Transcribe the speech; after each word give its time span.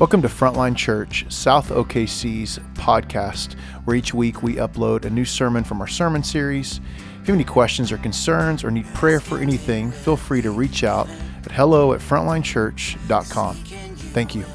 Welcome 0.00 0.22
to 0.22 0.28
Frontline 0.28 0.76
Church, 0.76 1.26
South 1.28 1.68
OKC's 1.68 2.58
podcast, 2.72 3.52
where 3.84 3.94
each 3.94 4.14
week 4.14 4.42
we 4.42 4.54
upload 4.54 5.04
a 5.04 5.10
new 5.10 5.26
sermon 5.26 5.62
from 5.62 5.82
our 5.82 5.86
sermon 5.86 6.22
series. 6.22 6.78
If 6.78 7.28
you 7.28 7.34
have 7.34 7.34
any 7.34 7.44
questions 7.44 7.92
or 7.92 7.98
concerns 7.98 8.64
or 8.64 8.70
need 8.70 8.86
prayer 8.94 9.20
for 9.20 9.36
anything, 9.36 9.92
feel 9.92 10.16
free 10.16 10.40
to 10.40 10.52
reach 10.52 10.84
out 10.84 11.06
at 11.44 11.52
hello 11.52 11.92
at 11.92 12.00
frontlinechurch.com. 12.00 13.56
Thank 13.56 14.34
you. 14.34 14.46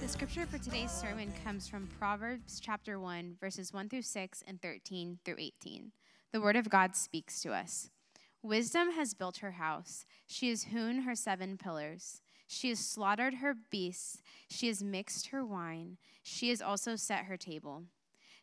The 0.00 0.06
scripture 0.08 0.46
for 0.46 0.58
today's 0.58 0.92
sermon 0.92 1.32
comes 1.42 1.66
from 1.66 1.88
Proverbs 1.98 2.60
chapter 2.60 3.00
1, 3.00 3.34
verses 3.40 3.72
1 3.72 3.88
through 3.88 4.02
6 4.02 4.44
and 4.46 4.62
13 4.62 5.18
through 5.24 5.38
18. 5.40 5.90
The 6.32 6.40
word 6.40 6.54
of 6.54 6.70
God 6.70 6.94
speaks 6.94 7.40
to 7.40 7.52
us. 7.52 7.90
Wisdom 8.42 8.92
has 8.92 9.14
built 9.14 9.38
her 9.38 9.52
house. 9.52 10.06
She 10.26 10.48
has 10.48 10.64
hewn 10.64 11.02
her 11.02 11.14
seven 11.14 11.58
pillars. 11.58 12.22
She 12.46 12.70
has 12.70 12.78
slaughtered 12.78 13.34
her 13.34 13.54
beasts. 13.70 14.22
She 14.48 14.68
has 14.68 14.82
mixed 14.82 15.28
her 15.28 15.44
wine. 15.44 15.98
She 16.22 16.48
has 16.48 16.62
also 16.62 16.96
set 16.96 17.24
her 17.24 17.36
table. 17.36 17.84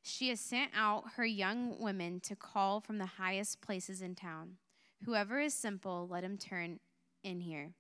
She 0.02 0.30
has 0.30 0.40
sent 0.40 0.72
out 0.76 1.04
her 1.16 1.26
young 1.26 1.80
women 1.80 2.20
to 2.22 2.36
call 2.36 2.80
from 2.80 3.00
the 3.00 3.06
highest 3.06 3.60
places 3.60 4.02
in 4.02 4.16
town. 4.16 4.58
Whoever 5.04 5.40
is 5.40 5.54
simple, 5.54 6.08
let 6.10 6.24
him 6.24 6.38
turn 6.38 6.80
in 7.24 7.42
here. 7.42 7.74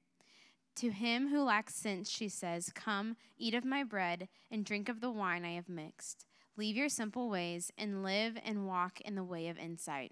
To 0.77 0.91
him 0.91 1.29
who 1.29 1.41
lacks 1.43 1.75
sense, 1.75 2.09
she 2.09 2.29
says, 2.29 2.71
Come, 2.75 3.15
eat 3.37 3.53
of 3.53 3.63
my 3.63 3.83
bread, 3.83 4.27
and 4.51 4.65
drink 4.65 4.89
of 4.89 5.01
the 5.01 5.09
wine 5.09 5.45
I 5.45 5.53
have 5.53 5.69
mixed. 5.69 6.25
Leave 6.55 6.75
your 6.75 6.89
simple 6.89 7.29
ways, 7.29 7.71
and 7.77 8.03
live 8.03 8.37
and 8.43 8.67
walk 8.67 8.99
in 9.01 9.15
the 9.15 9.23
way 9.23 9.47
of 9.47 9.57
insight. 9.57 10.11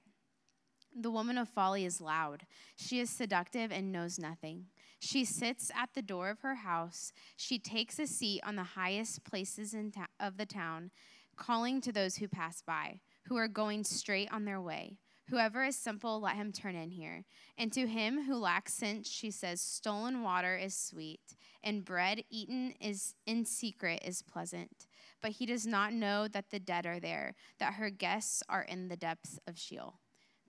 The 0.98 1.12
woman 1.12 1.38
of 1.38 1.50
folly 1.50 1.84
is 1.84 2.00
loud. 2.00 2.46
She 2.78 3.02
is 3.02 3.10
seductive 3.10 3.70
and 3.70 3.92
knows 3.92 4.18
nothing. 4.18 4.68
She 5.00 5.26
sits 5.26 5.70
at 5.76 5.90
the 5.94 6.02
door 6.02 6.30
of 6.30 6.40
her 6.40 6.56
house. 6.56 7.12
She 7.36 7.60
takes 7.60 8.00
a 8.00 8.08
seat 8.08 8.42
on 8.46 8.56
the 8.56 8.64
highest 8.64 9.26
places 9.26 9.76
ta- 9.94 10.08
of 10.22 10.38
the 10.38 10.46
town, 10.46 10.92
calling 11.36 11.82
to 11.82 11.92
those 11.92 12.16
who 12.16 12.30
pass 12.30 12.62
by, 12.62 13.02
who 13.28 13.36
are 13.36 13.50
going 13.50 13.84
straight 13.84 14.32
on 14.32 14.46
their 14.46 14.62
way. 14.62 14.98
Whoever 15.30 15.66
is 15.66 15.76
simple, 15.76 16.22
let 16.22 16.38
him 16.38 16.54
turn 16.54 16.76
in 16.76 16.92
here. 16.92 17.26
And 17.58 17.74
to 17.74 17.88
him 17.88 18.24
who 18.24 18.36
lacks 18.36 18.74
sense, 18.74 19.10
she 19.10 19.32
says, 19.32 19.60
Stolen 19.60 20.22
water 20.22 20.56
is 20.56 20.78
sweet, 20.78 21.36
and 21.62 21.84
bread 21.84 22.24
eaten 22.30 22.74
is 22.80 23.16
in 23.26 23.44
secret 23.44 24.02
is 24.06 24.22
pleasant. 24.22 24.88
But 25.22 25.32
he 25.32 25.46
does 25.46 25.68
not 25.68 25.92
know 25.92 26.30
that 26.30 26.52
the 26.52 26.60
dead 26.60 26.86
are 26.86 27.00
there, 27.02 27.34
that 27.60 27.74
her 27.74 27.90
guests 27.90 28.44
are 28.48 28.62
in 28.62 28.88
the 28.88 28.96
depths 28.96 29.40
of 29.46 29.58
Sheol. 29.58 30.00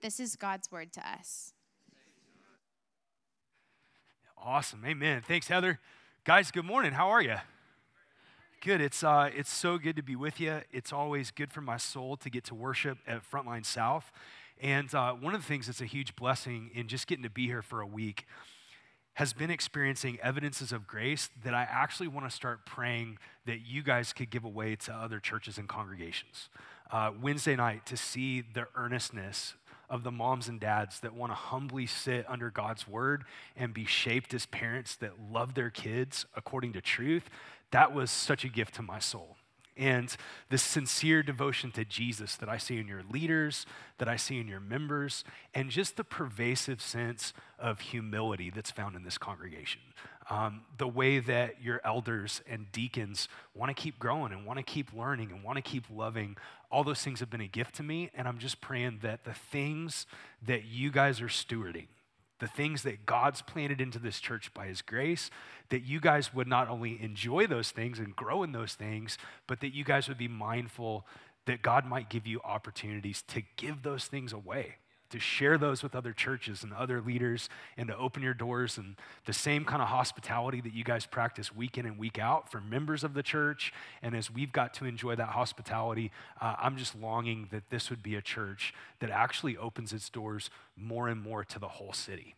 This 0.01 0.19
is 0.19 0.35
God's 0.35 0.71
word 0.71 0.93
to 0.93 1.07
us. 1.07 1.53
Awesome. 4.37 4.83
Amen. 4.85 5.23
Thanks, 5.27 5.47
Heather. 5.47 5.79
Guys, 6.23 6.51
good 6.51 6.65
morning. 6.65 6.93
How 6.93 7.09
are 7.09 7.21
you? 7.21 7.37
Good. 8.61 8.79
It's, 8.79 9.03
uh, 9.03 9.31
it's 9.35 9.51
so 9.51 9.79
good 9.79 9.95
to 9.95 10.03
be 10.03 10.15
with 10.15 10.39
you. 10.39 10.61
It's 10.71 10.93
always 10.93 11.31
good 11.31 11.51
for 11.51 11.61
my 11.61 11.77
soul 11.77 12.15
to 12.17 12.29
get 12.29 12.43
to 12.45 12.55
worship 12.55 12.99
at 13.07 13.29
Frontline 13.29 13.65
South. 13.65 14.11
And 14.61 14.93
uh, 14.93 15.13
one 15.13 15.33
of 15.33 15.41
the 15.41 15.47
things 15.47 15.65
that's 15.65 15.81
a 15.81 15.85
huge 15.85 16.15
blessing 16.15 16.69
in 16.75 16.87
just 16.87 17.07
getting 17.07 17.23
to 17.23 17.29
be 17.29 17.47
here 17.47 17.63
for 17.63 17.81
a 17.81 17.87
week 17.87 18.25
has 19.15 19.33
been 19.33 19.49
experiencing 19.49 20.19
evidences 20.21 20.71
of 20.71 20.85
grace 20.85 21.31
that 21.43 21.55
I 21.55 21.63
actually 21.63 22.07
want 22.07 22.29
to 22.29 22.35
start 22.35 22.67
praying 22.67 23.17
that 23.47 23.65
you 23.65 23.81
guys 23.81 24.13
could 24.13 24.29
give 24.29 24.43
away 24.45 24.75
to 24.75 24.93
other 24.93 25.19
churches 25.19 25.57
and 25.57 25.67
congregations. 25.67 26.49
Uh, 26.91 27.11
Wednesday 27.19 27.55
night, 27.55 27.87
to 27.87 27.97
see 27.97 28.41
the 28.41 28.67
earnestness 28.75 29.55
of 29.89 30.03
the 30.03 30.11
moms 30.11 30.47
and 30.47 30.59
dads 30.59 30.99
that 30.99 31.13
want 31.13 31.31
to 31.31 31.35
humbly 31.35 31.85
sit 31.85 32.25
under 32.29 32.49
God's 32.49 32.87
word 32.87 33.23
and 33.55 33.73
be 33.73 33.85
shaped 33.85 34.33
as 34.33 34.45
parents 34.45 34.95
that 34.97 35.13
love 35.31 35.53
their 35.53 35.69
kids 35.69 36.25
according 36.35 36.73
to 36.73 36.81
truth, 36.81 37.29
that 37.71 37.93
was 37.93 38.11
such 38.11 38.43
a 38.43 38.49
gift 38.49 38.75
to 38.75 38.81
my 38.81 38.99
soul. 38.99 39.37
And 39.77 40.15
the 40.49 40.57
sincere 40.57 41.21
devotion 41.21 41.71
to 41.73 41.85
Jesus 41.85 42.35
that 42.37 42.49
I 42.49 42.57
see 42.57 42.77
in 42.77 42.87
your 42.87 43.03
leaders, 43.09 43.65
that 43.99 44.07
I 44.07 44.15
see 44.15 44.39
in 44.39 44.47
your 44.47 44.59
members, 44.59 45.23
and 45.53 45.69
just 45.69 45.97
the 45.97 46.03
pervasive 46.03 46.81
sense 46.81 47.31
of 47.59 47.79
humility 47.79 48.49
that's 48.49 48.71
found 48.71 48.95
in 48.95 49.03
this 49.03 49.19
congregation. 49.19 49.81
Um, 50.29 50.61
the 50.77 50.87
way 50.87 51.19
that 51.19 51.61
your 51.61 51.79
elders 51.85 52.41
and 52.49 52.69
deacons 52.71 53.29
want 53.53 53.69
to 53.69 53.81
keep 53.81 53.97
growing 53.97 54.33
and 54.33 54.45
want 54.45 54.57
to 54.57 54.63
keep 54.63 54.91
learning 54.93 55.31
and 55.31 55.43
want 55.43 55.55
to 55.57 55.61
keep 55.61 55.85
loving, 55.89 56.35
all 56.69 56.83
those 56.83 57.01
things 57.01 57.19
have 57.19 57.29
been 57.29 57.41
a 57.41 57.47
gift 57.47 57.75
to 57.75 57.83
me. 57.83 58.09
And 58.13 58.27
I'm 58.27 58.37
just 58.37 58.61
praying 58.61 58.99
that 59.01 59.23
the 59.23 59.33
things 59.33 60.05
that 60.45 60.65
you 60.65 60.91
guys 60.91 61.21
are 61.21 61.27
stewarding, 61.27 61.87
the 62.39 62.47
things 62.47 62.83
that 62.83 63.05
God's 63.05 63.41
planted 63.41 63.81
into 63.81 63.99
this 63.99 64.19
church 64.19 64.53
by 64.53 64.67
His 64.67 64.81
grace, 64.81 65.29
that 65.69 65.83
you 65.83 65.99
guys 65.99 66.33
would 66.33 66.47
not 66.47 66.69
only 66.69 67.01
enjoy 67.01 67.47
those 67.47 67.71
things 67.71 67.99
and 67.99 68.15
grow 68.15 68.43
in 68.43 68.51
those 68.51 68.73
things, 68.73 69.17
but 69.47 69.61
that 69.61 69.73
you 69.73 69.83
guys 69.83 70.07
would 70.07 70.17
be 70.17 70.27
mindful 70.27 71.05
that 71.45 71.61
God 71.61 71.85
might 71.85 72.09
give 72.09 72.27
you 72.27 72.41
opportunities 72.43 73.23
to 73.29 73.41
give 73.55 73.81
those 73.81 74.05
things 74.05 74.33
away, 74.33 74.75
to 75.09 75.19
share 75.19 75.57
those 75.57 75.83
with 75.83 75.95
other 75.95 76.13
churches 76.13 76.63
and 76.63 76.73
other 76.73 77.01
leaders, 77.01 77.49
and 77.77 77.87
to 77.87 77.97
open 77.97 78.23
your 78.23 78.33
doors 78.33 78.77
and 78.77 78.95
the 79.25 79.33
same 79.33 79.65
kind 79.65 79.81
of 79.81 79.87
hospitality 79.87 80.61
that 80.61 80.73
you 80.73 80.83
guys 80.83 81.05
practice 81.05 81.55
week 81.55 81.77
in 81.77 81.85
and 81.85 81.97
week 81.97 82.19
out 82.19 82.51
for 82.51 82.59
members 82.61 83.03
of 83.03 83.13
the 83.13 83.23
church. 83.23 83.73
And 84.01 84.15
as 84.15 84.31
we've 84.31 84.51
got 84.51 84.73
to 84.75 84.85
enjoy 84.85 85.15
that 85.15 85.29
hospitality, 85.29 86.11
uh, 86.41 86.55
I'm 86.59 86.77
just 86.77 86.95
longing 86.95 87.47
that 87.51 87.69
this 87.69 87.89
would 87.89 88.03
be 88.03 88.15
a 88.15 88.21
church 88.21 88.73
that 88.99 89.09
actually 89.09 89.57
opens 89.57 89.93
its 89.93 90.09
doors 90.09 90.49
more 90.75 91.07
and 91.07 91.21
more 91.21 91.43
to 91.45 91.59
the 91.59 91.67
whole 91.67 91.93
city. 91.93 92.35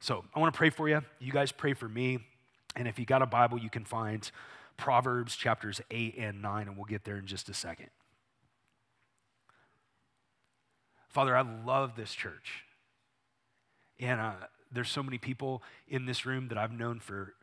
So 0.00 0.24
I 0.34 0.40
want 0.40 0.52
to 0.52 0.58
pray 0.58 0.70
for 0.70 0.88
you. 0.88 1.00
You 1.20 1.32
guys 1.32 1.52
pray 1.52 1.74
for 1.74 1.88
me. 1.88 2.18
And 2.74 2.88
if 2.88 2.98
you 2.98 3.04
got 3.04 3.22
a 3.22 3.26
Bible, 3.26 3.58
you 3.58 3.70
can 3.70 3.84
find 3.84 4.28
Proverbs 4.76 5.36
chapters 5.36 5.80
8 5.90 6.16
and 6.18 6.42
9, 6.42 6.68
and 6.68 6.76
we'll 6.76 6.86
get 6.86 7.04
there 7.04 7.16
in 7.16 7.26
just 7.26 7.48
a 7.48 7.54
second. 7.54 7.88
Father, 11.12 11.36
I 11.36 11.42
love 11.42 11.94
this 11.94 12.12
church. 12.12 12.64
And 14.00 14.18
uh, 14.18 14.32
there's 14.72 14.90
so 14.90 15.02
many 15.02 15.18
people 15.18 15.62
in 15.86 16.06
this 16.06 16.24
room 16.24 16.48
that 16.48 16.58
I've 16.58 16.72
known 16.72 17.00
for 17.00 17.34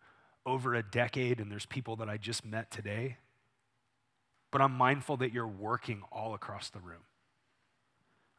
over 0.46 0.74
a 0.74 0.82
decade, 0.82 1.40
and 1.40 1.52
there's 1.52 1.68
people 1.68 1.96
that 1.98 2.10
I 2.10 2.18
just 2.18 2.44
met 2.44 2.72
today. 2.72 3.18
But 4.52 4.62
I'm 4.62 4.72
mindful 4.72 5.18
that 5.18 5.32
you're 5.32 5.48
working 5.48 6.02
all 6.12 6.34
across 6.34 6.70
the 6.70 6.80
room. 6.80 7.04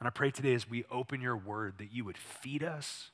And 0.01 0.07
I 0.09 0.11
pray 0.11 0.31
today 0.33 0.55
as 0.55 0.69
we 0.69 0.85
open 0.91 1.21
your 1.21 1.37
word 1.37 1.75
that 1.79 1.93
you 1.93 2.05
would 2.05 2.19
feed 2.19 2.65
us, 2.65 3.11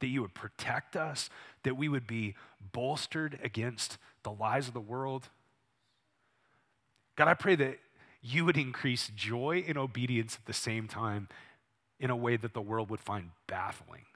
that 0.00 0.06
you 0.06 0.22
would 0.22 0.32
protect 0.32 0.96
us, 0.96 1.28
that 1.64 1.76
we 1.76 1.88
would 1.88 2.06
be 2.06 2.34
bolstered 2.72 3.38
against 3.42 3.98
the 4.22 4.30
lies 4.30 4.68
of 4.68 4.74
the 4.74 4.80
world. 4.80 5.28
God, 7.16 7.28
I 7.28 7.34
pray 7.34 7.56
that 7.56 7.78
you 8.24 8.46
would 8.46 8.56
increase 8.56 9.10
joy 9.14 9.62
and 9.68 9.76
obedience 9.76 10.36
at 10.36 10.46
the 10.46 10.54
same 10.54 10.88
time 10.88 11.28
in 12.00 12.08
a 12.08 12.16
way 12.16 12.36
that 12.38 12.54
the 12.54 12.62
world 12.62 12.88
would 12.88 13.00
find 13.00 13.30
baffling. 13.46 14.06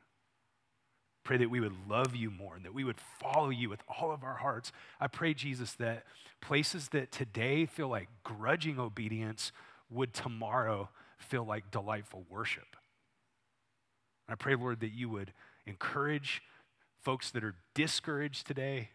Pray 1.25 1.37
that 1.37 1.51
we 1.51 1.61
would 1.61 1.75
love 1.87 2.17
you 2.17 2.31
more 2.31 2.57
and 2.57 2.65
that 2.65 2.73
we 2.73 2.85
would 2.85 2.99
follow 2.99 3.51
you 3.51 3.69
with 3.69 3.83
all 3.87 4.11
of 4.11 4.25
our 4.25 4.37
hearts. 4.37 4.73
I 4.99 5.09
pray, 5.09 5.35
Jesus, 5.35 5.73
that 5.75 6.05
places 6.41 6.89
that 6.89 7.13
today 7.13 7.67
feel 7.67 7.89
like 7.89 8.09
grudging 8.25 8.79
obedience 8.81 9.53
would 9.91 10.15
tomorrow 10.15 10.89
feel 11.19 11.45
like 11.45 11.71
delightful 11.71 12.25
worship. 12.31 12.77
I 14.27 14.37
pray, 14.37 14.55
Lord, 14.55 14.81
that 14.81 14.93
you 14.93 15.11
would 15.11 15.35
encourage 15.67 16.43
folks 17.03 17.31
that 17.33 17.45
are 17.45 17.57
discouraged 17.75 18.47
today. 18.47 18.89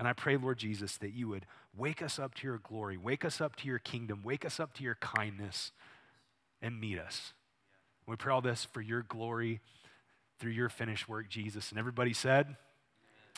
And 0.00 0.08
I 0.08 0.14
pray, 0.14 0.36
Lord 0.36 0.58
Jesus, 0.58 0.96
that 0.96 1.12
you 1.12 1.28
would 1.28 1.46
wake 1.78 2.02
us 2.02 2.18
up 2.18 2.34
to 2.34 2.46
your 2.46 2.58
glory, 2.58 2.96
wake 2.96 3.24
us 3.24 3.40
up 3.40 3.56
to 3.56 3.66
your 3.66 3.78
kingdom, 3.78 4.20
wake 4.22 4.44
us 4.44 4.58
up 4.60 4.74
to 4.74 4.82
your 4.82 4.96
kindness, 4.96 5.72
and 6.60 6.80
meet 6.80 6.98
us. 6.98 7.32
We 8.06 8.16
pray 8.16 8.32
all 8.32 8.40
this 8.40 8.64
for 8.64 8.80
your 8.80 9.02
glory 9.02 9.60
through 10.38 10.52
your 10.52 10.68
finished 10.68 11.08
work, 11.08 11.28
Jesus. 11.28 11.70
And 11.70 11.78
everybody 11.78 12.12
said, 12.12 12.56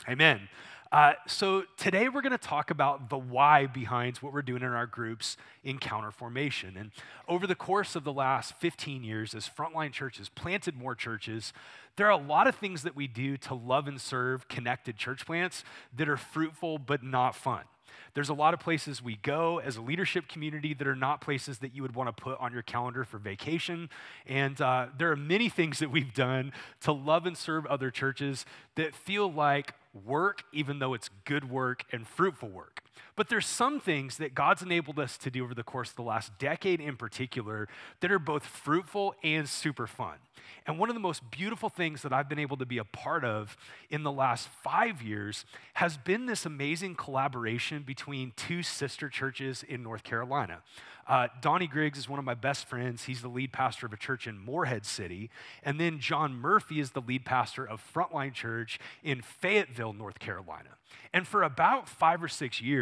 Amen. 0.09 0.49
Uh, 0.91 1.13
so 1.25 1.63
today 1.77 2.09
we're 2.09 2.21
going 2.21 2.31
to 2.31 2.37
talk 2.37 2.69
about 2.69 3.09
the 3.09 3.17
why 3.17 3.65
behind 3.65 4.17
what 4.17 4.33
we're 4.33 4.41
doing 4.41 4.61
in 4.61 4.69
our 4.69 4.87
groups 4.87 5.37
in 5.63 5.79
counterformation. 5.79 6.79
And 6.79 6.91
over 7.29 7.47
the 7.47 7.55
course 7.55 7.95
of 7.95 8.03
the 8.03 8.11
last 8.11 8.55
15 8.59 9.03
years, 9.03 9.33
as 9.33 9.47
Frontline 9.47 9.93
Churches 9.93 10.27
planted 10.27 10.75
more 10.75 10.95
churches, 10.95 11.53
there 11.95 12.07
are 12.07 12.11
a 12.11 12.17
lot 12.17 12.47
of 12.47 12.55
things 12.55 12.83
that 12.83 12.95
we 12.95 13.07
do 13.07 13.37
to 13.37 13.53
love 13.53 13.87
and 13.87 13.99
serve 13.99 14.47
connected 14.47 14.97
church 14.97 15.25
plants 15.25 15.63
that 15.95 16.09
are 16.09 16.17
fruitful 16.17 16.77
but 16.77 17.03
not 17.03 17.35
fun. 17.35 17.63
There's 18.13 18.29
a 18.29 18.33
lot 18.33 18.53
of 18.53 18.59
places 18.59 19.01
we 19.01 19.15
go 19.17 19.59
as 19.59 19.77
a 19.77 19.81
leadership 19.81 20.27
community 20.27 20.73
that 20.73 20.87
are 20.87 20.95
not 20.95 21.21
places 21.21 21.59
that 21.59 21.73
you 21.73 21.81
would 21.81 21.95
want 21.95 22.15
to 22.15 22.21
put 22.23 22.39
on 22.39 22.51
your 22.51 22.61
calendar 22.61 23.05
for 23.05 23.17
vacation. 23.17 23.89
And 24.25 24.59
uh, 24.59 24.87
there 24.97 25.11
are 25.11 25.15
many 25.15 25.47
things 25.47 25.79
that 25.79 25.91
we've 25.91 26.13
done 26.13 26.51
to 26.81 26.91
love 26.91 27.25
and 27.25 27.37
serve 27.37 27.65
other 27.67 27.89
churches 27.89 28.45
that 28.75 28.93
feel 28.93 29.31
like 29.31 29.73
work, 30.05 30.43
even 30.51 30.79
though 30.79 30.93
it's 30.93 31.09
good 31.25 31.49
work 31.49 31.85
and 31.91 32.05
fruitful 32.05 32.49
work. 32.49 32.81
But 33.15 33.29
there's 33.29 33.45
some 33.45 33.79
things 33.79 34.17
that 34.17 34.33
God's 34.33 34.61
enabled 34.61 34.99
us 34.99 35.17
to 35.19 35.29
do 35.29 35.43
over 35.43 35.53
the 35.53 35.63
course 35.63 35.89
of 35.89 35.95
the 35.95 36.01
last 36.03 36.37
decade 36.39 36.79
in 36.79 36.95
particular 36.95 37.67
that 37.99 38.11
are 38.11 38.19
both 38.19 38.45
fruitful 38.45 39.15
and 39.23 39.47
super 39.47 39.87
fun. 39.87 40.15
And 40.67 40.77
one 40.77 40.89
of 40.89 40.95
the 40.95 41.01
most 41.01 41.29
beautiful 41.31 41.69
things 41.69 42.03
that 42.03 42.13
I've 42.13 42.29
been 42.29 42.39
able 42.39 42.57
to 42.57 42.65
be 42.65 42.77
a 42.77 42.83
part 42.83 43.23
of 43.25 43.57
in 43.89 44.03
the 44.03 44.11
last 44.11 44.47
five 44.63 45.01
years 45.01 45.45
has 45.73 45.97
been 45.97 46.25
this 46.25 46.45
amazing 46.45 46.95
collaboration 46.95 47.83
between 47.83 48.33
two 48.35 48.63
sister 48.63 49.09
churches 49.09 49.63
in 49.67 49.83
North 49.83 50.03
Carolina. 50.03 50.61
Uh, 51.07 51.27
Donnie 51.41 51.67
Griggs 51.67 51.97
is 51.97 52.07
one 52.07 52.19
of 52.19 52.25
my 52.25 52.35
best 52.35 52.65
friends. 52.65 53.03
He's 53.03 53.21
the 53.21 53.27
lead 53.27 53.51
pastor 53.51 53.85
of 53.85 53.93
a 53.93 53.97
church 53.97 54.27
in 54.27 54.37
Morehead 54.37 54.85
City. 54.85 55.29
And 55.63 55.79
then 55.79 55.99
John 55.99 56.33
Murphy 56.33 56.79
is 56.79 56.91
the 56.91 57.01
lead 57.01 57.25
pastor 57.25 57.65
of 57.67 57.83
Frontline 57.93 58.33
Church 58.33 58.79
in 59.03 59.21
Fayetteville, 59.21 59.93
North 59.93 60.19
Carolina. 60.19 60.69
And 61.13 61.27
for 61.27 61.43
about 61.43 61.89
five 61.89 62.23
or 62.23 62.27
six 62.27 62.61
years, 62.61 62.80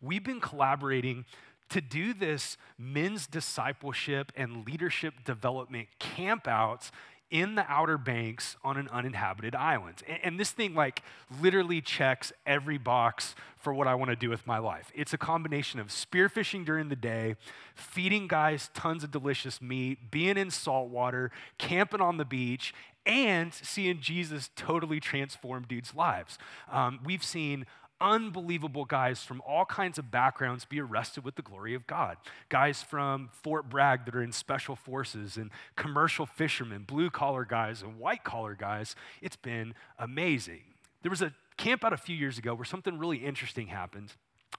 we've 0.00 0.24
been 0.24 0.40
collaborating 0.40 1.24
to 1.70 1.80
do 1.80 2.14
this 2.14 2.56
men's 2.78 3.26
discipleship 3.26 4.32
and 4.36 4.66
leadership 4.66 5.24
development 5.24 5.88
campouts 5.98 6.90
in 7.30 7.56
the 7.56 7.64
Outer 7.68 7.98
Banks 7.98 8.56
on 8.62 8.76
an 8.76 8.88
uninhabited 8.92 9.56
island. 9.56 10.02
And, 10.06 10.18
and, 10.22 10.40
this 10.40 10.52
thing, 10.52 10.74
like, 10.74 11.02
literally 11.42 11.80
checks 11.80 12.32
every 12.46 12.78
box 12.78 13.34
for 13.56 13.74
what 13.74 13.88
I 13.88 13.94
want 13.96 14.10
to 14.10 14.16
do 14.16 14.30
with 14.30 14.46
my 14.46 14.58
life. 14.58 14.92
It's 14.94 15.12
a 15.12 15.18
combination 15.18 15.80
of 15.80 15.88
spearfishing 15.88 16.64
during 16.64 16.90
the 16.90 16.96
day, 16.96 17.34
feeding 17.74 18.28
guys 18.28 18.70
tons 18.74 19.02
of 19.02 19.10
delicious 19.10 19.60
meat, 19.60 20.12
being 20.12 20.36
in 20.36 20.50
salt 20.50 20.90
water, 20.90 21.32
camping 21.58 22.00
on 22.00 22.18
the 22.18 22.24
beach, 22.24 22.72
and 23.06 23.52
seeing 23.52 24.00
Jesus 24.00 24.50
totally 24.54 25.00
transform 25.00 25.64
dudes' 25.68 25.94
lives. 25.94 26.38
Um, 26.70 27.00
we've 27.04 27.24
seen 27.24 27.66
unbelievable 28.00 28.84
guys 28.84 29.22
from 29.22 29.40
all 29.46 29.64
kinds 29.64 29.98
of 29.98 30.10
backgrounds 30.10 30.64
be 30.64 30.80
arrested 30.80 31.24
with 31.24 31.36
the 31.36 31.42
glory 31.42 31.74
of 31.74 31.86
God. 31.86 32.16
Guys 32.48 32.82
from 32.82 33.30
Fort 33.32 33.68
Bragg 33.68 34.04
that 34.04 34.14
are 34.14 34.22
in 34.22 34.32
special 34.32 34.76
forces, 34.76 35.36
and 35.36 35.50
commercial 35.76 36.26
fishermen, 36.26 36.82
blue 36.82 37.10
collar 37.10 37.44
guys, 37.44 37.82
and 37.82 37.98
white 37.98 38.24
collar 38.24 38.54
guys. 38.54 38.94
It's 39.22 39.36
been 39.36 39.74
amazing. 39.98 40.62
There 41.02 41.10
was 41.10 41.22
a 41.22 41.32
camp 41.56 41.84
out 41.84 41.92
a 41.92 41.98
few 41.98 42.16
years 42.16 42.38
ago 42.38 42.54
where 42.54 42.64
something 42.64 42.98
really 42.98 43.18
interesting 43.18 43.68
happened 43.68 44.14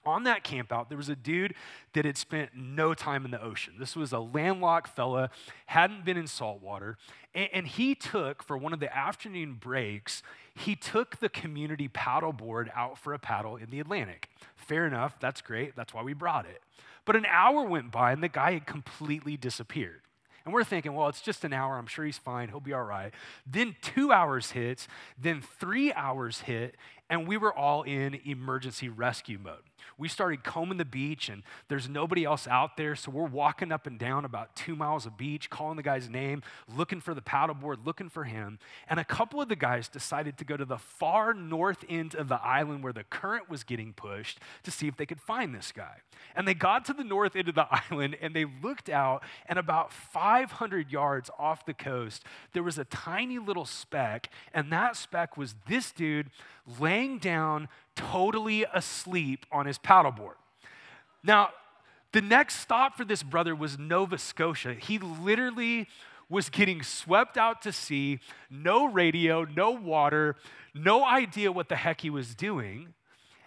on 0.06 0.24
that 0.24 0.44
campout, 0.44 0.88
there 0.88 0.96
was 0.96 1.08
a 1.08 1.16
dude 1.16 1.54
that 1.92 2.04
had 2.04 2.16
spent 2.16 2.50
no 2.54 2.94
time 2.94 3.24
in 3.24 3.30
the 3.30 3.42
ocean. 3.42 3.74
This 3.78 3.96
was 3.96 4.12
a 4.12 4.18
landlocked 4.20 4.94
fella, 4.94 5.30
hadn't 5.66 6.04
been 6.04 6.16
in 6.16 6.26
saltwater, 6.26 6.96
and, 7.34 7.48
and 7.52 7.66
he 7.66 7.94
took, 7.94 8.42
for 8.42 8.56
one 8.56 8.72
of 8.72 8.80
the 8.80 8.94
afternoon 8.96 9.54
breaks, 9.54 10.22
he 10.54 10.74
took 10.74 11.18
the 11.18 11.28
community 11.28 11.88
paddleboard 11.88 12.68
out 12.74 12.98
for 12.98 13.12
a 13.12 13.18
paddle 13.18 13.56
in 13.56 13.70
the 13.70 13.80
Atlantic. 13.80 14.28
Fair 14.54 14.86
enough, 14.86 15.18
that's 15.20 15.42
great, 15.42 15.76
that's 15.76 15.92
why 15.92 16.02
we 16.02 16.14
brought 16.14 16.46
it. 16.46 16.62
But 17.04 17.16
an 17.16 17.26
hour 17.26 17.64
went 17.64 17.92
by 17.92 18.12
and 18.12 18.22
the 18.22 18.28
guy 18.28 18.52
had 18.52 18.66
completely 18.66 19.36
disappeared. 19.36 20.00
And 20.44 20.54
we're 20.54 20.64
thinking, 20.64 20.94
well, 20.94 21.08
it's 21.08 21.20
just 21.20 21.44
an 21.44 21.52
hour. 21.52 21.76
I'm 21.76 21.88
sure 21.88 22.04
he's 22.04 22.18
fine. 22.18 22.48
He'll 22.48 22.60
be 22.60 22.72
all 22.72 22.84
right. 22.84 23.12
Then 23.44 23.74
two 23.82 24.12
hours 24.12 24.52
hits. 24.52 24.86
Then 25.20 25.42
three 25.58 25.92
hours 25.92 26.42
hit. 26.42 26.76
And 27.10 27.26
we 27.26 27.36
were 27.36 27.52
all 27.52 27.82
in 27.82 28.20
emergency 28.24 28.88
rescue 28.88 29.40
mode 29.42 29.62
we 29.98 30.08
started 30.08 30.44
combing 30.44 30.78
the 30.78 30.84
beach 30.84 31.28
and 31.28 31.42
there's 31.68 31.88
nobody 31.88 32.24
else 32.24 32.46
out 32.46 32.76
there. 32.76 32.94
So 32.96 33.10
we're 33.10 33.24
walking 33.24 33.72
up 33.72 33.86
and 33.86 33.98
down 33.98 34.24
about 34.24 34.54
two 34.56 34.76
miles 34.76 35.06
of 35.06 35.16
beach, 35.16 35.50
calling 35.50 35.76
the 35.76 35.82
guy's 35.82 36.08
name, 36.08 36.42
looking 36.74 37.00
for 37.00 37.14
the 37.14 37.20
paddleboard, 37.20 37.84
looking 37.84 38.08
for 38.08 38.24
him. 38.24 38.58
And 38.88 39.00
a 39.00 39.04
couple 39.04 39.40
of 39.40 39.48
the 39.48 39.56
guys 39.56 39.88
decided 39.88 40.38
to 40.38 40.44
go 40.44 40.56
to 40.56 40.64
the 40.64 40.78
far 40.78 41.34
north 41.34 41.84
end 41.88 42.14
of 42.14 42.28
the 42.28 42.42
island 42.42 42.82
where 42.82 42.92
the 42.92 43.04
current 43.04 43.48
was 43.48 43.64
getting 43.64 43.92
pushed 43.92 44.40
to 44.64 44.70
see 44.70 44.88
if 44.88 44.96
they 44.96 45.06
could 45.06 45.20
find 45.20 45.54
this 45.54 45.72
guy. 45.72 45.98
And 46.34 46.46
they 46.46 46.54
got 46.54 46.84
to 46.86 46.92
the 46.92 47.04
north 47.04 47.36
end 47.36 47.48
of 47.48 47.54
the 47.54 47.66
island 47.90 48.16
and 48.20 48.34
they 48.34 48.44
looked 48.62 48.88
out, 48.88 49.22
and 49.46 49.58
about 49.58 49.92
500 49.92 50.90
yards 50.90 51.30
off 51.38 51.64
the 51.64 51.74
coast, 51.74 52.24
there 52.52 52.62
was 52.62 52.78
a 52.78 52.84
tiny 52.84 53.38
little 53.38 53.64
speck, 53.64 54.30
and 54.52 54.72
that 54.72 54.96
speck 54.96 55.36
was 55.36 55.54
this 55.68 55.92
dude 55.92 56.30
laying 56.80 57.18
down 57.18 57.68
totally 57.96 58.64
asleep 58.72 59.44
on 59.50 59.66
his 59.66 59.78
paddleboard. 59.78 60.34
Now, 61.24 61.50
the 62.12 62.22
next 62.22 62.60
stop 62.60 62.96
for 62.96 63.04
this 63.04 63.22
brother 63.22 63.54
was 63.54 63.78
Nova 63.78 64.16
Scotia. 64.16 64.74
He 64.74 64.98
literally 64.98 65.88
was 66.28 66.48
getting 66.48 66.82
swept 66.82 67.36
out 67.36 67.62
to 67.62 67.72
sea, 67.72 68.20
no 68.50 68.86
radio, 68.86 69.44
no 69.44 69.70
water, 69.70 70.36
no 70.74 71.04
idea 71.04 71.52
what 71.52 71.68
the 71.68 71.76
heck 71.76 72.00
he 72.00 72.10
was 72.10 72.34
doing. 72.34 72.94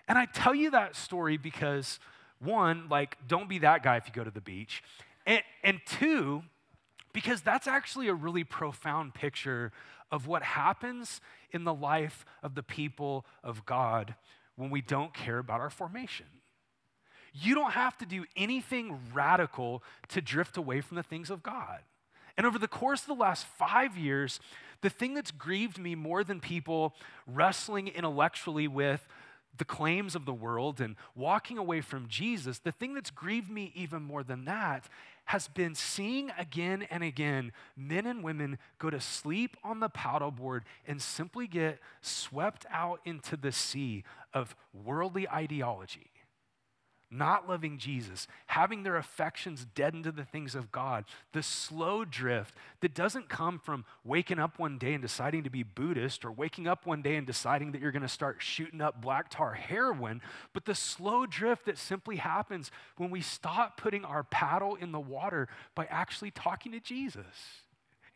And 0.08 0.18
I 0.18 0.26
tell 0.26 0.56
you 0.56 0.72
that 0.72 0.96
story 0.96 1.38
because, 1.38 2.00
one, 2.40 2.88
like, 2.90 3.18
don't 3.28 3.50
be 3.50 3.60
that 3.60 3.84
guy 3.84 3.98
if 3.98 4.08
you 4.08 4.14
go 4.14 4.24
to 4.24 4.32
the 4.32 4.42
beach. 4.42 4.84
And, 5.26 5.44
and 5.64 5.80
two, 5.86 6.44
because 7.14 7.42
that's 7.42 7.68
actually 7.68 8.08
a 8.08 8.14
really 8.14 8.44
profound 8.44 9.14
picture 9.14 9.72
of 10.12 10.26
what 10.26 10.42
happens 10.42 11.22
in 11.52 11.64
the 11.64 11.74
life 11.74 12.26
of 12.42 12.56
the 12.56 12.64
people 12.64 13.26
of 13.44 13.66
God 13.66 14.16
when 14.60 14.70
we 14.70 14.82
don't 14.82 15.14
care 15.14 15.40
about 15.40 15.62
our 15.62 15.70
formation. 15.70 16.26
You 17.34 17.56
don't 17.56 17.72
have 17.72 17.98
to 18.00 18.06
do 18.06 18.26
anything 18.36 19.00
radical 19.14 19.82
to 20.10 20.20
drift 20.20 20.58
away 20.58 20.82
from 20.82 20.98
the 20.98 21.04
things 21.04 21.30
of 21.30 21.42
God. 21.42 21.80
And 22.36 22.46
over 22.46 22.60
the 22.60 22.68
course 22.68 23.02
of 23.02 23.08
the 23.08 23.14
last 23.14 23.46
five 23.46 23.98
years, 23.98 24.42
the 24.82 24.90
thing 24.90 25.14
that's 25.14 25.32
grieved 25.32 25.78
me 25.78 25.96
more 25.96 26.26
than 26.26 26.42
people 26.42 26.94
wrestling 27.26 27.88
intellectually 27.88 28.68
with 28.68 29.08
the 29.58 29.66
claims 29.66 30.14
of 30.14 30.26
the 30.26 30.34
world 30.34 30.82
and 30.82 30.98
walking 31.16 31.58
away 31.58 31.80
from 31.80 32.10
Jesus, 32.10 32.60
the 32.60 32.72
thing 32.72 32.94
that's 32.94 33.12
grieved 33.12 33.50
me 33.50 33.72
even 33.76 34.02
more 34.02 34.24
than 34.24 34.44
that 34.46 34.90
has 35.30 35.48
been 35.48 35.76
seeing 35.76 36.32
again 36.40 36.88
and 36.90 37.04
again 37.04 37.52
men 37.78 38.08
and 38.08 38.24
women 38.24 38.58
go 38.80 38.90
to 38.90 39.00
sleep 39.00 39.56
on 39.64 39.80
the 39.80 39.90
paddleboard 39.90 40.62
and 40.88 41.00
simply 41.00 41.46
get 41.46 41.80
swept 42.02 42.66
out 42.72 43.00
into 43.06 43.38
the 43.38 43.52
sea 43.52 44.04
of 44.34 44.56
worldly 44.74 45.28
ideology 45.30 46.12
not 47.12 47.50
loving 47.50 47.78
Jesus, 47.78 48.28
having 48.48 48.84
their 48.84 48.98
affections 48.98 49.66
deadened 49.74 50.04
to 50.04 50.12
the 50.12 50.24
things 50.24 50.54
of 50.54 50.72
God, 50.72 51.06
the 51.34 51.42
slow 51.42 52.06
drift 52.06 52.54
that 52.82 52.94
doesn't 52.94 53.30
come 53.30 53.60
from 53.60 53.86
waking 54.04 54.38
up 54.38 54.60
one 54.60 54.78
day 54.78 54.94
and 54.94 55.02
deciding 55.02 55.44
to 55.44 55.50
be 55.50 55.64
Buddhist 55.64 56.24
or 56.24 56.32
waking 56.32 56.68
up 56.68 56.86
one 56.86 57.02
day 57.02 57.16
and 57.16 57.26
deciding 57.26 57.72
that 57.72 57.82
you're 57.82 57.92
going 57.92 58.04
to 58.04 58.08
start 58.08 58.38
shooting 58.40 58.82
up 58.82 59.02
black 59.02 59.30
tar 59.30 59.54
heroin, 59.54 60.22
but 60.54 60.66
the 60.66 60.76
slow 60.76 61.26
drift 61.26 61.66
that 61.66 61.78
simply 61.78 62.18
happens 62.18 62.70
when 62.98 63.10
we 63.10 63.22
stop 63.22 63.78
putting 63.78 64.06
our 64.06 64.24
paddle 64.24 64.76
in 64.76 64.92
the 64.92 65.00
water 65.00 65.48
by 65.74 65.86
actually 65.86 66.32
talking 66.32 66.72
to 66.72 66.80
Jesus 66.80 67.26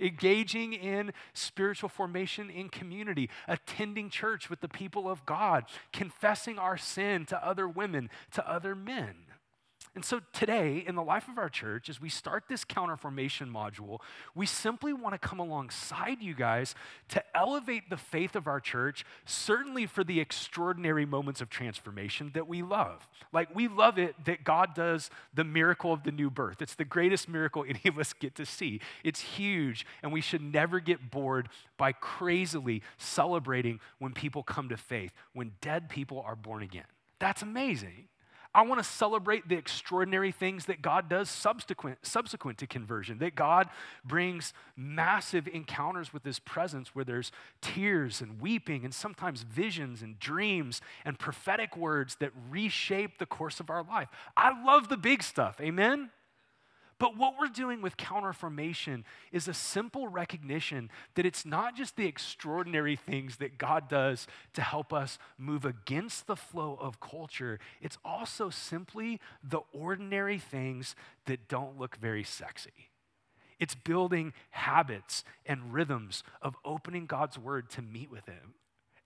engaging 0.03 0.73
in 0.73 1.13
spiritual 1.33 1.89
formation 1.89 2.50
in 2.50 2.69
community, 2.69 3.29
attending 3.47 4.09
church 4.09 4.50
with 4.50 4.61
the 4.61 4.67
people 4.67 5.09
of 5.09 5.25
God, 5.25 5.65
confessing 5.91 6.60
our 6.60 6.77
sin 6.77 7.25
to 7.27 7.45
other 7.45 7.67
women, 7.67 8.10
to 8.33 8.48
other 8.48 8.75
men. 8.75 9.15
And 9.95 10.03
so 10.03 10.21
today, 10.31 10.83
in 10.88 10.95
the 10.95 11.03
life 11.03 11.27
of 11.27 11.38
our 11.38 11.50
church, 11.50 11.88
as 11.88 12.01
we 12.01 12.09
start 12.09 12.45
this 12.50 12.65
counterformation 12.65 13.51
module, 13.51 14.00
we 14.33 14.47
simply 14.47 14.91
want 14.91 15.13
to 15.13 15.19
come 15.19 15.39
alongside 15.39 16.19
you 16.19 16.33
guys 16.33 16.73
to 17.09 17.23
elevate 17.38 17.91
the 17.91 17.97
faith 17.97 18.35
of 18.35 18.47
our 18.47 18.59
church, 18.59 19.05
certainly 19.25 19.85
for 19.85 20.03
the 20.03 20.19
extraordinary 20.19 21.05
moments 21.05 21.41
of 21.41 21.50
transformation 21.50 22.31
that 22.33 22.47
we 22.47 22.63
love. 22.63 23.07
Like, 23.31 23.53
we 23.53 23.67
love 23.67 24.00
it 24.00 24.15
that 24.25 24.43
God 24.43 24.73
does 24.73 25.12
the 25.31 25.43
miracle 25.43 25.93
of 25.93 26.01
the 26.01 26.12
new 26.12 26.31
birth. 26.31 26.63
It's 26.63 26.75
the 26.75 26.85
greatest 26.85 27.29
miracle 27.29 27.63
any 27.69 27.81
of 27.85 28.00
us 28.00 28.13
get 28.13 28.33
to 28.35 28.47
see. 28.47 28.81
It's 29.03 29.19
huge, 29.19 29.85
and 30.01 30.12
we 30.12 30.21
should 30.21 30.41
never 30.41 30.79
get 30.79 31.12
bored 31.12 31.50
by 31.77 31.91
crazily 31.91 32.81
celebrating 32.97 33.79
when 34.00 34.13
people 34.13 34.41
come 34.41 34.69
to 34.69 34.77
faith, 34.77 35.12
when 35.33 35.51
dead 35.62 35.88
people 35.88 36.23
are 36.25 36.35
born 36.35 36.63
again. 36.63 36.85
That's 37.19 37.43
amazing. 37.43 38.07
I 38.55 38.62
want 38.63 38.81
to 38.81 38.88
celebrate 38.88 39.48
the 39.48 39.55
extraordinary 39.55 40.31
things 40.31 40.65
that 40.65 40.81
God 40.81 41.10
does 41.10 41.29
subsequent, 41.29 42.00
subsequent 42.03 42.57
to 42.60 42.67
conversion, 42.67 43.17
that 43.19 43.36
God 43.36 43.69
brings 44.05 44.53
massive 44.77 45.48
encounters 45.48 46.13
with 46.13 46.24
His 46.24 46.39
presence 46.39 46.93
where 46.93 47.05
there's 47.05 47.31
tears 47.62 48.22
and 48.22 48.39
weeping 48.39 48.86
and 48.86 48.93
sometimes 48.93 49.43
visions 49.43 50.01
and 50.01 50.19
dreams 50.19 50.81
and 51.03 51.17
prophetic 51.17 51.75
words 51.75 52.15
that 52.19 52.31
reshape 52.50 53.17
the 53.17 53.25
course 53.25 53.60
of 53.60 53.69
our 53.69 53.83
life. 53.83 54.10
I 54.38 54.63
love 54.63 54.89
the 54.89 54.98
big 54.98 55.24
stuff, 55.24 55.60
amen? 55.60 56.12
But 57.00 57.17
what 57.17 57.33
we're 57.39 57.47
doing 57.47 57.81
with 57.81 57.97
counterformation 57.97 59.03
is 59.31 59.47
a 59.47 59.53
simple 59.53 60.07
recognition 60.07 60.89
that 61.15 61.25
it's 61.25 61.45
not 61.45 61.75
just 61.75 61.95
the 61.95 62.05
extraordinary 62.05 62.95
things 62.95 63.38
that 63.38 63.57
God 63.57 63.89
does 63.89 64.27
to 64.53 64.62
help 64.62 64.93
us 64.93 65.17
move 65.38 65.65
against 65.65 66.27
the 66.27 66.35
flow 66.35 66.77
of 66.79 67.00
culture, 67.00 67.59
it's 67.81 67.97
also 68.05 68.50
simply 68.50 69.19
the 69.43 69.62
ordinary 69.73 70.39
things 70.39 70.95
that 71.25 71.47
don't 71.47 71.79
look 71.79 71.97
very 71.97 72.23
sexy. 72.23 72.89
It's 73.59 73.75
building 73.75 74.33
habits 74.51 75.23
and 75.45 75.73
rhythms 75.73 76.23
of 76.41 76.55
opening 76.65 77.05
God's 77.05 77.38
word 77.38 77.69
to 77.71 77.81
meet 77.81 78.12
with 78.12 78.25
Him 78.25 78.55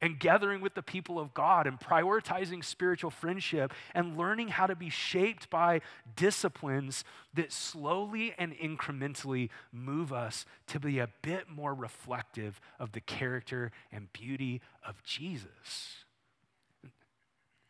and 0.01 0.19
gathering 0.19 0.61
with 0.61 0.75
the 0.75 0.83
people 0.83 1.19
of 1.19 1.33
God 1.33 1.65
and 1.65 1.79
prioritizing 1.79 2.63
spiritual 2.63 3.09
friendship 3.09 3.73
and 3.93 4.17
learning 4.17 4.49
how 4.49 4.67
to 4.67 4.75
be 4.75 4.89
shaped 4.89 5.49
by 5.49 5.81
disciplines 6.15 7.03
that 7.33 7.51
slowly 7.51 8.33
and 8.37 8.55
incrementally 8.57 9.49
move 9.71 10.13
us 10.13 10.45
to 10.67 10.79
be 10.79 10.99
a 10.99 11.09
bit 11.21 11.49
more 11.49 11.73
reflective 11.73 12.61
of 12.79 12.91
the 12.91 13.01
character 13.01 13.71
and 13.91 14.11
beauty 14.13 14.61
of 14.87 15.03
Jesus. 15.03 16.03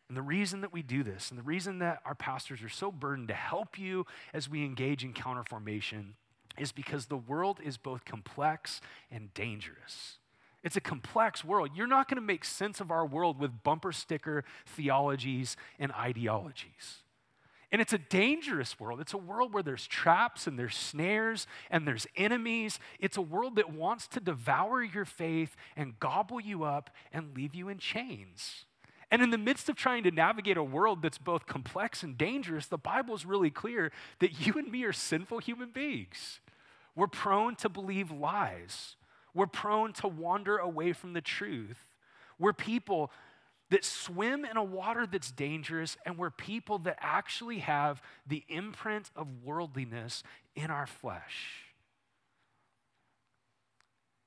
And 0.10 0.16
the 0.16 0.22
reason 0.22 0.62
that 0.62 0.72
we 0.72 0.82
do 0.82 1.04
this, 1.04 1.30
and 1.30 1.38
the 1.38 1.44
reason 1.44 1.80
that 1.80 2.02
our 2.06 2.16
pastors 2.16 2.62
are 2.64 2.70
so 2.70 2.92
burdened 2.92 3.28
to 3.28 3.34
help 3.34 3.78
you 3.78 4.06
as 4.34 4.50
we 4.50 4.64
engage 4.64 5.04
in 5.04 5.14
counterformation, 5.14 6.14
is 6.58 6.72
because 6.72 7.06
the 7.06 7.18
world 7.18 7.60
is 7.64 7.78
both 7.78 8.06
complex 8.06 8.82
and 9.12 9.34
dangerous. 9.34 10.18
It's 10.64 10.76
a 10.76 10.82
complex 10.82 11.44
world. 11.46 11.72
You're 11.76 11.88
not 11.88 12.10
going 12.10 12.16
to 12.16 12.26
make 12.26 12.44
sense 12.44 12.80
of 12.80 12.92
our 12.92 13.06
world 13.06 13.40
with 13.40 13.64
bumper 13.64 13.92
sticker 13.92 14.44
theologies 14.66 15.56
and 15.80 15.92
ideologies. 15.92 17.04
And 17.72 17.82
it's 17.82 17.94
a 17.94 17.98
dangerous 17.98 18.80
world. 18.80 19.02
It's 19.02 19.14
a 19.14 19.18
world 19.18 19.54
where 19.54 19.64
there's 19.64 19.86
traps 19.86 20.48
and 20.48 20.58
there's 20.58 20.76
snares 20.76 21.48
and 21.70 21.86
there's 21.86 22.08
enemies. 22.16 22.80
It's 23.00 23.18
a 23.18 23.22
world 23.22 23.58
that 23.58 23.72
wants 23.72 24.08
to 24.10 24.20
devour 24.22 24.82
your 24.82 25.04
faith 25.04 25.56
and 25.76 26.00
gobble 26.00 26.40
you 26.40 26.64
up 26.64 26.90
and 27.12 27.36
leave 27.36 27.54
you 27.54 27.68
in 27.68 27.78
chains. 27.78 28.66
And 29.12 29.22
in 29.22 29.32
the 29.32 29.38
midst 29.38 29.70
of 29.70 29.76
trying 29.76 30.04
to 30.04 30.12
navigate 30.12 30.58
a 30.58 30.64
world 30.64 31.02
that's 31.02 31.18
both 31.18 31.46
complex 31.46 32.04
and 32.04 32.18
dangerous, 32.18 32.68
the 32.68 32.78
Bible 32.78 33.16
is 33.16 33.26
really 33.26 33.52
clear 33.52 33.92
that 34.20 34.46
you 34.46 34.54
and 34.54 34.72
me 34.72 34.84
are 34.84 34.94
sinful 34.94 35.40
human 35.40 35.70
beings. 35.70 36.40
We're 36.96 37.08
prone 37.08 37.56
to 37.58 37.70
believe 37.70 38.12
lies. 38.12 38.96
We're 39.38 39.46
prone 39.46 39.94
to 39.94 40.08
wander 40.08 40.58
away 40.58 40.94
from 40.94 41.14
the 41.14 41.22
truth. 41.22 41.78
We're 42.40 42.54
people 42.54 43.12
that 43.70 43.86
swim 43.86 44.44
in 44.44 44.58
a 44.58 44.64
water 44.64 45.06
that's 45.06 45.32
dangerous, 45.32 45.96
and 46.08 46.18
we're 46.18 46.32
people 46.32 46.80
that 46.80 46.98
actually 47.00 47.60
have 47.60 48.02
the 48.26 48.44
imprint 48.50 49.12
of 49.16 49.28
worldliness 49.44 50.24
in 50.56 50.72
our 50.72 50.88
flesh. 50.88 51.66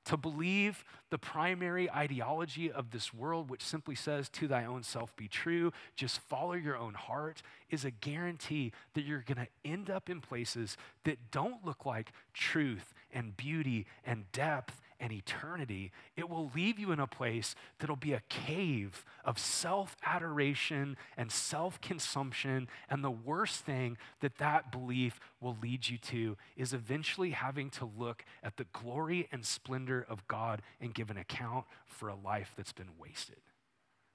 To 0.04 0.16
believe 0.16 0.84
the 1.10 1.18
primary 1.18 1.90
ideology 1.90 2.70
of 2.70 2.92
this 2.92 3.12
world, 3.12 3.50
which 3.50 3.64
simply 3.64 3.96
says, 3.96 4.28
to 4.28 4.46
thy 4.46 4.64
own 4.64 4.84
self 4.84 5.16
be 5.16 5.26
true, 5.26 5.72
just 5.96 6.20
follow 6.20 6.52
your 6.52 6.76
own 6.76 6.94
heart, 6.94 7.42
is 7.68 7.84
a 7.84 7.90
guarantee 7.90 8.70
that 8.94 9.02
you're 9.02 9.24
going 9.26 9.44
to 9.44 9.48
end 9.68 9.90
up 9.90 10.08
in 10.08 10.20
places 10.20 10.76
that 11.02 11.32
don't 11.32 11.64
look 11.64 11.84
like 11.84 12.12
truth 12.32 12.94
and 13.12 13.36
beauty 13.36 13.86
and 14.04 14.30
depth 14.30 14.80
and 15.00 15.12
eternity, 15.12 15.90
it 16.16 16.28
will 16.28 16.50
leave 16.54 16.78
you 16.78 16.92
in 16.92 17.00
a 17.00 17.06
place 17.06 17.54
that'll 17.78 17.96
be 17.96 18.12
a 18.12 18.22
cave 18.28 19.04
of 19.24 19.38
self 19.38 19.96
adoration 20.04 20.96
and 21.16 21.32
self 21.32 21.80
consumption. 21.80 22.68
And 22.88 23.02
the 23.02 23.10
worst 23.10 23.64
thing 23.64 23.96
that 24.20 24.38
that 24.38 24.70
belief 24.70 25.18
will 25.40 25.56
lead 25.62 25.88
you 25.88 25.98
to 25.98 26.36
is 26.56 26.72
eventually 26.72 27.30
having 27.30 27.70
to 27.70 27.90
look 27.98 28.24
at 28.42 28.56
the 28.56 28.66
glory 28.72 29.28
and 29.32 29.44
splendor 29.44 30.04
of 30.08 30.26
God 30.28 30.62
and 30.80 30.94
give 30.94 31.10
an 31.10 31.16
account 31.16 31.64
for 31.86 32.08
a 32.08 32.14
life 32.14 32.52
that's 32.56 32.72
been 32.72 32.90
wasted. 32.98 33.38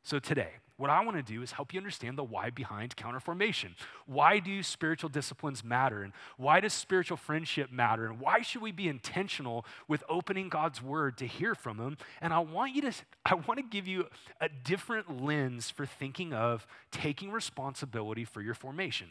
So 0.05 0.19
today, 0.19 0.49
what 0.77 0.91
I 0.91 1.03
want 1.03 1.17
to 1.17 1.23
do 1.23 1.41
is 1.41 1.53
help 1.53 1.73
you 1.73 1.79
understand 1.79 2.15
the 2.15 2.23
why 2.23 2.51
behind 2.51 2.95
counterformation. 2.95 3.69
Why 4.05 4.37
do 4.37 4.61
spiritual 4.61 5.09
disciplines 5.09 5.63
matter? 5.63 6.03
And 6.03 6.13
why 6.37 6.59
does 6.59 6.73
spiritual 6.73 7.17
friendship 7.17 7.71
matter? 7.71 8.05
And 8.05 8.19
why 8.19 8.43
should 8.43 8.61
we 8.61 8.71
be 8.71 8.87
intentional 8.87 9.65
with 9.87 10.03
opening 10.07 10.47
God's 10.47 10.79
word 10.79 11.17
to 11.17 11.25
hear 11.25 11.55
from 11.55 11.79
him? 11.79 11.97
And 12.21 12.33
I 12.33 12.39
want 12.39 12.75
you 12.75 12.83
to 12.83 12.93
I 13.25 13.33
want 13.33 13.57
to 13.57 13.63
give 13.63 13.87
you 13.87 14.05
a 14.39 14.47
different 14.47 15.23
lens 15.23 15.71
for 15.71 15.87
thinking 15.87 16.33
of 16.33 16.67
taking 16.91 17.31
responsibility 17.31 18.25
for 18.25 18.43
your 18.43 18.53
formation. 18.53 19.07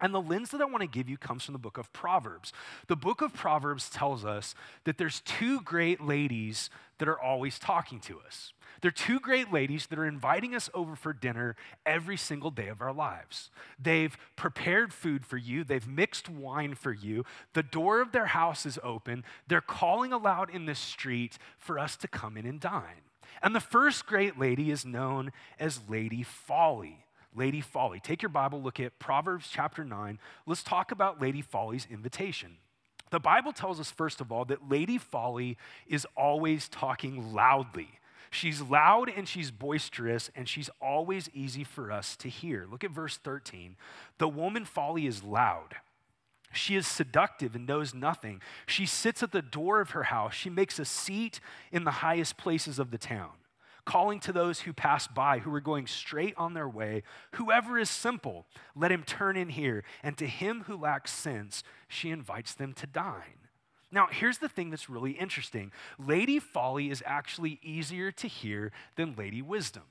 And 0.00 0.14
the 0.14 0.20
lens 0.20 0.50
that 0.50 0.60
I 0.60 0.66
want 0.66 0.82
to 0.82 0.86
give 0.86 1.08
you 1.08 1.16
comes 1.16 1.44
from 1.44 1.54
the 1.54 1.58
book 1.58 1.78
of 1.78 1.92
Proverbs. 1.92 2.52
The 2.86 2.96
book 2.96 3.20
of 3.20 3.32
Proverbs 3.32 3.90
tells 3.90 4.24
us 4.24 4.54
that 4.84 4.96
there's 4.96 5.22
two 5.22 5.60
great 5.62 6.02
ladies 6.02 6.70
that 6.98 7.08
are 7.08 7.20
always 7.20 7.58
talking 7.58 7.98
to 8.00 8.20
us. 8.20 8.52
They're 8.86 8.92
two 8.92 9.18
great 9.18 9.52
ladies 9.52 9.88
that 9.88 9.98
are 9.98 10.06
inviting 10.06 10.54
us 10.54 10.70
over 10.72 10.94
for 10.94 11.12
dinner 11.12 11.56
every 11.84 12.16
single 12.16 12.52
day 12.52 12.68
of 12.68 12.80
our 12.80 12.92
lives. 12.92 13.50
They've 13.82 14.16
prepared 14.36 14.94
food 14.94 15.26
for 15.26 15.36
you, 15.36 15.64
they've 15.64 15.88
mixed 15.88 16.28
wine 16.28 16.76
for 16.76 16.92
you. 16.92 17.24
The 17.54 17.64
door 17.64 18.00
of 18.00 18.12
their 18.12 18.26
house 18.26 18.64
is 18.64 18.78
open. 18.84 19.24
They're 19.48 19.60
calling 19.60 20.12
aloud 20.12 20.54
in 20.54 20.66
the 20.66 20.76
street 20.76 21.36
for 21.58 21.80
us 21.80 21.96
to 21.96 22.06
come 22.06 22.36
in 22.36 22.46
and 22.46 22.60
dine. 22.60 23.02
And 23.42 23.56
the 23.56 23.60
first 23.60 24.06
great 24.06 24.38
lady 24.38 24.70
is 24.70 24.84
known 24.84 25.32
as 25.58 25.80
Lady 25.88 26.22
Folly. 26.22 27.06
Lady 27.34 27.60
Folly. 27.60 27.98
Take 27.98 28.22
your 28.22 28.28
Bible, 28.28 28.62
look 28.62 28.78
at 28.78 29.00
Proverbs 29.00 29.48
chapter 29.50 29.84
9. 29.84 30.20
Let's 30.46 30.62
talk 30.62 30.92
about 30.92 31.20
Lady 31.20 31.42
Folly's 31.42 31.88
invitation. 31.90 32.58
The 33.10 33.18
Bible 33.18 33.52
tells 33.52 33.80
us, 33.80 33.90
first 33.90 34.20
of 34.20 34.30
all, 34.30 34.44
that 34.44 34.68
Lady 34.68 34.96
Folly 34.96 35.56
is 35.88 36.06
always 36.16 36.68
talking 36.68 37.34
loudly. 37.34 37.88
She's 38.36 38.60
loud 38.60 39.08
and 39.08 39.26
she's 39.26 39.50
boisterous, 39.50 40.30
and 40.36 40.46
she's 40.46 40.68
always 40.78 41.30
easy 41.32 41.64
for 41.64 41.90
us 41.90 42.16
to 42.16 42.28
hear. 42.28 42.66
Look 42.70 42.84
at 42.84 42.90
verse 42.90 43.16
13. 43.16 43.76
The 44.18 44.28
woman 44.28 44.66
folly 44.66 45.06
is 45.06 45.22
loud. 45.22 45.76
She 46.52 46.76
is 46.76 46.86
seductive 46.86 47.54
and 47.54 47.66
knows 47.66 47.94
nothing. 47.94 48.42
She 48.66 48.84
sits 48.84 49.22
at 49.22 49.32
the 49.32 49.40
door 49.40 49.80
of 49.80 49.90
her 49.90 50.04
house. 50.04 50.34
She 50.34 50.50
makes 50.50 50.78
a 50.78 50.84
seat 50.84 51.40
in 51.72 51.84
the 51.84 51.90
highest 51.90 52.36
places 52.36 52.78
of 52.78 52.90
the 52.90 52.98
town, 52.98 53.32
calling 53.86 54.20
to 54.20 54.32
those 54.32 54.60
who 54.60 54.74
pass 54.74 55.06
by, 55.06 55.38
who 55.38 55.54
are 55.54 55.60
going 55.60 55.86
straight 55.86 56.34
on 56.36 56.52
their 56.52 56.68
way 56.68 57.04
Whoever 57.36 57.78
is 57.78 57.88
simple, 57.88 58.44
let 58.74 58.92
him 58.92 59.02
turn 59.02 59.38
in 59.38 59.48
here. 59.48 59.82
And 60.02 60.16
to 60.18 60.26
him 60.26 60.64
who 60.66 60.76
lacks 60.76 61.10
sense, 61.10 61.62
she 61.88 62.10
invites 62.10 62.52
them 62.52 62.74
to 62.74 62.86
dine. 62.86 63.45
Now, 63.96 64.08
here's 64.10 64.36
the 64.36 64.48
thing 64.50 64.68
that's 64.68 64.90
really 64.90 65.12
interesting 65.12 65.72
Lady 65.98 66.38
Folly 66.38 66.90
is 66.90 67.02
actually 67.06 67.58
easier 67.62 68.12
to 68.12 68.28
hear 68.28 68.70
than 68.94 69.14
Lady 69.16 69.40
Wisdom. 69.40 69.84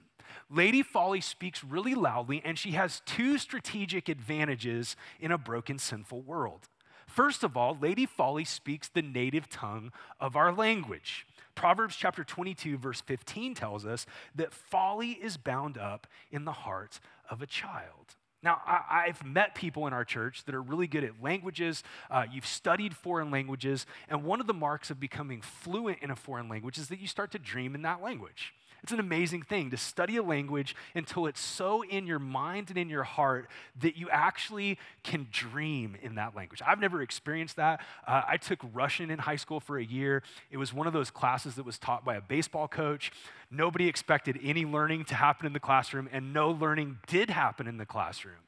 Lady 0.47 0.83
Folly 0.83 1.21
speaks 1.21 1.63
really 1.63 1.95
loudly, 1.95 2.39
and 2.45 2.59
she 2.59 2.71
has 2.71 3.01
two 3.07 3.39
strategic 3.39 4.07
advantages 4.07 4.95
in 5.19 5.31
a 5.31 5.39
broken, 5.39 5.79
sinful 5.79 6.21
world. 6.21 6.69
First 7.07 7.43
of 7.43 7.57
all, 7.57 7.75
Lady 7.81 8.05
Folly 8.05 8.45
speaks 8.45 8.87
the 8.87 9.01
native 9.01 9.49
tongue 9.49 9.91
of 10.19 10.35
our 10.35 10.53
language. 10.53 11.25
Proverbs 11.55 11.95
chapter 11.95 12.23
22, 12.23 12.77
verse 12.77 13.01
15 13.01 13.55
tells 13.55 13.87
us 13.87 14.05
that 14.35 14.53
folly 14.53 15.13
is 15.13 15.35
bound 15.35 15.79
up 15.79 16.05
in 16.29 16.45
the 16.45 16.51
heart 16.51 16.99
of 17.27 17.41
a 17.41 17.47
child. 17.47 18.17
Now, 18.45 18.61
I, 18.67 19.05
have 19.07 19.25
met 19.25 19.55
people 19.55 19.87
in 19.87 19.93
our 19.93 20.05
church 20.05 20.43
that 20.45 20.53
are 20.53 20.61
really 20.61 20.85
good 20.85 21.03
at 21.03 21.13
languages. 21.19 21.83
Uh, 22.11 22.25
you've 22.31 22.45
studied 22.45 22.95
foreign 22.95 23.31
languages, 23.31 23.87
and 24.07 24.23
one 24.23 24.39
of 24.39 24.45
the 24.45 24.53
marks 24.53 24.91
of 24.91 24.99
becoming 24.99 25.41
fluent 25.41 25.97
in 26.03 26.11
a 26.11 26.15
foreign 26.15 26.47
language 26.47 26.77
is 26.77 26.87
that 26.89 26.99
you 26.99 27.07
start 27.07 27.31
to 27.31 27.39
dream 27.39 27.73
in 27.73 27.81
that 27.81 28.03
language. 28.03 28.53
It's 28.85 28.91
an 28.91 28.99
amazing 28.99 29.41
thing 29.41 29.71
to 29.71 29.77
study 29.77 30.17
a 30.17 30.21
language 30.21 30.75
until 30.93 31.25
it's 31.25 31.39
so 31.39 31.81
in 31.81 32.05
your 32.05 32.19
mind 32.19 32.69
and 32.69 32.77
in 32.77 32.87
your 32.87 33.01
heart 33.01 33.49
that 33.81 33.97
you 33.97 34.11
actually 34.11 34.77
can 35.01 35.25
dream 35.31 35.97
in 36.03 36.13
that 36.15 36.35
language. 36.35 36.61
I've 36.63 36.79
never 36.79 37.01
experienced 37.01 37.55
that. 37.55 37.81
Uh, 38.05 38.21
I 38.27 38.37
took 38.37 38.59
Russian 38.75 39.09
in 39.09 39.17
high 39.17 39.37
school 39.37 39.59
for 39.59 39.79
a 39.79 39.83
year. 39.83 40.21
It 40.51 40.57
was 40.57 40.71
one 40.71 40.85
of 40.85 40.93
those 40.93 41.09
classes 41.09 41.55
that 41.55 41.65
was 41.65 41.79
taught 41.79 42.05
by 42.05 42.13
a 42.13 42.21
baseball 42.21 42.67
coach. 42.67 43.11
Nobody 43.49 43.87
expected 43.87 44.39
any 44.43 44.65
learning 44.65 45.05
to 45.05 45.15
happen 45.15 45.47
in 45.47 45.53
the 45.53 45.59
classroom, 45.59 46.07
and 46.11 46.31
no 46.31 46.51
learning 46.51 46.99
did 47.07 47.31
happen 47.31 47.65
in 47.65 47.77
the 47.77 47.87
classroom. 47.87 48.44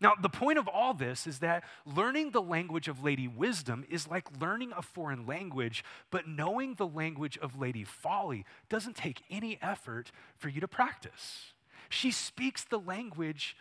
Now, 0.00 0.12
the 0.20 0.28
point 0.28 0.58
of 0.58 0.68
all 0.68 0.92
this 0.92 1.26
is 1.26 1.38
that 1.38 1.64
learning 1.86 2.32
the 2.32 2.42
language 2.42 2.86
of 2.86 3.02
Lady 3.02 3.26
Wisdom 3.26 3.84
is 3.88 4.06
like 4.06 4.28
learning 4.40 4.72
a 4.76 4.82
foreign 4.82 5.26
language, 5.26 5.82
but 6.10 6.28
knowing 6.28 6.74
the 6.74 6.86
language 6.86 7.38
of 7.38 7.58
Lady 7.58 7.82
Folly 7.82 8.44
doesn't 8.68 8.96
take 8.96 9.22
any 9.30 9.58
effort 9.62 10.12
for 10.36 10.50
you 10.50 10.60
to 10.60 10.68
practice. 10.68 11.52
She 11.88 12.10
speaks 12.10 12.64
the 12.64 12.78
language 12.78 13.56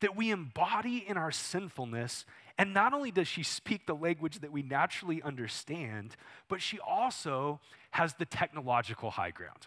that 0.00 0.16
we 0.16 0.30
embody 0.30 1.04
in 1.06 1.16
our 1.16 1.30
sinfulness. 1.30 2.24
And 2.58 2.74
not 2.74 2.92
only 2.92 3.10
does 3.10 3.28
she 3.28 3.42
speak 3.42 3.86
the 3.86 3.94
language 3.94 4.40
that 4.40 4.52
we 4.52 4.62
naturally 4.62 5.22
understand, 5.22 6.16
but 6.48 6.60
she 6.60 6.78
also 6.78 7.60
has 7.92 8.14
the 8.14 8.26
technological 8.26 9.12
high 9.12 9.30
ground. 9.30 9.66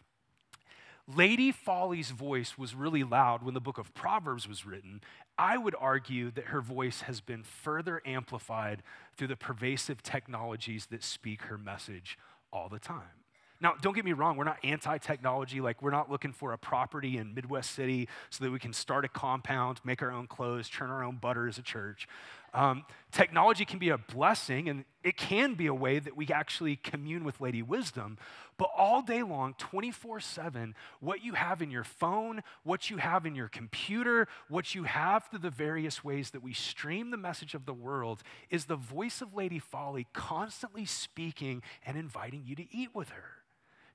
Lady 1.08 1.52
Folly's 1.52 2.12
voice 2.12 2.58
was 2.58 2.74
really 2.74 3.04
loud 3.04 3.44
when 3.44 3.54
the 3.54 3.60
book 3.60 3.78
of 3.78 3.94
Proverbs 3.94 4.48
was 4.48 4.66
written. 4.66 5.02
I 5.38 5.58
would 5.58 5.76
argue 5.80 6.32
that 6.32 6.46
her 6.46 6.62
voice 6.62 7.02
has 7.02 7.22
been 7.22 7.44
further 7.44 8.02
amplified 8.06 8.84
through 9.18 9.28
the 9.28 9.36
pervasive 9.36 10.04
technologies 10.04 10.88
that 10.92 11.04
speak 11.04 11.44
her 11.44 11.58
message 11.58 12.18
all 12.52 12.70
the 12.70 12.80
time. 12.80 13.24
Now, 13.64 13.76
don't 13.82 13.96
get 13.96 14.04
me 14.04 14.12
wrong, 14.12 14.36
we're 14.36 14.44
not 14.44 14.58
anti 14.64 14.98
technology. 14.98 15.62
Like, 15.62 15.82
we're 15.82 15.92
not 15.92 16.12
looking 16.12 16.34
for 16.34 16.52
a 16.52 16.58
property 16.58 17.18
in 17.18 17.34
Midwest 17.34 17.72
City 17.72 18.10
so 18.30 18.44
that 18.44 18.52
we 18.52 18.60
can 18.60 18.74
start 18.74 19.06
a 19.06 19.08
compound, 19.08 19.80
make 19.86 20.02
our 20.02 20.12
own 20.12 20.28
clothes, 20.28 20.68
churn 20.68 20.90
our 20.90 21.02
own 21.02 21.16
butter 21.16 21.48
as 21.48 21.58
a 21.58 21.62
church. 21.62 22.08
Um, 22.54 22.86
technology 23.12 23.66
can 23.66 23.80
be 23.80 23.90
a 23.90 23.98
blessing, 23.98 24.70
and 24.70 24.86
it 25.04 25.18
can 25.18 25.56
be 25.56 25.66
a 25.66 25.74
way 25.74 25.98
that 25.98 26.16
we 26.16 26.28
actually 26.28 26.76
commune 26.76 27.24
with 27.24 27.42
Lady 27.42 27.64
Wisdom. 27.64 28.18
But 28.58 28.70
all 28.78 29.02
day 29.02 29.24
long, 29.24 29.56
24 29.58 30.20
7, 30.20 30.76
what 31.00 31.24
you 31.24 31.34
have 31.34 31.62
in 31.62 31.72
your 31.72 31.84
phone, 31.84 32.44
what 32.64 32.92
you 32.92 32.98
have 32.98 33.26
in 33.26 33.34
your 33.34 33.48
computer, 33.48 34.28
what 34.50 34.76
you 34.76 34.84
have 34.84 35.26
through 35.26 35.40
the 35.40 35.50
various 35.50 36.04
ways 36.04 36.30
that 36.32 36.44
we 36.44 36.54
stream 36.54 37.10
the 37.10 37.18
message 37.18 37.56
of 37.56 37.66
the 37.66 37.74
world 37.74 38.22
is 38.52 38.66
the 38.66 38.76
voice 38.76 39.22
of 39.22 39.34
Lady 39.34 39.60
Folly 39.60 40.06
constantly 40.14 40.86
speaking 40.86 41.64
and 41.86 41.98
inviting 41.98 42.44
you 42.46 42.56
to 42.56 42.76
eat 42.76 42.94
with 42.94 43.10
her. 43.10 43.44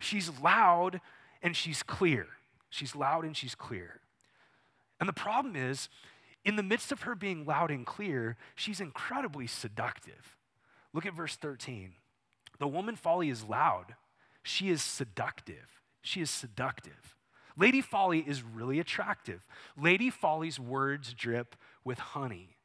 She's 0.01 0.31
loud 0.41 1.01
and 1.43 1.57
she's 1.57 1.85
clear. 1.85 2.27
She's 2.71 2.97
loud 2.97 3.25
and 3.25 3.37
she's 3.37 3.55
clear. 3.55 4.01
And 5.01 5.09
the 5.09 5.15
problem 5.15 5.55
is, 5.55 5.89
in 6.49 6.57
the 6.57 6.63
midst 6.63 6.91
of 6.93 7.03
her 7.03 7.15
being 7.15 7.45
loud 7.45 7.71
and 7.71 7.85
clear, 7.85 8.37
she's 8.55 8.81
incredibly 8.81 9.47
seductive. 9.47 10.37
Look 10.95 11.05
at 11.05 11.15
verse 11.15 11.37
13. 11.37 11.93
The 12.59 12.67
woman 12.67 12.97
folly 12.97 13.29
is 13.29 13.45
loud, 13.45 13.95
she 14.43 14.71
is 14.71 14.83
seductive. 14.83 15.79
She 16.01 16.21
is 16.23 16.31
seductive. 16.31 17.17
Lady 17.57 17.81
Folly 17.83 18.21
is 18.21 18.43
really 18.43 18.79
attractive. 18.79 19.45
Lady 19.77 20.11
Folly's 20.11 20.61
words 20.61 21.13
drip 21.13 21.57
with 21.85 21.99
honey. 21.99 22.57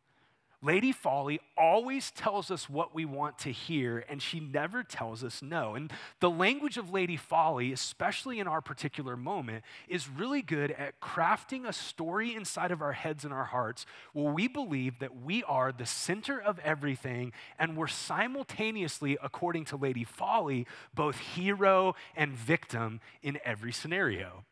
Lady 0.63 0.93
Folly 0.93 1.41
always 1.57 2.09
tells 2.11 2.49
us 2.49 2.69
what 2.69 2.95
we 2.95 3.03
want 3.03 3.37
to 3.39 3.51
hear, 3.51 4.05
and 4.07 4.21
she 4.21 4.39
never 4.39 4.81
tells 4.81 5.21
us 5.21 5.41
no. 5.41 5.75
And 5.75 5.91
the 6.21 6.29
language 6.29 6.77
of 6.77 6.89
Lady 6.89 7.17
Folly, 7.17 7.73
especially 7.73 8.39
in 8.39 8.47
our 8.47 8.61
particular 8.61 9.17
moment, 9.17 9.65
is 9.89 10.07
really 10.07 10.41
good 10.41 10.71
at 10.71 11.01
crafting 11.01 11.67
a 11.67 11.73
story 11.73 12.33
inside 12.33 12.71
of 12.71 12.81
our 12.81 12.93
heads 12.93 13.25
and 13.25 13.33
our 13.33 13.43
hearts 13.43 13.85
where 14.13 14.33
we 14.33 14.47
believe 14.47 14.99
that 14.99 15.21
we 15.21 15.43
are 15.43 15.73
the 15.73 15.85
center 15.85 16.41
of 16.41 16.59
everything, 16.59 17.33
and 17.59 17.75
we're 17.75 17.87
simultaneously, 17.87 19.17
according 19.21 19.65
to 19.65 19.75
Lady 19.75 20.05
Folly, 20.05 20.65
both 20.95 21.17
hero 21.17 21.93
and 22.15 22.31
victim 22.37 23.01
in 23.21 23.37
every 23.43 23.73
scenario. 23.73 24.45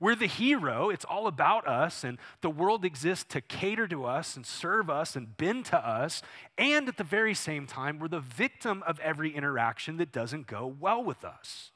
We're 0.00 0.14
the 0.14 0.26
hero. 0.26 0.90
It's 0.90 1.04
all 1.04 1.26
about 1.26 1.66
us, 1.66 2.04
and 2.04 2.18
the 2.40 2.50
world 2.50 2.84
exists 2.84 3.24
to 3.30 3.40
cater 3.40 3.88
to 3.88 4.04
us 4.04 4.36
and 4.36 4.46
serve 4.46 4.88
us 4.88 5.16
and 5.16 5.36
bend 5.36 5.64
to 5.66 5.78
us. 5.78 6.22
And 6.56 6.88
at 6.88 6.96
the 6.96 7.04
very 7.04 7.34
same 7.34 7.66
time, 7.66 7.98
we're 7.98 8.08
the 8.08 8.20
victim 8.20 8.84
of 8.86 9.00
every 9.00 9.34
interaction 9.34 9.96
that 9.96 10.12
doesn't 10.12 10.46
go 10.46 10.66
well 10.66 11.02
with 11.02 11.24
us. 11.24 11.72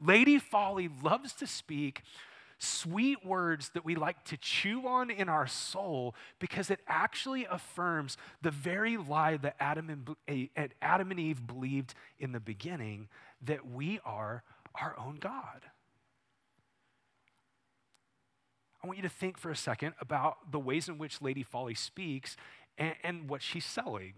Lady 0.00 0.38
Folly 0.38 0.90
loves 1.02 1.32
to 1.34 1.46
speak 1.46 2.02
sweet 2.58 3.24
words 3.24 3.70
that 3.70 3.84
we 3.84 3.94
like 3.94 4.22
to 4.24 4.36
chew 4.36 4.86
on 4.86 5.10
in 5.10 5.28
our 5.28 5.46
soul 5.46 6.14
because 6.38 6.70
it 6.70 6.80
actually 6.86 7.46
affirms 7.50 8.16
the 8.42 8.50
very 8.50 8.96
lie 8.96 9.36
that 9.38 9.56
Adam 9.58 9.90
and, 9.90 10.16
eh, 10.28 10.68
Adam 10.80 11.10
and 11.10 11.20
Eve 11.20 11.46
believed 11.46 11.94
in 12.18 12.32
the 12.32 12.40
beginning 12.40 13.08
that 13.42 13.66
we 13.66 14.00
are 14.04 14.42
our 14.74 14.98
own 14.98 15.16
God. 15.16 15.62
I 18.84 18.86
want 18.86 18.98
you 18.98 19.02
to 19.04 19.08
think 19.08 19.38
for 19.38 19.50
a 19.50 19.56
second 19.56 19.94
about 19.98 20.52
the 20.52 20.58
ways 20.58 20.90
in 20.90 20.98
which 20.98 21.22
Lady 21.22 21.42
Folly 21.42 21.72
speaks 21.72 22.36
and, 22.76 22.94
and 23.02 23.30
what 23.30 23.40
she's 23.40 23.64
selling. 23.64 24.12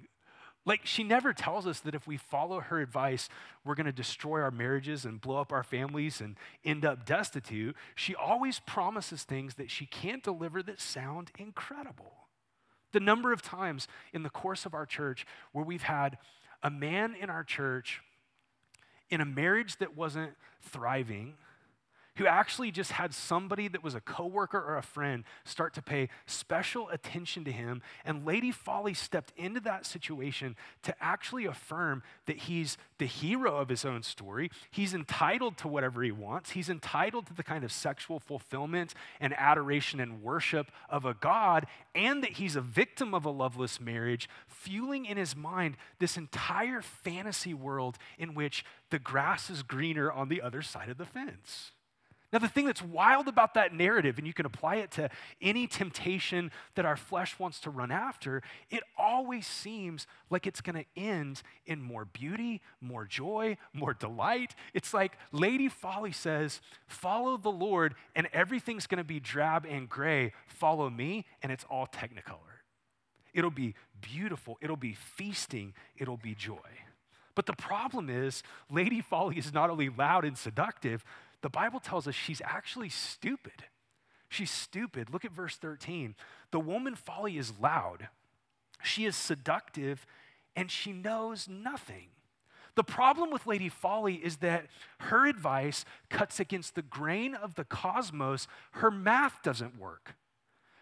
Like, 0.64 0.84
she 0.84 1.04
never 1.04 1.32
tells 1.32 1.68
us 1.68 1.78
that 1.80 1.94
if 1.94 2.08
we 2.08 2.16
follow 2.16 2.58
her 2.58 2.80
advice, 2.80 3.28
we're 3.64 3.76
going 3.76 3.86
to 3.86 3.92
destroy 3.92 4.40
our 4.40 4.50
marriages 4.50 5.04
and 5.04 5.20
blow 5.20 5.40
up 5.40 5.52
our 5.52 5.62
families 5.62 6.20
and 6.20 6.36
end 6.64 6.84
up 6.84 7.06
destitute. 7.06 7.76
She 7.94 8.16
always 8.16 8.58
promises 8.58 9.22
things 9.22 9.54
that 9.54 9.70
she 9.70 9.86
can't 9.86 10.24
deliver 10.24 10.64
that 10.64 10.80
sound 10.80 11.30
incredible. 11.38 12.26
The 12.90 12.98
number 12.98 13.32
of 13.32 13.42
times 13.42 13.86
in 14.12 14.24
the 14.24 14.30
course 14.30 14.66
of 14.66 14.74
our 14.74 14.84
church 14.84 15.26
where 15.52 15.64
we've 15.64 15.82
had 15.82 16.18
a 16.64 16.70
man 16.70 17.14
in 17.14 17.30
our 17.30 17.44
church 17.44 18.00
in 19.10 19.20
a 19.20 19.24
marriage 19.24 19.76
that 19.76 19.96
wasn't 19.96 20.32
thriving 20.60 21.34
who 22.16 22.26
actually 22.26 22.70
just 22.70 22.92
had 22.92 23.14
somebody 23.14 23.68
that 23.68 23.82
was 23.82 23.94
a 23.94 24.00
coworker 24.00 24.58
or 24.58 24.76
a 24.76 24.82
friend 24.82 25.24
start 25.44 25.74
to 25.74 25.82
pay 25.82 26.08
special 26.26 26.88
attention 26.88 27.44
to 27.44 27.52
him. 27.52 27.82
And 28.04 28.26
Lady 28.26 28.50
Folly 28.50 28.94
stepped 28.94 29.32
into 29.36 29.60
that 29.60 29.86
situation 29.86 30.56
to 30.82 30.94
actually 31.00 31.46
affirm 31.46 32.02
that 32.26 32.38
he's 32.38 32.78
the 32.98 33.06
hero 33.06 33.56
of 33.56 33.68
his 33.68 33.84
own 33.84 34.02
story. 34.02 34.50
He's 34.70 34.94
entitled 34.94 35.58
to 35.58 35.68
whatever 35.68 36.02
he 36.02 36.12
wants. 36.12 36.50
He's 36.50 36.70
entitled 36.70 37.26
to 37.26 37.34
the 37.34 37.42
kind 37.42 37.64
of 37.64 37.72
sexual 37.72 38.18
fulfillment 38.18 38.94
and 39.20 39.34
adoration 39.36 40.00
and 40.00 40.22
worship 40.22 40.70
of 40.88 41.04
a 41.04 41.14
God, 41.14 41.66
and 41.94 42.22
that 42.22 42.32
he's 42.32 42.56
a 42.56 42.60
victim 42.60 43.14
of 43.14 43.24
a 43.24 43.30
loveless 43.30 43.80
marriage, 43.80 44.28
fueling 44.46 45.04
in 45.04 45.16
his 45.16 45.36
mind 45.36 45.76
this 45.98 46.16
entire 46.16 46.80
fantasy 46.80 47.54
world 47.54 47.98
in 48.18 48.34
which 48.34 48.64
the 48.90 48.98
grass 48.98 49.50
is 49.50 49.62
greener 49.62 50.10
on 50.10 50.28
the 50.28 50.40
other 50.40 50.62
side 50.62 50.88
of 50.88 50.98
the 50.98 51.04
fence. 51.04 51.72
Now, 52.32 52.40
the 52.40 52.48
thing 52.48 52.66
that's 52.66 52.82
wild 52.82 53.28
about 53.28 53.54
that 53.54 53.72
narrative, 53.72 54.18
and 54.18 54.26
you 54.26 54.32
can 54.32 54.46
apply 54.46 54.76
it 54.76 54.90
to 54.92 55.08
any 55.40 55.66
temptation 55.66 56.50
that 56.74 56.84
our 56.84 56.96
flesh 56.96 57.38
wants 57.38 57.60
to 57.60 57.70
run 57.70 57.92
after, 57.92 58.42
it 58.70 58.82
always 58.98 59.46
seems 59.46 60.06
like 60.28 60.46
it's 60.46 60.60
going 60.60 60.76
to 60.76 61.00
end 61.00 61.42
in 61.66 61.80
more 61.80 62.04
beauty, 62.04 62.62
more 62.80 63.04
joy, 63.04 63.56
more 63.72 63.94
delight. 63.94 64.56
It's 64.74 64.92
like 64.92 65.16
Lady 65.30 65.68
Folly 65.68 66.12
says, 66.12 66.60
Follow 66.88 67.36
the 67.36 67.52
Lord, 67.52 67.94
and 68.16 68.28
everything's 68.32 68.88
going 68.88 68.98
to 68.98 69.04
be 69.04 69.20
drab 69.20 69.64
and 69.68 69.88
gray. 69.88 70.32
Follow 70.46 70.90
me, 70.90 71.26
and 71.42 71.52
it's 71.52 71.64
all 71.70 71.86
technicolor. 71.86 72.56
It'll 73.34 73.50
be 73.50 73.74
beautiful, 74.00 74.58
it'll 74.60 74.76
be 74.76 74.94
feasting, 74.94 75.74
it'll 75.96 76.16
be 76.16 76.34
joy. 76.34 76.56
But 77.36 77.44
the 77.44 77.52
problem 77.52 78.08
is, 78.08 78.42
Lady 78.70 79.02
Folly 79.02 79.36
is 79.36 79.52
not 79.52 79.68
only 79.68 79.90
loud 79.90 80.24
and 80.24 80.36
seductive, 80.38 81.04
the 81.46 81.50
Bible 81.50 81.78
tells 81.78 82.08
us 82.08 82.14
she's 82.16 82.42
actually 82.44 82.88
stupid. 82.88 83.66
She's 84.28 84.50
stupid. 84.50 85.12
Look 85.12 85.24
at 85.24 85.30
verse 85.30 85.54
13. 85.54 86.16
The 86.50 86.58
woman 86.58 86.96
folly 86.96 87.38
is 87.38 87.52
loud, 87.60 88.08
she 88.82 89.04
is 89.04 89.14
seductive, 89.14 90.06
and 90.56 90.72
she 90.72 90.92
knows 90.92 91.46
nothing. 91.48 92.08
The 92.74 92.82
problem 92.82 93.30
with 93.30 93.46
Lady 93.46 93.68
Folly 93.68 94.14
is 94.14 94.38
that 94.38 94.66
her 94.98 95.28
advice 95.28 95.84
cuts 96.10 96.40
against 96.40 96.74
the 96.74 96.82
grain 96.82 97.36
of 97.36 97.54
the 97.54 97.62
cosmos. 97.62 98.48
Her 98.72 98.90
math 98.90 99.40
doesn't 99.44 99.78
work. 99.78 100.16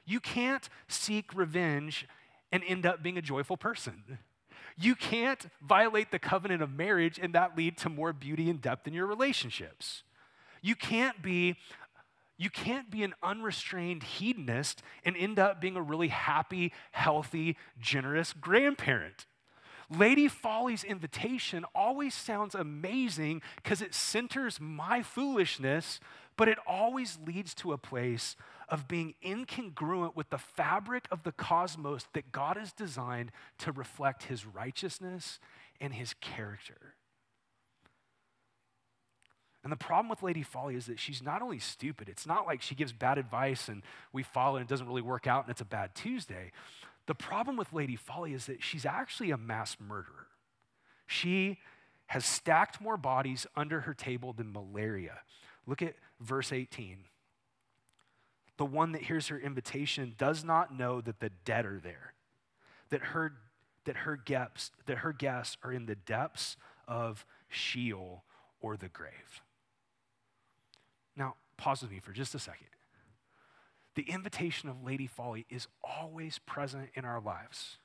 You 0.07 0.18
can't 0.18 0.66
seek 0.88 1.35
revenge 1.35 2.09
and 2.50 2.64
end 2.66 2.87
up 2.87 3.03
being 3.03 3.18
a 3.18 3.22
joyful 3.22 3.59
person. 3.59 4.16
You 4.79 4.94
can't 4.94 5.46
violate 5.61 6.11
the 6.11 6.18
covenant 6.18 6.62
of 6.62 6.72
marriage 6.72 7.20
and 7.22 7.35
that 7.35 7.55
lead 7.55 7.77
to 7.79 7.90
more 7.90 8.14
beauty 8.14 8.48
and 8.48 8.62
depth 8.62 8.87
in 8.87 8.94
your 8.94 9.07
relationships. 9.07 10.05
You 10.64 10.74
can't 10.74 11.20
be 11.20 11.57
you 12.38 12.48
can't 12.48 12.90
be 12.90 13.05
an 13.05 13.14
unrestrained 13.22 14.03
hedonist 14.03 14.83
and 15.05 15.14
end 15.16 15.38
up 15.38 15.61
being 15.61 15.77
a 15.77 15.83
really 15.83 16.09
happy, 16.09 16.72
healthy, 16.90 17.57
generous 17.79 18.33
grandparent. 18.33 19.27
Lady 19.88 20.27
Folly's 20.27 20.83
invitation 20.83 21.64
always 21.77 22.12
sounds 22.12 22.57
amazing 22.57 23.40
because 23.57 23.81
it 23.81 23.94
centers 23.94 24.59
my 24.59 25.03
foolishness, 25.03 26.00
but 26.37 26.48
it 26.48 26.59
always 26.66 27.18
leads 27.24 27.55
to 27.55 27.72
a 27.72 27.79
place 27.79 28.35
of 28.68 28.88
being 28.88 29.14
incongruent 29.24 30.16
with 30.16 30.31
the 30.31 30.38
fabric 30.38 31.07
of 31.12 31.22
the 31.22 31.33
cosmos 31.33 32.07
that 32.14 32.33
God 32.33 32.57
has 32.57 32.72
designed 32.72 33.31
to 33.59 33.70
reflect 33.70 34.24
his 34.24 34.44
righteousness 34.44 35.38
and 35.79 35.92
his 35.92 36.14
character. 36.14 36.93
And 39.64 39.72
the 39.72 39.77
problem 39.77 40.11
with 40.11 40.22
Lady 40.22 40.42
Folly 40.42 40.77
is 40.77 40.87
that 40.87 41.00
she's 41.00 41.22
not 41.22 41.40
only 41.40 41.59
stupid, 41.59 42.11
it's 42.11 42.27
not 42.27 42.46
like 42.46 42.61
she 42.61 42.74
gives 42.74 42.92
bad 42.92 43.16
advice 43.16 43.68
and 43.68 43.83
we 44.12 44.22
follow 44.22 44.57
and 44.57 44.64
it 44.64 44.68
doesn't 44.68 44.87
really 44.87 45.03
work 45.03 45.27
out 45.27 45.44
and 45.44 45.50
it's 45.50 45.62
a 45.62 45.66
bad 45.66 45.94
Tuesday. 45.94 46.53
The 47.07 47.14
problem 47.14 47.57
with 47.57 47.72
Lady 47.72 47.96
Folly 47.96 48.35
is 48.35 48.44
that 48.46 48.62
she's 48.62 48.85
actually 48.85 49.31
a 49.31 49.38
mass 49.38 49.79
murderer. 49.81 50.27
She 51.07 51.59
has 52.09 52.27
stacked 52.27 52.81
more 52.81 52.98
bodies 52.98 53.46
under 53.57 53.81
her 53.81 53.94
table 53.94 54.35
than 54.35 54.53
malaria. 54.53 55.20
Look 55.66 55.81
at 55.81 55.94
verse 56.20 56.53
18. 56.53 56.98
The 58.59 58.66
one 58.66 58.92
that 58.92 59.03
hears 59.03 59.29
her 59.29 59.38
invitation 59.38 60.14
does 60.18 60.44
not 60.44 60.77
know 60.77 61.00
that 61.00 61.20
the 61.20 61.31
dead 61.46 61.64
are 61.64 61.81
there, 61.83 62.12
that 62.90 63.00
her, 63.00 63.33
that 63.85 63.96
her, 63.96 64.16
guests, 64.16 64.70
that 64.85 64.98
her 64.98 65.12
guests 65.12 65.57
are 65.64 65.72
in 65.72 65.87
the 65.87 65.96
depths 65.96 66.59
of 66.87 67.24
Sheol 67.48 68.24
or 68.61 68.77
the 68.77 68.88
grave. 68.88 69.42
Pause 71.57 71.83
with 71.83 71.90
me 71.93 72.01
for 72.01 72.12
just 72.12 72.35
a 72.35 72.38
second. 72.38 72.67
The 73.95 74.03
invitation 74.03 74.69
of 74.69 74.83
Lady 74.83 75.07
Folly 75.07 75.47
is 75.49 75.69
always 75.83 76.38
present 76.40 76.90
in 76.95 77.05
our 77.05 77.21
lives. 77.21 77.79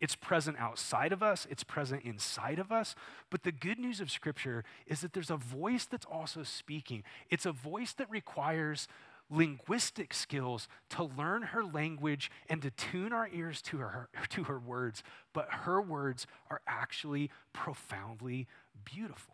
It's 0.00 0.16
present 0.16 0.58
outside 0.58 1.12
of 1.12 1.22
us, 1.22 1.46
it's 1.48 1.64
present 1.64 2.02
inside 2.04 2.58
of 2.58 2.70
us. 2.70 2.94
But 3.30 3.42
the 3.42 3.52
good 3.52 3.78
news 3.78 4.00
of 4.00 4.10
Scripture 4.10 4.64
is 4.86 5.00
that 5.00 5.14
there's 5.14 5.30
a 5.30 5.36
voice 5.36 5.86
that's 5.86 6.04
also 6.04 6.42
speaking. 6.42 7.04
It's 7.30 7.46
a 7.46 7.52
voice 7.52 7.94
that 7.94 8.10
requires 8.10 8.86
linguistic 9.30 10.12
skills 10.12 10.68
to 10.90 11.04
learn 11.04 11.42
her 11.42 11.64
language 11.64 12.30
and 12.48 12.60
to 12.62 12.70
tune 12.70 13.12
our 13.12 13.28
ears 13.32 13.62
to 13.62 13.78
her, 13.78 14.08
to 14.28 14.44
her 14.44 14.58
words, 14.58 15.02
but 15.32 15.48
her 15.50 15.80
words 15.80 16.26
are 16.50 16.60
actually 16.66 17.30
profoundly 17.52 18.46
beautiful. 18.84 19.33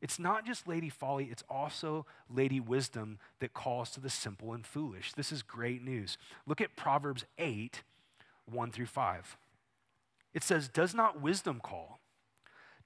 It's 0.00 0.18
not 0.18 0.46
just 0.46 0.66
Lady 0.66 0.88
Folly, 0.88 1.28
it's 1.30 1.44
also 1.48 2.06
Lady 2.28 2.58
Wisdom 2.58 3.18
that 3.40 3.52
calls 3.52 3.90
to 3.90 4.00
the 4.00 4.10
simple 4.10 4.52
and 4.54 4.66
foolish. 4.66 5.12
This 5.12 5.30
is 5.30 5.42
great 5.42 5.82
news. 5.82 6.16
Look 6.46 6.60
at 6.60 6.74
Proverbs 6.74 7.24
8, 7.38 7.82
1 8.46 8.70
through 8.72 8.86
5. 8.86 9.36
It 10.32 10.42
says, 10.42 10.68
Does 10.68 10.94
not 10.94 11.20
wisdom 11.20 11.60
call? 11.62 11.99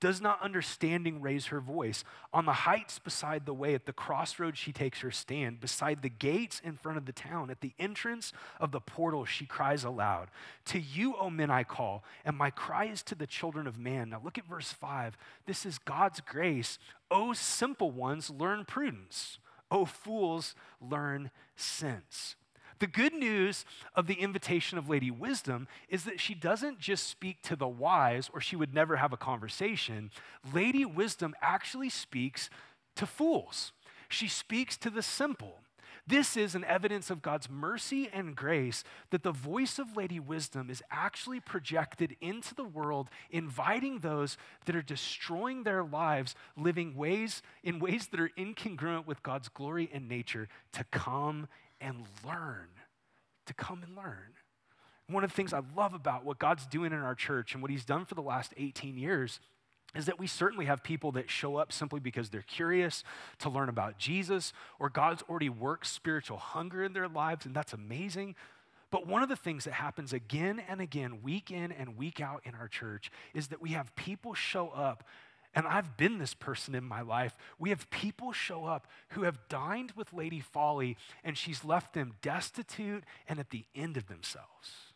Does 0.01 0.21
not 0.21 0.43
understanding 0.43 1.21
raise 1.21 1.47
her 1.47 1.61
voice? 1.61 2.05
On 2.33 2.45
the 2.45 2.53
heights 2.53 2.99
beside 2.99 3.47
the 3.47 3.55
way, 3.55 3.75
at 3.75 3.87
the 3.87 3.93
crossroads, 3.93 4.59
she 4.59 4.73
takes 4.73 5.01
her 5.01 5.11
stand. 5.11 5.61
Beside 5.61 6.03
the 6.03 6.09
gates 6.09 6.61
in 6.63 6.77
front 6.77 6.99
of 6.99 7.07
the 7.07 7.13
town, 7.13 7.51
at 7.51 7.61
the 7.61 7.73
entrance 7.79 8.33
of 8.61 8.73
the 8.73 8.81
portal, 8.81 9.25
she 9.25 9.47
cries 9.47 9.85
aloud 9.85 10.29
To 10.67 10.79
you, 10.79 11.17
O 11.17 11.31
men, 11.31 11.51
I 11.51 11.65
call, 11.65 12.05
and 12.25 12.37
my 12.37 12.51
cry 12.51 12.87
is 12.87 13.03
to 13.05 13.15
the 13.15 13.27
children 13.27 13.67
of 13.67 13.79
man. 13.79 14.11
Now 14.11 14.21
look 14.23 14.39
at 14.39 14.47
verse 14.47 14.73
5. 14.73 15.17
This 15.47 15.65
is 15.65 15.79
God's 15.79 16.21
grace. 16.21 16.79
O 17.11 17.33
simple 17.33 17.91
ones, 17.91 18.31
learn 18.31 18.65
prudence. 18.65 19.39
O 19.71 19.85
fools, 19.85 20.55
learn 20.81 21.31
sense. 21.57 22.37
The 22.85 22.91
good 22.91 23.15
news 23.15 23.65
of 23.95 24.07
the 24.07 24.21
invitation 24.21 24.77
of 24.77 24.91
Lady 24.91 25.11
Wisdom 25.11 25.69
is 25.89 26.05
that 26.05 26.21
she 26.21 26.35
doesn't 26.35 26.79
just 26.81 27.09
speak 27.09 27.41
to 27.45 27.57
the 27.57 27.67
wise 27.67 28.29
or 28.31 28.43
she 28.43 28.57
would 28.57 28.75
never 28.75 28.97
have 28.97 29.11
a 29.11 29.17
conversation. 29.17 30.11
Lady 30.53 30.85
Wisdom 30.85 31.35
actually 31.41 31.89
speaks 31.89 32.51
to 32.97 33.07
fools, 33.07 33.73
she 34.11 34.29
speaks 34.29 34.77
to 34.77 34.91
the 34.91 35.01
simple. 35.01 35.61
This 36.07 36.37
is 36.37 36.55
an 36.55 36.65
evidence 36.65 37.09
of 37.09 37.23
God's 37.23 37.49
mercy 37.49 38.11
and 38.13 38.37
grace 38.37 38.85
that 39.09 39.23
the 39.23 39.33
voice 39.33 39.79
of 39.79 39.97
Lady 39.97 40.21
Wisdom 40.21 40.69
is 40.69 40.83
actually 40.91 41.41
projected 41.41 42.15
into 42.21 42.55
the 42.55 42.65
world, 42.65 43.09
inviting 43.31 44.01
those 44.01 44.37
that 44.67 44.77
are 44.77 44.83
destroying 44.83 45.63
their 45.63 45.83
lives, 45.83 46.35
living 46.59 46.95
ways 46.95 47.41
in 47.63 47.79
ways 47.79 48.09
that 48.09 48.21
are 48.21 48.31
incongruent 48.37 49.07
with 49.07 49.23
God's 49.23 49.49
glory 49.49 49.89
and 49.95 50.07
nature, 50.07 50.49
to 50.73 50.85
come 50.91 51.49
and 51.81 52.05
learn, 52.25 52.69
to 53.47 53.55
come 53.55 53.83
and 53.83 53.97
learn. 53.97 54.35
One 55.09 55.23
of 55.23 55.31
the 55.31 55.37
things 55.37 55.53
I 55.53 55.61
love 55.77 55.93
about 55.93 56.25
what 56.25 56.39
God's 56.39 56.67
doing 56.67 56.93
in 56.93 56.99
our 56.99 57.15
church 57.15 57.53
and 57.53 57.63
what 57.63 57.71
He's 57.71 57.85
done 57.85 58.05
for 58.05 58.15
the 58.15 58.23
last 58.23 58.55
18 58.57 58.97
years 58.97 59.41
is 59.95 60.07
that 60.07 60.19
we 60.19 60.27
certainly 60.27 60.65
have 60.65 60.83
people 60.83 61.13
that 61.13 61.31
show 61.31 61.57
up 61.57 61.73
simply 61.73 62.01
because 62.01 62.31
they're 62.31 62.43
curious 62.43 63.05
to 63.39 63.49
learn 63.49 63.69
about 63.69 63.99
Jesus 63.99 64.53
or 64.79 64.91
God's 64.91 65.23
already 65.29 65.49
worked 65.49 65.87
spiritual 65.87 66.39
hunger 66.39 66.83
in 66.83 66.95
their 66.95 67.09
lives, 67.09 67.47
and 67.47 67.55
that's 67.55 67.73
amazing. 67.73 68.35
But 68.91 69.07
one 69.07 69.23
of 69.23 69.29
the 69.29 69.37
things 69.37 69.65
that 69.65 69.73
happens 69.73 70.13
again 70.13 70.63
and 70.69 70.81
again, 70.81 71.23
week 71.23 71.51
in 71.51 71.73
and 71.73 71.97
week 71.97 72.21
out 72.21 72.43
in 72.45 72.55
our 72.55 72.69
church, 72.69 73.11
is 73.35 73.49
that 73.49 73.61
we 73.61 73.71
have 73.71 73.95
people 73.97 74.35
show 74.35 74.69
up 74.69 75.05
and 75.55 75.67
I've 75.67 75.97
been 75.97 76.19
this 76.19 76.35
person 76.35 76.75
in 76.75 76.85
my 76.85 77.01
life. 77.01 77.37
We 77.59 77.71
have 77.71 77.89
people 77.91 78.33
show 78.33 78.65
up 78.65 78.87
who 79.11 79.23
have 79.23 79.49
dined 79.49 79.93
with 79.93 80.13
Lady 80.13 80.41
Folly, 80.41 80.97
and 81.23 81.39
she's 81.39 81.65
left 81.65 81.95
them 81.95 82.15
destitute 82.23 83.05
and 83.29 83.39
at 83.39 83.51
the 83.51 83.65
end 83.75 83.97
of 83.97 84.07
themselves. 84.07 84.93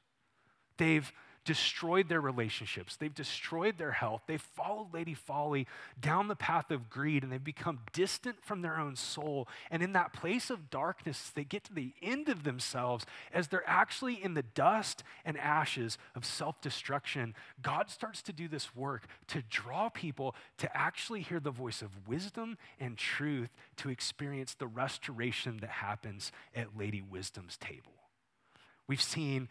They've 0.77 1.11
destroyed 1.49 2.11
their 2.11 2.21
relationships, 2.21 2.97
they've 2.97 3.15
destroyed 3.15 3.79
their 3.79 3.93
health, 3.93 4.21
they've 4.27 4.43
followed 4.43 4.93
Lady 4.93 5.15
Folly 5.15 5.67
down 5.99 6.29
the 6.29 6.37
path 6.37 6.71
of 6.71 6.91
greed, 6.91 7.23
and 7.23 7.33
they've 7.33 7.43
become 7.43 7.79
distant 7.95 8.45
from 8.45 8.61
their 8.61 8.79
own 8.79 8.95
soul. 8.95 9.49
And 9.71 9.83
in 9.83 9.95
that 9.95 10.13
place 10.13 10.51
of 10.51 10.69
darkness, 10.69 11.33
they 11.35 11.45
get 11.45 11.65
to 11.65 11.73
the 11.73 11.95
end 12.03 12.29
of 12.29 12.45
themselves 12.45 13.07
as 13.33 13.49
they're 13.49 13.67
actually 13.67 14.23
in 14.23 14.35
the 14.35 14.43
dust 14.43 15.03
and 15.25 15.39
ashes 15.39 15.97
of 16.15 16.27
self 16.27 16.61
destruction. 16.61 17.35
God 17.63 17.89
starts 17.89 18.21
to 18.25 18.33
do 18.35 18.47
this 18.47 18.77
work 18.77 19.07
to 19.29 19.41
draw 19.49 19.89
people 19.89 20.35
to 20.59 20.77
actually 20.77 21.23
hear 21.23 21.41
the 21.41 21.51
voice 21.51 21.81
of 21.81 22.07
wisdom 22.07 22.59
and 22.79 22.99
truth 22.99 23.49
to 23.77 23.89
experience 23.89 24.53
the 24.53 24.67
restoration 24.67 25.57
that 25.63 25.71
happens 25.71 26.31
at 26.55 26.77
Lady 26.77 27.01
Wisdom's 27.01 27.57
table. 27.57 27.95
We've 28.87 29.01
seen 29.01 29.49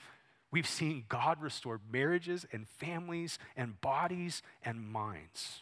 We've 0.51 0.67
seen 0.67 1.03
God 1.09 1.41
restore 1.41 1.79
marriages 1.91 2.45
and 2.51 2.67
families 2.67 3.37
and 3.55 3.79
bodies 3.81 4.41
and 4.63 4.87
minds 4.87 5.61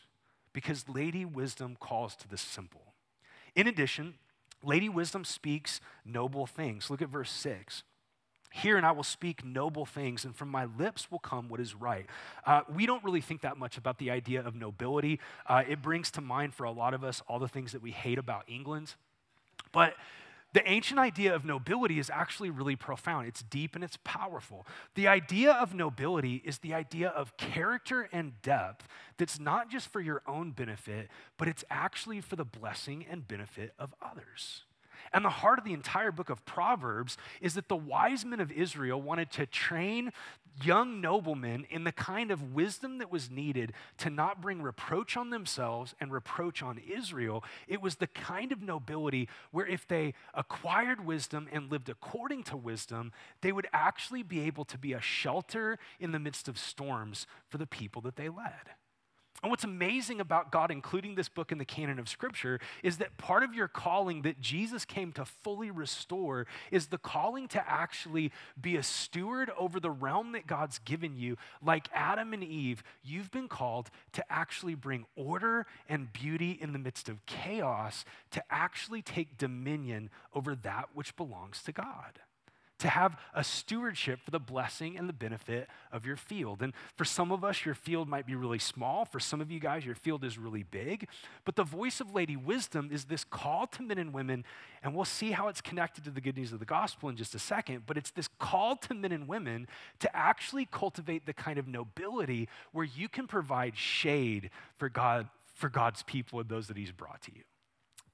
because 0.53 0.87
Lady 0.87 1.25
Wisdom 1.25 1.75
calls 1.79 2.15
to 2.17 2.27
the 2.27 2.37
simple. 2.37 2.93
In 3.55 3.67
addition, 3.67 4.15
Lady 4.63 4.89
Wisdom 4.89 5.25
speaks 5.25 5.81
noble 6.05 6.45
things. 6.45 6.89
Look 6.89 7.01
at 7.01 7.09
verse 7.09 7.31
6. 7.31 7.83
Hear 8.51 8.77
and 8.77 8.85
I 8.85 8.91
will 8.91 9.03
speak 9.03 9.43
noble 9.43 9.85
things, 9.85 10.23
and 10.23 10.33
from 10.33 10.47
my 10.47 10.63
lips 10.63 11.11
will 11.11 11.19
come 11.19 11.49
what 11.49 11.59
is 11.59 11.75
right. 11.75 12.05
Uh, 12.45 12.61
we 12.73 12.85
don't 12.85 13.03
really 13.03 13.19
think 13.19 13.41
that 13.41 13.57
much 13.57 13.77
about 13.77 13.97
the 13.97 14.11
idea 14.11 14.41
of 14.41 14.55
nobility. 14.55 15.19
Uh, 15.45 15.63
it 15.67 15.81
brings 15.81 16.09
to 16.11 16.21
mind 16.21 16.53
for 16.53 16.63
a 16.63 16.71
lot 16.71 16.93
of 16.93 17.03
us 17.03 17.21
all 17.27 17.37
the 17.37 17.49
things 17.49 17.73
that 17.73 17.81
we 17.81 17.91
hate 17.91 18.17
about 18.17 18.45
England. 18.47 18.95
But 19.73 19.95
the 20.55 20.65
ancient 20.71 21.01
idea 21.01 21.35
of 21.35 21.43
nobility 21.43 21.99
is 21.99 22.09
actually 22.09 22.49
really 22.49 22.77
profound. 22.77 23.27
It's 23.27 23.43
deep 23.43 23.75
and 23.75 23.83
it's 23.83 23.97
powerful. 24.05 24.65
The 24.93 25.05
idea 25.05 25.51
of 25.51 25.75
nobility 25.75 26.41
is 26.45 26.59
the 26.59 26.73
idea 26.73 27.09
of 27.09 27.35
character 27.35 28.07
and 28.13 28.41
depth 28.41 28.87
that's 29.17 29.37
not 29.37 29.69
just 29.69 29.89
for 29.89 29.99
your 29.99 30.21
own 30.25 30.51
benefit, 30.51 31.09
but 31.37 31.49
it's 31.49 31.65
actually 31.69 32.21
for 32.21 32.37
the 32.37 32.45
blessing 32.45 33.05
and 33.11 33.27
benefit 33.27 33.73
of 33.77 33.93
others. 34.01 34.63
And 35.11 35.25
the 35.25 35.29
heart 35.29 35.59
of 35.59 35.65
the 35.65 35.73
entire 35.73 36.13
book 36.13 36.29
of 36.29 36.45
Proverbs 36.45 37.17
is 37.41 37.55
that 37.55 37.67
the 37.67 37.75
wise 37.75 38.23
men 38.23 38.39
of 38.39 38.49
Israel 38.49 39.01
wanted 39.01 39.31
to 39.31 39.45
train 39.45 40.13
young 40.63 41.01
noblemen 41.01 41.65
in 41.69 41.83
the 41.83 41.91
kind 41.91 42.31
of 42.31 42.53
wisdom 42.53 42.99
that 42.99 43.11
was 43.11 43.29
needed 43.29 43.73
to 43.97 44.09
not 44.09 44.41
bring 44.41 44.61
reproach 44.61 45.17
on 45.17 45.29
themselves 45.29 45.95
and 45.99 46.11
reproach 46.11 46.63
on 46.63 46.77
Israel. 46.77 47.43
It 47.67 47.81
was 47.81 47.95
the 47.95 48.07
kind 48.07 48.51
of 48.51 48.61
nobility 48.61 49.27
where 49.51 49.65
if 49.65 49.87
they 49.87 50.13
acquired 50.33 51.05
wisdom 51.05 51.47
and 51.51 51.71
lived 51.71 51.89
according 51.89 52.43
to 52.43 52.57
wisdom, 52.57 53.11
they 53.41 53.51
would 53.51 53.67
actually 53.73 54.23
be 54.23 54.41
able 54.41 54.65
to 54.65 54.77
be 54.77 54.93
a 54.93 55.01
shelter 55.01 55.77
in 55.99 56.11
the 56.11 56.19
midst 56.19 56.47
of 56.47 56.57
storms 56.57 57.27
for 57.47 57.57
the 57.57 57.67
people 57.67 58.01
that 58.03 58.15
they 58.15 58.29
led. 58.29 58.75
And 59.45 59.51
what's 59.51 59.63
amazing 59.63 60.21
about 60.21 60.51
God 60.51 60.71
including 60.71 61.13
this 61.13 61.29
book 61.29 61.51
in 61.51 61.59
the 61.59 61.65
canon 61.65 61.99
of 61.99 62.09
Scripture 62.09 62.59
is 62.81 62.97
that 62.97 63.15
part 63.17 63.43
of 63.43 63.53
your 63.53 63.67
calling 63.67 64.23
that 64.23 64.41
Jesus 64.41 64.85
came 64.85 65.11
to 65.11 65.23
fully 65.23 65.69
restore 65.69 66.47
is 66.71 66.87
the 66.87 66.97
calling 66.97 67.47
to 67.49 67.63
actually 67.69 68.31
be 68.59 68.75
a 68.75 68.81
steward 68.81 69.51
over 69.55 69.79
the 69.79 69.91
realm 69.91 70.31
that 70.31 70.47
God's 70.47 70.79
given 70.79 71.15
you. 71.15 71.37
Like 71.63 71.89
Adam 71.93 72.33
and 72.33 72.43
Eve, 72.43 72.81
you've 73.03 73.29
been 73.29 73.47
called 73.47 73.91
to 74.13 74.25
actually 74.33 74.73
bring 74.73 75.05
order 75.15 75.67
and 75.87 76.11
beauty 76.11 76.57
in 76.59 76.73
the 76.73 76.79
midst 76.79 77.07
of 77.07 77.23
chaos, 77.27 78.03
to 78.31 78.43
actually 78.49 79.03
take 79.03 79.37
dominion 79.37 80.09
over 80.33 80.55
that 80.55 80.89
which 80.95 81.15
belongs 81.15 81.61
to 81.61 81.71
God 81.71 82.19
to 82.79 82.89
have 82.89 83.17
a 83.33 83.43
stewardship 83.43 84.19
for 84.23 84.31
the 84.31 84.39
blessing 84.39 84.97
and 84.97 85.07
the 85.07 85.13
benefit 85.13 85.69
of 85.91 86.05
your 86.05 86.17
field. 86.17 86.61
And 86.61 86.73
for 86.95 87.05
some 87.05 87.31
of 87.31 87.43
us, 87.43 87.65
your 87.65 87.75
field 87.75 88.09
might 88.09 88.25
be 88.25 88.35
really 88.35 88.59
small. 88.59 89.05
For 89.05 89.19
some 89.19 89.39
of 89.39 89.49
you 89.49 89.59
guys, 89.59 89.85
your 89.85 89.95
field 89.95 90.23
is 90.23 90.37
really 90.37 90.63
big. 90.63 91.07
But 91.45 91.55
the 91.55 91.63
voice 91.63 92.01
of 92.01 92.13
Lady 92.13 92.35
Wisdom 92.35 92.89
is 92.91 93.05
this 93.05 93.23
call 93.23 93.67
to 93.67 93.81
men 93.81 93.97
and 93.97 94.13
women, 94.13 94.43
and 94.83 94.93
we'll 94.93 95.05
see 95.05 95.31
how 95.31 95.47
it's 95.47 95.61
connected 95.61 96.03
to 96.03 96.11
the 96.11 96.21
good 96.21 96.37
news 96.37 96.51
of 96.51 96.59
the 96.59 96.65
gospel 96.65 97.07
in 97.09 97.15
just 97.15 97.33
a 97.33 97.39
second. 97.39 97.83
But 97.85 97.97
it's 97.97 98.11
this 98.11 98.27
call 98.39 98.75
to 98.77 98.93
men 98.93 99.11
and 99.11 99.27
women 99.27 99.67
to 99.99 100.15
actually 100.15 100.67
cultivate 100.69 101.25
the 101.25 101.33
kind 101.33 101.57
of 101.57 101.67
nobility 101.67 102.49
where 102.73 102.85
you 102.85 103.07
can 103.07 103.27
provide 103.27 103.77
shade 103.77 104.49
for 104.77 104.89
God 104.89 105.29
for 105.55 105.69
God's 105.69 106.03
people 106.03 106.39
and 106.39 106.49
those 106.49 106.67
that 106.67 106.77
He's 106.77 106.91
brought 106.91 107.21
to 107.23 107.31
you. 107.33 107.41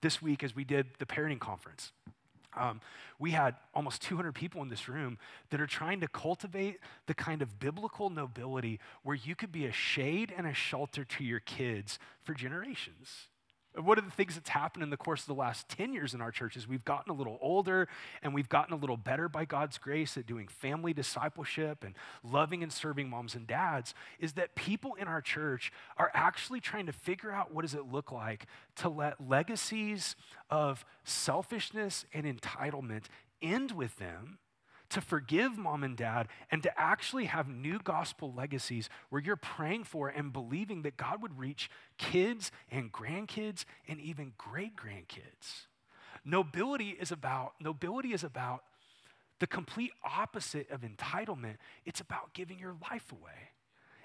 This 0.02 0.22
week, 0.22 0.44
as 0.44 0.56
we 0.56 0.64
did 0.64 0.88
the 1.00 1.06
parenting 1.06 1.40
conference, 1.40 1.92
um, 2.58 2.82
we 3.20 3.32
had 3.32 3.56
almost 3.74 4.02
200 4.02 4.34
people 4.34 4.62
in 4.62 4.70
this 4.70 4.90
room 4.90 5.18
that 5.50 5.62
are 5.62 5.68
trying 5.68 6.02
to 6.02 6.08
cultivate 6.08 6.80
the 7.08 7.14
kind 7.14 7.42
of 7.42 7.60
biblical 7.60 8.10
nobility 8.10 8.80
where 9.04 9.16
you 9.16 9.36
could 9.36 9.52
be 9.52 9.66
a 9.66 9.72
shade 9.72 10.34
and 10.36 10.48
a 10.48 10.54
shelter 10.54 11.04
to 11.04 11.24
your 11.24 11.40
kids 11.40 12.00
for 12.24 12.34
generations. 12.34 13.28
One 13.76 13.98
of 13.98 14.04
the 14.04 14.12
things 14.12 14.36
that's 14.36 14.50
happened 14.50 14.84
in 14.84 14.90
the 14.90 14.98
course 14.98 15.22
of 15.22 15.28
the 15.28 15.34
last 15.34 15.70
10 15.70 15.94
years 15.94 16.14
in 16.14 16.20
our 16.20 16.32
church 16.32 16.58
is 16.58 16.68
we've 16.68 16.84
gotten 16.84 17.10
a 17.10 17.16
little 17.16 17.38
older 17.42 17.88
and 18.22 18.34
we've 18.34 18.50
gotten 18.50 18.74
a 18.74 18.78
little 18.78 18.98
better 18.98 19.30
by 19.30 19.46
God's 19.46 19.78
grace 19.78 20.18
at 20.18 20.26
doing 20.26 20.50
family 20.50 20.94
discipleship 20.94 21.86
and 21.86 21.96
loving 22.22 22.64
and 22.64 22.72
serving 22.72 23.10
moms 23.10 23.34
and 23.34 23.48
dads. 23.48 23.94
Is 24.20 24.34
that 24.34 24.56
people 24.56 24.96
in 24.96 25.08
our 25.08 25.22
church 25.22 25.72
are 25.96 26.12
actually 26.14 26.60
trying 26.60 26.86
to 26.88 26.92
figure 26.92 27.32
out 27.32 27.54
what 27.54 27.62
does 27.62 27.74
it 27.74 27.90
look 27.90 28.12
like 28.12 28.46
to 28.78 28.90
let 28.90 29.26
legacies 29.26 30.18
of 30.50 30.84
selfishness 31.06 32.06
and 32.14 32.26
entitlement 32.26 33.06
end 33.42 33.72
with 33.72 33.98
them 33.98 34.38
to 34.92 35.02
forgive 35.02 35.58
mom 35.58 35.84
and 35.84 35.98
dad, 35.98 36.28
and 36.52 36.62
to 36.64 36.80
actually 36.80 37.26
have 37.26 37.48
new 37.48 37.80
gospel 37.80 38.34
legacies 38.34 38.90
where 39.10 39.22
you're 39.22 39.36
praying 39.36 39.86
for 39.86 40.10
and 40.10 40.32
believing 40.32 40.84
that 40.84 40.98
God 40.98 41.22
would 41.22 41.38
reach 41.40 41.70
kids 41.98 42.52
and 42.70 42.92
grandkids 42.92 43.66
and 43.88 44.00
even 44.00 44.34
great 44.38 44.76
grandkids. 44.76 45.68
Nobility 46.24 46.90
is 46.90 47.12
about 47.12 47.54
nobility 47.60 48.14
is 48.14 48.24
about 48.24 48.64
the 49.40 49.48
complete 49.48 49.92
opposite 50.04 50.70
of 50.70 50.82
entitlement. 50.82 51.56
It's 51.86 52.00
about 52.00 52.34
giving 52.34 52.60
your 52.60 52.76
life 52.92 53.12
away. 53.12 53.50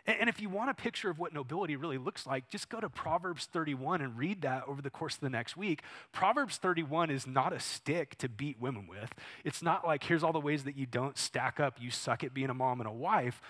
And 0.06 0.28
if 0.28 0.40
you 0.40 0.48
want 0.48 0.70
a 0.70 0.74
picture 0.74 1.10
of 1.10 1.18
what 1.18 1.34
nobility 1.34 1.74
really 1.74 1.98
looks 1.98 2.26
like, 2.26 2.48
just 2.48 2.68
go 2.68 2.78
to 2.78 2.88
Proverbs 2.88 3.46
31 3.46 4.00
and 4.00 4.16
read 4.16 4.42
that 4.42 4.62
over 4.68 4.80
the 4.80 4.90
course 4.90 5.14
of 5.14 5.20
the 5.20 5.30
next 5.30 5.56
week. 5.56 5.82
Proverbs 6.12 6.58
31 6.58 7.10
is 7.10 7.26
not 7.26 7.52
a 7.52 7.58
stick 7.58 8.16
to 8.18 8.28
beat 8.28 8.60
women 8.60 8.86
with. 8.86 9.12
It's 9.44 9.62
not 9.62 9.84
like, 9.84 10.04
here's 10.04 10.22
all 10.22 10.32
the 10.32 10.38
ways 10.38 10.62
that 10.64 10.76
you 10.76 10.86
don't 10.86 11.18
stack 11.18 11.58
up, 11.58 11.78
you 11.80 11.90
suck 11.90 12.22
at 12.22 12.32
being 12.32 12.50
a 12.50 12.54
mom 12.54 12.80
and 12.80 12.88
a 12.88 12.92
wife. 12.92 13.40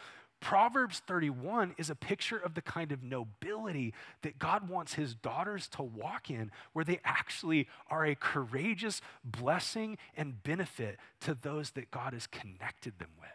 Proverbs 0.40 1.02
31 1.06 1.74
is 1.76 1.90
a 1.90 1.94
picture 1.94 2.38
of 2.38 2.54
the 2.54 2.62
kind 2.62 2.92
of 2.92 3.02
nobility 3.02 3.92
that 4.22 4.38
God 4.38 4.68
wants 4.68 4.94
his 4.94 5.14
daughters 5.14 5.68
to 5.70 5.82
walk 5.82 6.30
in, 6.30 6.50
where 6.72 6.84
they 6.84 7.00
actually 7.04 7.68
are 7.90 8.04
a 8.04 8.14
courageous 8.14 9.00
blessing 9.24 9.98
and 10.16 10.42
benefit 10.42 10.98
to 11.20 11.34
those 11.34 11.70
that 11.72 11.90
God 11.90 12.12
has 12.12 12.26
connected 12.26 12.98
them 12.98 13.10
with. 13.18 13.30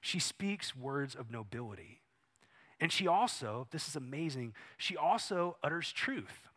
She 0.00 0.18
speaks 0.18 0.76
words 0.76 1.14
of 1.14 1.30
nobility. 1.30 2.00
And 2.80 2.92
she 2.92 3.06
also, 3.06 3.66
this 3.70 3.88
is 3.88 3.96
amazing, 3.96 4.54
she 4.76 4.96
also 4.96 5.56
utters 5.62 5.92
truth. 5.92 6.48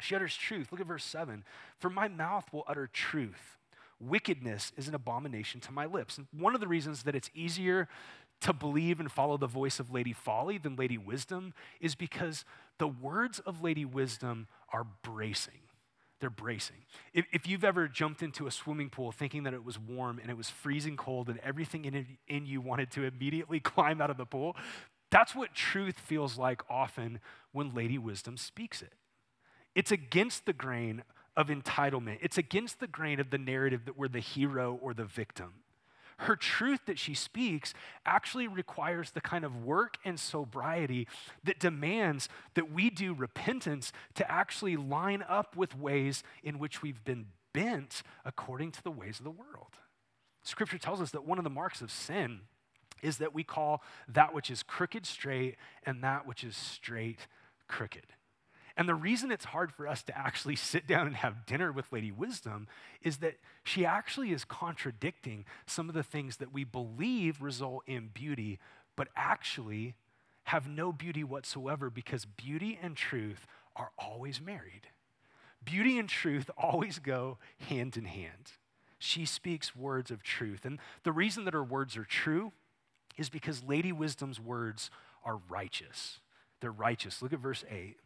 She 0.00 0.14
utters 0.14 0.36
truth. 0.36 0.68
Look 0.72 0.80
at 0.80 0.86
verse 0.86 1.04
7. 1.04 1.44
For 1.78 1.88
my 1.88 2.08
mouth 2.08 2.52
will 2.52 2.64
utter 2.66 2.88
truth. 2.92 3.56
Wickedness 4.00 4.72
is 4.76 4.88
an 4.88 4.94
abomination 4.94 5.60
to 5.60 5.72
my 5.72 5.86
lips. 5.86 6.18
And 6.18 6.26
one 6.32 6.54
of 6.54 6.60
the 6.60 6.66
reasons 6.66 7.04
that 7.04 7.14
it's 7.14 7.30
easier 7.34 7.88
to 8.40 8.52
believe 8.52 8.98
and 8.98 9.10
follow 9.10 9.36
the 9.36 9.46
voice 9.46 9.78
of 9.78 9.92
Lady 9.92 10.12
Folly 10.12 10.58
than 10.58 10.74
Lady 10.74 10.98
Wisdom 10.98 11.54
is 11.80 11.94
because 11.94 12.44
the 12.78 12.88
words 12.88 13.38
of 13.38 13.62
Lady 13.62 13.84
Wisdom 13.84 14.48
are 14.72 14.84
bracing. 15.04 15.60
They're 16.18 16.30
bracing. 16.30 16.76
If, 17.12 17.26
if 17.32 17.48
you've 17.48 17.64
ever 17.64 17.88
jumped 17.88 18.22
into 18.22 18.46
a 18.46 18.50
swimming 18.50 18.90
pool 18.90 19.10
thinking 19.10 19.42
that 19.44 19.54
it 19.54 19.64
was 19.64 19.78
warm 19.78 20.20
and 20.20 20.30
it 20.30 20.36
was 20.36 20.48
freezing 20.48 20.96
cold 20.96 21.28
and 21.28 21.38
everything 21.40 21.84
in, 21.84 22.06
in 22.28 22.46
you 22.46 22.60
wanted 22.60 22.90
to 22.92 23.04
immediately 23.04 23.58
climb 23.60 24.00
out 24.00 24.10
of 24.10 24.16
the 24.16 24.24
pool, 24.24 24.56
that's 25.12 25.36
what 25.36 25.54
truth 25.54 26.00
feels 26.00 26.36
like 26.36 26.62
often 26.68 27.20
when 27.52 27.72
Lady 27.72 27.98
Wisdom 27.98 28.36
speaks 28.36 28.82
it. 28.82 28.94
It's 29.76 29.92
against 29.92 30.44
the 30.44 30.52
grain 30.52 31.04
of 31.36 31.46
entitlement, 31.46 32.18
it's 32.20 32.36
against 32.36 32.80
the 32.80 32.88
grain 32.88 33.20
of 33.20 33.30
the 33.30 33.38
narrative 33.38 33.84
that 33.84 33.96
we're 33.96 34.08
the 34.08 34.18
hero 34.18 34.78
or 34.82 34.92
the 34.92 35.04
victim 35.04 35.62
her 36.22 36.36
truth 36.36 36.80
that 36.86 36.98
she 36.98 37.14
speaks 37.14 37.74
actually 38.06 38.46
requires 38.48 39.10
the 39.10 39.20
kind 39.20 39.44
of 39.44 39.64
work 39.64 39.96
and 40.04 40.18
sobriety 40.18 41.06
that 41.44 41.58
demands 41.58 42.28
that 42.54 42.72
we 42.72 42.90
do 42.90 43.14
repentance 43.14 43.92
to 44.14 44.30
actually 44.30 44.76
line 44.76 45.24
up 45.28 45.56
with 45.56 45.76
ways 45.76 46.22
in 46.42 46.58
which 46.58 46.82
we've 46.82 47.04
been 47.04 47.26
bent 47.52 48.02
according 48.24 48.70
to 48.72 48.82
the 48.82 48.90
ways 48.90 49.18
of 49.18 49.24
the 49.24 49.30
world. 49.30 49.76
Scripture 50.42 50.78
tells 50.78 51.00
us 51.00 51.10
that 51.10 51.26
one 51.26 51.38
of 51.38 51.44
the 51.44 51.50
marks 51.50 51.80
of 51.80 51.90
sin 51.90 52.40
is 53.02 53.18
that 53.18 53.34
we 53.34 53.44
call 53.44 53.82
that 54.08 54.34
which 54.34 54.50
is 54.50 54.62
crooked 54.62 55.04
straight 55.06 55.56
and 55.84 56.02
that 56.02 56.26
which 56.26 56.44
is 56.44 56.56
straight 56.56 57.26
crooked. 57.68 58.06
And 58.76 58.88
the 58.88 58.94
reason 58.94 59.30
it's 59.30 59.46
hard 59.46 59.72
for 59.72 59.86
us 59.86 60.02
to 60.04 60.16
actually 60.16 60.56
sit 60.72 60.86
down 60.86 61.06
and 61.06 61.16
have 61.16 61.46
dinner 61.46 61.72
with 61.72 61.92
Lady 61.92 62.10
Wisdom 62.10 62.68
is 63.02 63.18
that 63.18 63.34
she 63.64 63.84
actually 63.84 64.32
is 64.32 64.44
contradicting 64.44 65.44
some 65.66 65.88
of 65.88 65.94
the 65.94 66.02
things 66.02 66.38
that 66.38 66.52
we 66.52 66.64
believe 66.64 67.42
result 67.42 67.82
in 67.86 68.10
beauty, 68.12 68.58
but 68.96 69.08
actually 69.16 69.94
have 70.44 70.68
no 70.68 70.92
beauty 70.92 71.22
whatsoever 71.22 71.90
because 71.90 72.24
beauty 72.24 72.78
and 72.82 72.96
truth 72.96 73.46
are 73.76 73.90
always 73.98 74.40
married. 74.40 74.88
Beauty 75.64 75.98
and 75.98 76.08
truth 76.08 76.50
always 76.56 76.98
go 76.98 77.38
hand 77.68 77.96
in 77.96 78.04
hand. 78.04 78.52
She 78.98 79.24
speaks 79.24 79.74
words 79.74 80.10
of 80.10 80.22
truth. 80.22 80.64
And 80.64 80.78
the 81.02 81.12
reason 81.12 81.44
that 81.44 81.54
her 81.54 81.64
words 81.64 81.96
are 81.96 82.04
true 82.04 82.52
is 83.16 83.28
because 83.28 83.62
Lady 83.62 83.92
Wisdom's 83.92 84.40
words 84.40 84.90
are 85.24 85.40
righteous. 85.48 86.20
They're 86.60 86.70
righteous. 86.70 87.22
Look 87.22 87.32
at 87.32 87.38
verse 87.38 87.64
8. 87.70 87.96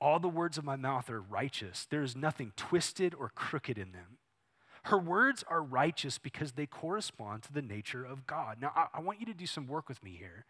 All 0.00 0.18
the 0.18 0.28
words 0.28 0.58
of 0.58 0.64
my 0.64 0.76
mouth 0.76 1.08
are 1.08 1.20
righteous. 1.20 1.86
There 1.88 2.02
is 2.02 2.16
nothing 2.16 2.52
twisted 2.56 3.14
or 3.14 3.30
crooked 3.34 3.78
in 3.78 3.92
them. 3.92 4.18
Her 4.84 4.98
words 4.98 5.42
are 5.48 5.62
righteous 5.62 6.18
because 6.18 6.52
they 6.52 6.66
correspond 6.66 7.42
to 7.44 7.52
the 7.52 7.62
nature 7.62 8.04
of 8.04 8.26
God. 8.26 8.58
Now, 8.60 8.72
I, 8.76 8.86
I 8.94 9.00
want 9.00 9.20
you 9.20 9.26
to 9.26 9.34
do 9.34 9.46
some 9.46 9.66
work 9.66 9.88
with 9.88 10.02
me 10.02 10.16
here. 10.18 10.44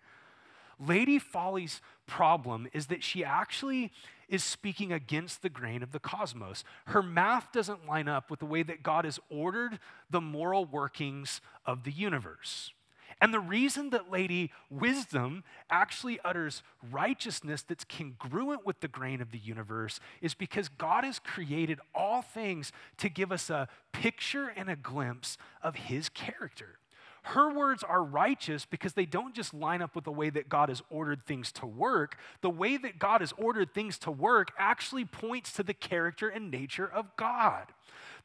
Lady 0.79 1.19
Folly's 1.19 1.81
problem 2.07 2.69
is 2.73 2.89
that 2.89 3.03
she 3.03 3.25
actually 3.25 3.93
is 4.29 4.45
speaking 4.45 4.93
against 4.93 5.41
the 5.41 5.49
grain 5.49 5.83
of 5.83 5.93
the 5.93 5.99
cosmos. 5.99 6.65
Her 6.87 7.03
math 7.03 7.51
doesn't 7.53 7.87
line 7.87 8.09
up 8.09 8.31
with 8.31 8.41
the 8.41 8.47
way 8.47 8.63
that 8.63 8.83
God 8.83 9.05
has 9.05 9.19
ordered 9.31 9.79
the 10.11 10.21
moral 10.21 10.67
workings 10.67 11.41
of 11.65 11.85
the 11.85 11.93
universe. 11.93 12.73
And 13.21 13.33
the 13.33 13.41
reason 13.41 13.91
that 13.91 14.11
Lady 14.11 14.53
Wisdom 14.71 15.43
actually 15.71 16.21
utters 16.25 16.63
righteousness 16.91 17.63
that's 17.63 17.85
congruent 17.85 18.67
with 18.67 18.81
the 18.81 18.89
grain 18.89 19.23
of 19.23 19.31
the 19.31 19.39
universe 19.39 20.01
is 20.21 20.35
because 20.35 20.69
God 20.69 21.05
has 21.05 21.19
created 21.19 21.81
all 21.95 22.21
things 22.21 22.73
to 22.99 23.09
give 23.09 23.33
us 23.33 23.49
a 23.49 23.69
picture 23.93 24.53
and 24.55 24.69
a 24.69 24.77
glimpse 24.77 25.39
of 25.63 25.77
His 25.77 26.11
character. 26.11 26.79
Her 27.31 27.53
words 27.53 27.83
are 27.83 28.05
righteous 28.05 28.65
because 28.65 28.93
they 28.93 29.05
don't 29.05 29.35
just 29.35 29.53
line 29.53 29.83
up 29.83 29.97
with 29.97 30.05
the 30.05 30.13
way 30.13 30.31
that 30.31 30.49
God 30.49 30.69
has 30.69 30.81
ordered 30.91 31.27
things 31.27 31.51
to 31.53 31.67
work. 31.67 32.17
The 32.41 32.49
way 32.49 32.77
that 32.77 33.01
God 33.01 33.21
has 33.21 33.33
ordered 33.37 33.75
things 33.75 33.99
to 33.99 34.13
work 34.13 34.53
actually 34.57 35.05
points 35.05 35.53
to 35.55 35.65
the 35.65 35.75
character 35.75 36.29
and 36.29 36.53
nature 36.53 36.89
of 36.89 37.17
God. 37.17 37.65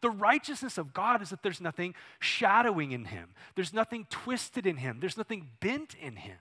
The 0.01 0.11
righteousness 0.11 0.77
of 0.77 0.93
God 0.93 1.23
is 1.23 1.31
that 1.31 1.41
there's 1.41 1.59
nothing 1.59 1.95
shadowing 2.19 2.91
in 2.91 3.05
him, 3.05 3.29
there's 3.55 3.73
nothing 3.73 4.05
twisted 4.11 4.67
in 4.67 4.77
him, 4.77 4.99
there's 4.99 5.17
nothing 5.17 5.49
bent 5.59 5.95
in 5.99 6.17
him. 6.17 6.37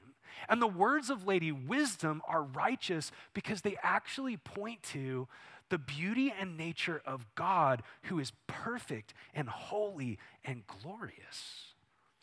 And 0.47 0.61
the 0.61 0.67
words 0.67 1.09
of 1.09 1.27
Lady 1.27 1.53
Wisdom 1.53 2.21
are 2.29 2.43
righteous 2.43 3.11
because 3.33 3.63
they 3.63 3.79
actually 3.83 4.37
point 4.37 4.83
to 4.93 5.29
the 5.71 5.79
beauty 5.79 6.31
and 6.39 6.59
nature 6.59 7.01
of 7.07 7.25
God 7.35 7.83
who 8.03 8.19
is 8.19 8.33
perfect 8.47 9.15
and 9.33 9.49
holy 9.49 10.19
and 10.45 10.63
glorious. 10.67 11.70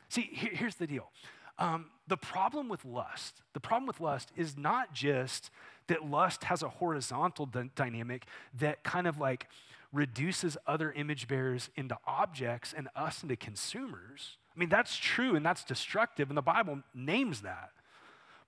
See, 0.09 0.29
here's 0.31 0.75
the 0.75 0.87
deal. 0.87 1.11
Um, 1.59 1.87
the 2.07 2.17
problem 2.17 2.69
with 2.69 2.85
lust, 2.85 3.41
the 3.53 3.59
problem 3.59 3.87
with 3.87 3.99
lust 3.99 4.31
is 4.35 4.57
not 4.57 4.93
just 4.93 5.49
that 5.87 6.05
lust 6.05 6.43
has 6.45 6.61
a 6.61 6.69
horizontal 6.69 7.45
d- 7.45 7.71
dynamic 7.75 8.25
that 8.59 8.83
kind 8.83 9.07
of 9.07 9.17
like 9.17 9.47
reduces 9.91 10.57
other 10.67 10.91
image 10.91 11.27
bearers 11.27 11.69
into 11.75 11.97
objects 12.05 12.73
and 12.77 12.89
us 12.95 13.23
into 13.23 13.35
consumers. 13.35 14.37
I 14.55 14.59
mean, 14.59 14.69
that's 14.69 14.97
true 14.97 15.35
and 15.35 15.45
that's 15.45 15.63
destructive, 15.63 16.29
and 16.29 16.37
the 16.37 16.41
Bible 16.41 16.81
names 16.93 17.41
that. 17.41 17.71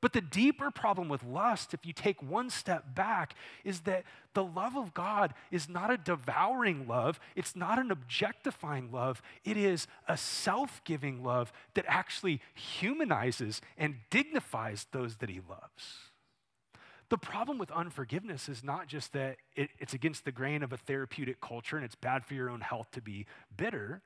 But 0.02 0.14
the 0.14 0.22
deeper 0.22 0.72
problem 0.72 1.10
with 1.10 1.24
lust, 1.24 1.74
if 1.74 1.86
you 1.86 1.92
take 1.92 2.24
one 2.24 2.50
step 2.50 2.96
back, 2.96 3.36
is 3.66 3.82
that 3.82 4.06
the 4.34 4.44
love 4.44 4.78
of 4.78 4.94
God 4.94 5.34
is 5.52 5.68
not 5.68 5.92
a 5.92 5.98
devouring 5.98 6.88
love. 6.88 7.20
It's 7.36 7.56
not 7.56 7.80
an 7.80 7.92
objectifying 7.92 8.92
love. 8.92 9.22
It 9.44 9.58
is 9.58 9.88
a 10.08 10.16
self 10.16 10.82
giving 10.86 11.22
love 11.22 11.52
that 11.74 11.86
actually 11.88 12.40
humanizes 12.54 13.62
and 13.78 13.96
dignifies 14.10 14.88
those 14.92 15.18
that 15.18 15.30
he 15.30 15.42
loves. 15.48 16.10
The 17.10 17.18
problem 17.18 17.58
with 17.58 17.72
unforgiveness 17.72 18.48
is 18.48 18.64
not 18.64 18.88
just 18.88 19.14
that 19.14 19.38
it, 19.56 19.72
it's 19.80 19.94
against 19.94 20.26
the 20.26 20.32
grain 20.32 20.64
of 20.64 20.72
a 20.72 20.78
therapeutic 20.78 21.42
culture 21.42 21.76
and 21.76 21.84
it's 21.84 21.96
bad 21.96 22.24
for 22.24 22.36
your 22.36 22.50
own 22.50 22.62
health 22.62 22.92
to 22.92 23.02
be 23.02 23.26
bitter. 23.58 24.02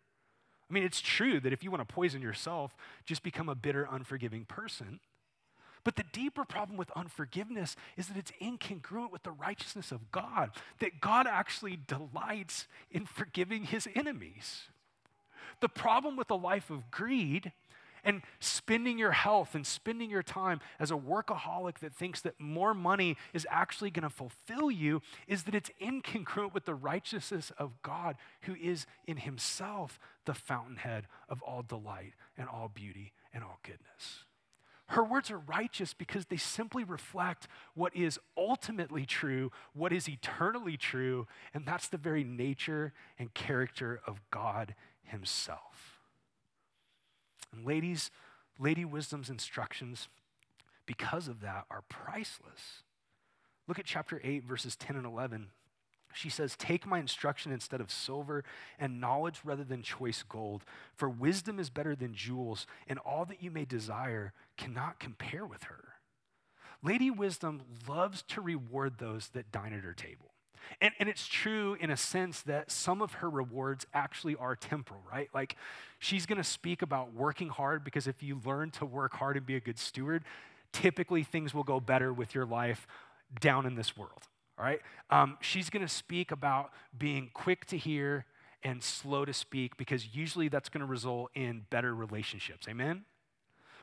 I 0.69 0.73
mean, 0.73 0.83
it's 0.83 1.01
true 1.01 1.39
that 1.41 1.53
if 1.53 1.63
you 1.63 1.69
want 1.69 1.87
to 1.87 1.93
poison 1.93 2.21
yourself, 2.21 2.73
just 3.05 3.21
become 3.21 3.49
a 3.49 3.55
bitter, 3.55 3.87
unforgiving 3.91 4.45
person. 4.45 5.01
But 5.83 5.95
the 5.95 6.05
deeper 6.11 6.45
problem 6.45 6.77
with 6.77 6.91
unforgiveness 6.91 7.75
is 7.97 8.07
that 8.07 8.17
it's 8.17 8.31
incongruent 8.41 9.11
with 9.11 9.23
the 9.23 9.31
righteousness 9.31 9.91
of 9.91 10.11
God, 10.11 10.51
that 10.79 11.01
God 11.01 11.27
actually 11.27 11.77
delights 11.87 12.67
in 12.89 13.05
forgiving 13.05 13.65
his 13.65 13.87
enemies. 13.93 14.63
The 15.59 15.69
problem 15.69 16.15
with 16.15 16.31
a 16.31 16.35
life 16.35 16.69
of 16.69 16.89
greed 16.89 17.51
and 18.05 18.21
spending 18.39 18.97
your 18.97 19.11
health 19.11 19.55
and 19.55 19.65
spending 19.65 20.09
your 20.09 20.23
time 20.23 20.59
as 20.79 20.91
a 20.91 20.95
workaholic 20.95 21.79
that 21.79 21.93
thinks 21.93 22.21
that 22.21 22.39
more 22.39 22.73
money 22.73 23.17
is 23.33 23.47
actually 23.49 23.91
going 23.91 24.03
to 24.03 24.09
fulfill 24.09 24.69
you 24.69 25.01
is 25.27 25.43
that 25.43 25.55
it's 25.55 25.71
incongruent 25.81 26.53
with 26.53 26.65
the 26.65 26.75
righteousness 26.75 27.51
of 27.57 27.81
God, 27.81 28.17
who 28.41 28.55
is 28.55 28.85
in 29.07 29.17
himself 29.17 29.99
the 30.25 30.33
fountainhead 30.33 31.07
of 31.29 31.41
all 31.41 31.61
delight 31.61 32.13
and 32.37 32.49
all 32.49 32.69
beauty 32.73 33.13
and 33.33 33.43
all 33.43 33.59
goodness. 33.63 34.25
Her 34.93 35.03
words 35.03 35.31
are 35.31 35.39
righteous 35.39 35.95
because 35.95 36.27
they 36.27 36.37
simply 36.37 36.83
reflect 36.83 37.47
what 37.73 37.95
is 37.95 38.19
ultimately 38.37 39.07
true, 39.07 39.51
what 39.73 39.91
is 39.91 40.07
eternally 40.07 40.77
true, 40.77 41.25
and 41.51 41.65
that's 41.65 41.87
the 41.87 41.97
very 41.97 42.23
nature 42.23 42.93
and 43.17 43.33
character 43.33 44.01
of 44.05 44.21
God 44.29 44.75
Himself. 45.01 45.99
And 47.51 47.65
ladies, 47.65 48.11
Lady 48.59 48.85
Wisdom's 48.85 49.31
instructions, 49.31 50.09
because 50.85 51.27
of 51.27 51.41
that, 51.41 51.65
are 51.71 51.81
priceless. 51.89 52.83
Look 53.67 53.79
at 53.79 53.85
chapter 53.85 54.21
8, 54.23 54.43
verses 54.43 54.75
10 54.75 54.95
and 54.95 55.07
11. 55.07 55.47
She 56.13 56.29
says, 56.29 56.55
Take 56.55 56.85
my 56.85 56.99
instruction 56.99 57.51
instead 57.51 57.81
of 57.81 57.91
silver, 57.91 58.43
and 58.79 59.01
knowledge 59.01 59.41
rather 59.43 59.63
than 59.63 59.81
choice 59.81 60.23
gold. 60.23 60.63
For 60.95 61.09
wisdom 61.09 61.59
is 61.59 61.69
better 61.69 61.95
than 61.95 62.13
jewels, 62.13 62.67
and 62.87 62.99
all 62.99 63.25
that 63.25 63.43
you 63.43 63.51
may 63.51 63.65
desire 63.65 64.33
cannot 64.57 64.99
compare 64.99 65.45
with 65.45 65.63
her. 65.63 65.83
Lady 66.83 67.09
Wisdom 67.09 67.61
loves 67.87 68.21
to 68.23 68.41
reward 68.41 68.97
those 68.97 69.29
that 69.29 69.51
dine 69.51 69.73
at 69.73 69.83
her 69.83 69.93
table. 69.93 70.31
And, 70.81 70.93
and 70.99 71.09
it's 71.09 71.27
true 71.27 71.77
in 71.79 71.89
a 71.89 71.97
sense 71.97 72.41
that 72.43 72.71
some 72.71 73.01
of 73.01 73.13
her 73.13 73.29
rewards 73.29 73.85
actually 73.93 74.35
are 74.35 74.55
temporal, 74.55 75.01
right? 75.11 75.29
Like 75.33 75.55
she's 75.99 76.25
gonna 76.25 76.43
speak 76.43 76.81
about 76.81 77.13
working 77.13 77.49
hard 77.49 77.83
because 77.83 78.07
if 78.07 78.23
you 78.23 78.39
learn 78.45 78.71
to 78.71 78.85
work 78.85 79.13
hard 79.15 79.37
and 79.37 79.45
be 79.45 79.55
a 79.55 79.59
good 79.59 79.79
steward, 79.79 80.23
typically 80.71 81.23
things 81.23 81.53
will 81.53 81.63
go 81.63 81.79
better 81.79 82.13
with 82.13 82.33
your 82.33 82.45
life 82.45 82.87
down 83.39 83.65
in 83.65 83.75
this 83.75 83.97
world 83.97 84.27
all 84.63 84.69
right? 84.69 84.81
Um, 85.09 85.37
she's 85.41 85.69
going 85.69 85.85
to 85.85 85.93
speak 85.93 86.31
about 86.31 86.71
being 86.97 87.29
quick 87.33 87.65
to 87.65 87.77
hear 87.77 88.25
and 88.63 88.81
slow 88.81 89.25
to 89.25 89.33
speak 89.33 89.75
because 89.75 90.15
usually 90.15 90.47
that's 90.47 90.69
going 90.69 90.79
to 90.79 90.87
result 90.87 91.31
in 91.35 91.65
better 91.69 91.93
relationships. 91.93 92.67
Amen? 92.69 93.03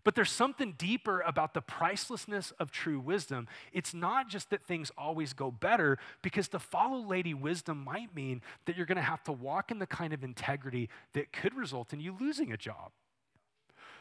But 0.04 0.14
there's 0.14 0.30
something 0.30 0.74
deeper 0.78 1.20
about 1.20 1.52
the 1.52 1.60
pricelessness 1.60 2.52
of 2.58 2.70
true 2.70 2.98
wisdom. 2.98 3.46
It's 3.74 3.92
not 3.92 4.30
just 4.30 4.48
that 4.48 4.64
things 4.64 4.90
always 4.96 5.34
go 5.34 5.50
better, 5.50 5.98
because 6.22 6.48
to 6.48 6.58
follow 6.58 7.06
Lady 7.06 7.34
Wisdom 7.34 7.84
might 7.84 8.14
mean 8.16 8.40
that 8.64 8.78
you're 8.78 8.86
going 8.86 8.96
to 8.96 9.02
have 9.02 9.22
to 9.24 9.32
walk 9.32 9.70
in 9.70 9.78
the 9.78 9.86
kind 9.86 10.14
of 10.14 10.24
integrity 10.24 10.88
that 11.12 11.34
could 11.34 11.54
result 11.54 11.92
in 11.92 12.00
you 12.00 12.16
losing 12.18 12.50
a 12.50 12.56
job. 12.56 12.92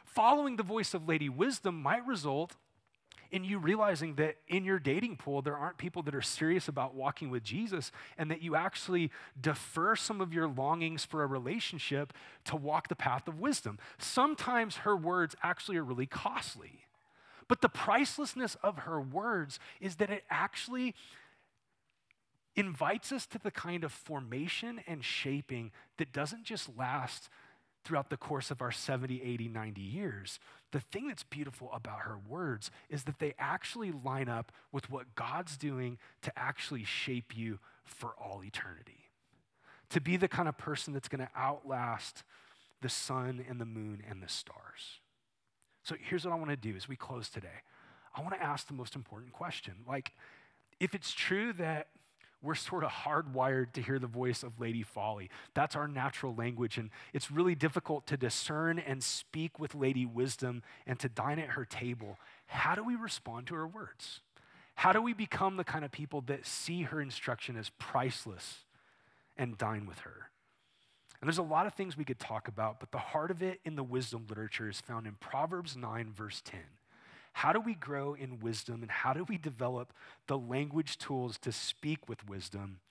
Following 0.05 0.55
the 0.55 0.63
voice 0.63 0.93
of 0.93 1.09
Lady 1.09 1.27
Wisdom 1.27 1.81
might 1.81 2.07
result 2.07 2.55
in 3.31 3.43
you 3.43 3.59
realizing 3.59 4.15
that 4.15 4.37
in 4.47 4.63
your 4.63 4.79
dating 4.79 5.17
pool, 5.17 5.41
there 5.41 5.55
aren't 5.55 5.77
people 5.77 6.01
that 6.03 6.15
are 6.15 6.21
serious 6.21 6.67
about 6.67 6.95
walking 6.95 7.29
with 7.29 7.43
Jesus, 7.43 7.91
and 8.17 8.31
that 8.31 8.41
you 8.41 8.55
actually 8.55 9.11
defer 9.39 9.95
some 9.95 10.21
of 10.21 10.33
your 10.33 10.47
longings 10.47 11.05
for 11.05 11.23
a 11.23 11.27
relationship 11.27 12.13
to 12.45 12.55
walk 12.55 12.87
the 12.87 12.95
path 12.95 13.27
of 13.27 13.39
wisdom. 13.39 13.77
Sometimes 13.97 14.77
her 14.77 14.95
words 14.95 15.35
actually 15.43 15.77
are 15.77 15.83
really 15.83 16.07
costly. 16.07 16.85
But 17.47 17.61
the 17.61 17.69
pricelessness 17.69 18.55
of 18.61 18.79
her 18.79 19.01
words 19.01 19.59
is 19.81 19.95
that 19.95 20.09
it 20.09 20.23
actually 20.29 20.95
invites 22.55 23.11
us 23.11 23.25
to 23.27 23.39
the 23.39 23.51
kind 23.51 23.83
of 23.83 23.91
formation 23.91 24.81
and 24.87 25.03
shaping 25.03 25.71
that 25.97 26.11
doesn't 26.11 26.43
just 26.43 26.69
last 26.77 27.29
throughout 27.89 28.12
the 28.12 28.17
course 28.17 28.52
of 28.52 28.62
our 28.62 28.71
70, 28.71 29.19
80, 29.23 29.47
90 29.47 29.82
years. 29.82 30.39
The 30.71 30.80
thing 30.80 31.08
that's 31.08 31.23
beautiful 31.23 31.71
about 31.73 32.02
her 32.02 32.19
words 32.30 32.69
is 32.88 33.06
that 33.06 33.17
they 33.17 33.34
actually 33.39 33.91
line 33.91 34.30
up 34.30 34.52
with 34.71 34.91
what 34.91 35.15
God's 35.15 35.58
doing 35.58 35.97
to 36.21 36.32
actually 36.38 36.84
shape 36.84 37.36
you 37.36 37.58
for 37.84 38.10
all 38.23 38.43
eternity. 38.43 39.10
To 39.89 39.99
be 39.99 40.17
the 40.17 40.28
kind 40.28 40.47
of 40.47 40.56
person 40.56 40.93
that's 40.93 41.08
going 41.08 41.25
to 41.25 41.30
outlast 41.36 42.21
the 42.80 42.89
sun 42.89 43.43
and 43.49 43.60
the 43.60 43.65
moon 43.65 44.04
and 44.08 44.21
the 44.21 44.30
stars. 44.30 44.99
So 45.84 45.95
here's 45.99 46.25
what 46.25 46.32
I 46.32 46.38
want 46.38 46.52
to 46.52 46.56
do 46.56 46.75
as 46.75 46.88
we 46.88 46.95
close 46.95 47.28
today. 47.28 47.63
I 48.15 48.21
want 48.21 48.36
to 48.36 48.43
ask 48.43 48.67
the 48.67 48.75
most 48.75 48.95
important 48.95 49.34
question. 49.34 49.73
Like, 49.88 50.12
if 50.80 50.93
it's 50.93 51.12
true 51.12 51.54
that 51.54 51.88
we're 52.41 52.56
sort 52.56 52.84
of 52.84 52.91
hardwired 52.91 53.73
to 53.73 53.82
hear 53.82 53.99
the 53.99 54.08
voice 54.08 54.43
of 54.43 54.60
Lady 54.60 54.84
Folly. 54.84 55.30
That's 55.54 55.75
our 55.75 55.88
natural 55.88 56.34
language, 56.34 56.78
and 56.78 56.89
it's 57.13 57.30
really 57.30 57.56
difficult 57.56 58.08
to 58.08 58.17
discern 58.17 58.80
and 58.80 59.04
speak 59.04 59.60
with 59.60 59.75
Lady 59.75 60.06
Wisdom 60.06 60.63
and 60.88 60.97
to 60.99 61.10
dine 61.10 61.39
at 61.39 61.49
her 61.49 61.65
table. 61.65 62.17
How 62.47 62.75
do 62.75 62.84
we 62.84 62.95
respond 62.95 63.47
to 63.47 63.56
her 63.56 63.67
words? 63.67 64.21
How 64.75 64.93
do 64.93 65.02
we 65.02 65.13
become 65.13 65.58
the 65.58 65.65
kind 65.65 65.84
of 65.84 65.91
people 65.91 66.21
that 66.28 66.45
see 66.45 66.84
her 66.84 67.02
instruction 67.02 67.58
as 67.58 67.69
priceless 67.78 68.60
and 69.36 69.58
dine 69.58 69.86
with 69.86 69.99
her? 69.99 70.30
And 71.19 71.28
there's 71.28 71.38
a 71.38 71.43
lot 71.43 71.67
of 71.67 71.73
things 71.73 71.97
we 71.97 72.06
could 72.06 72.19
talk 72.19 72.47
about, 72.47 72.80
but 72.80 72.91
the 72.91 72.97
heart 72.97 73.30
of 73.30 73.43
it 73.43 73.60
in 73.65 73.75
the 73.75 73.84
wisdom 73.84 74.25
literature 74.30 74.69
is 74.69 74.80
found 74.80 75.06
in 75.06 75.15
Proverbs 75.19 75.75
9, 75.75 76.13
verse 76.13 76.41
10. 76.45 76.62
How 77.39 77.54
do 77.54 77.62
we 77.62 77.73
grow 77.73 78.15
in 78.15 78.41
wisdom 78.41 78.82
and 78.82 78.91
how 78.91 79.13
do 79.13 79.23
we 79.23 79.38
develop 79.38 79.93
the 80.28 80.38
language 80.38 80.97
tools 80.97 81.38
to 81.38 81.54
speak 81.54 82.10
with 82.10 82.28
wisdom? 82.28 82.82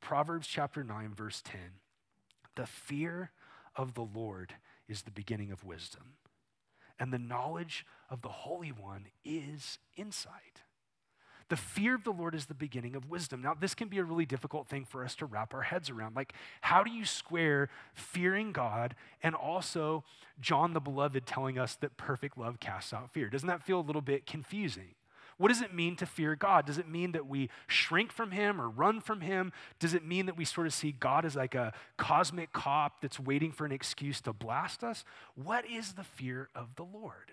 Proverbs 0.00 0.48
chapter 0.48 0.82
9, 0.82 1.14
verse 1.14 1.40
10. 1.44 1.60
The 2.56 2.66
fear 2.66 3.30
of 3.76 3.94
the 3.94 4.02
Lord 4.02 4.54
is 4.88 5.02
the 5.02 5.12
beginning 5.12 5.52
of 5.52 5.62
wisdom, 5.62 6.14
and 6.98 7.12
the 7.12 7.20
knowledge 7.20 7.86
of 8.10 8.22
the 8.22 8.30
Holy 8.30 8.72
One 8.72 9.06
is 9.24 9.78
insight. 9.96 10.62
The 11.48 11.56
fear 11.56 11.94
of 11.94 12.04
the 12.04 12.10
Lord 12.10 12.34
is 12.34 12.46
the 12.46 12.54
beginning 12.54 12.96
of 12.96 13.10
wisdom. 13.10 13.42
Now, 13.42 13.54
this 13.54 13.74
can 13.74 13.88
be 13.88 13.98
a 13.98 14.04
really 14.04 14.26
difficult 14.26 14.66
thing 14.66 14.84
for 14.84 15.04
us 15.04 15.14
to 15.16 15.26
wrap 15.26 15.52
our 15.54 15.62
heads 15.62 15.90
around. 15.90 16.16
Like, 16.16 16.32
how 16.62 16.82
do 16.82 16.90
you 16.90 17.04
square 17.04 17.68
fearing 17.94 18.52
God 18.52 18.94
and 19.22 19.34
also 19.34 20.04
John 20.40 20.72
the 20.72 20.80
Beloved 20.80 21.26
telling 21.26 21.58
us 21.58 21.76
that 21.76 21.96
perfect 21.96 22.38
love 22.38 22.60
casts 22.60 22.92
out 22.92 23.12
fear? 23.12 23.28
Doesn't 23.28 23.48
that 23.48 23.62
feel 23.62 23.80
a 23.80 23.82
little 23.82 24.02
bit 24.02 24.26
confusing? 24.26 24.94
What 25.36 25.48
does 25.48 25.60
it 25.60 25.74
mean 25.74 25.96
to 25.96 26.06
fear 26.06 26.36
God? 26.36 26.66
Does 26.66 26.78
it 26.78 26.88
mean 26.88 27.12
that 27.12 27.26
we 27.26 27.50
shrink 27.66 28.12
from 28.12 28.30
Him 28.30 28.60
or 28.60 28.68
run 28.68 29.00
from 29.00 29.20
Him? 29.20 29.52
Does 29.80 29.94
it 29.94 30.04
mean 30.04 30.26
that 30.26 30.36
we 30.36 30.44
sort 30.44 30.66
of 30.66 30.74
see 30.74 30.92
God 30.92 31.24
as 31.24 31.34
like 31.34 31.54
a 31.54 31.72
cosmic 31.96 32.52
cop 32.52 33.00
that's 33.00 33.18
waiting 33.18 33.50
for 33.50 33.64
an 33.64 33.72
excuse 33.72 34.20
to 34.22 34.32
blast 34.32 34.84
us? 34.84 35.04
What 35.34 35.66
is 35.66 35.94
the 35.94 36.04
fear 36.04 36.48
of 36.54 36.76
the 36.76 36.84
Lord? 36.84 37.32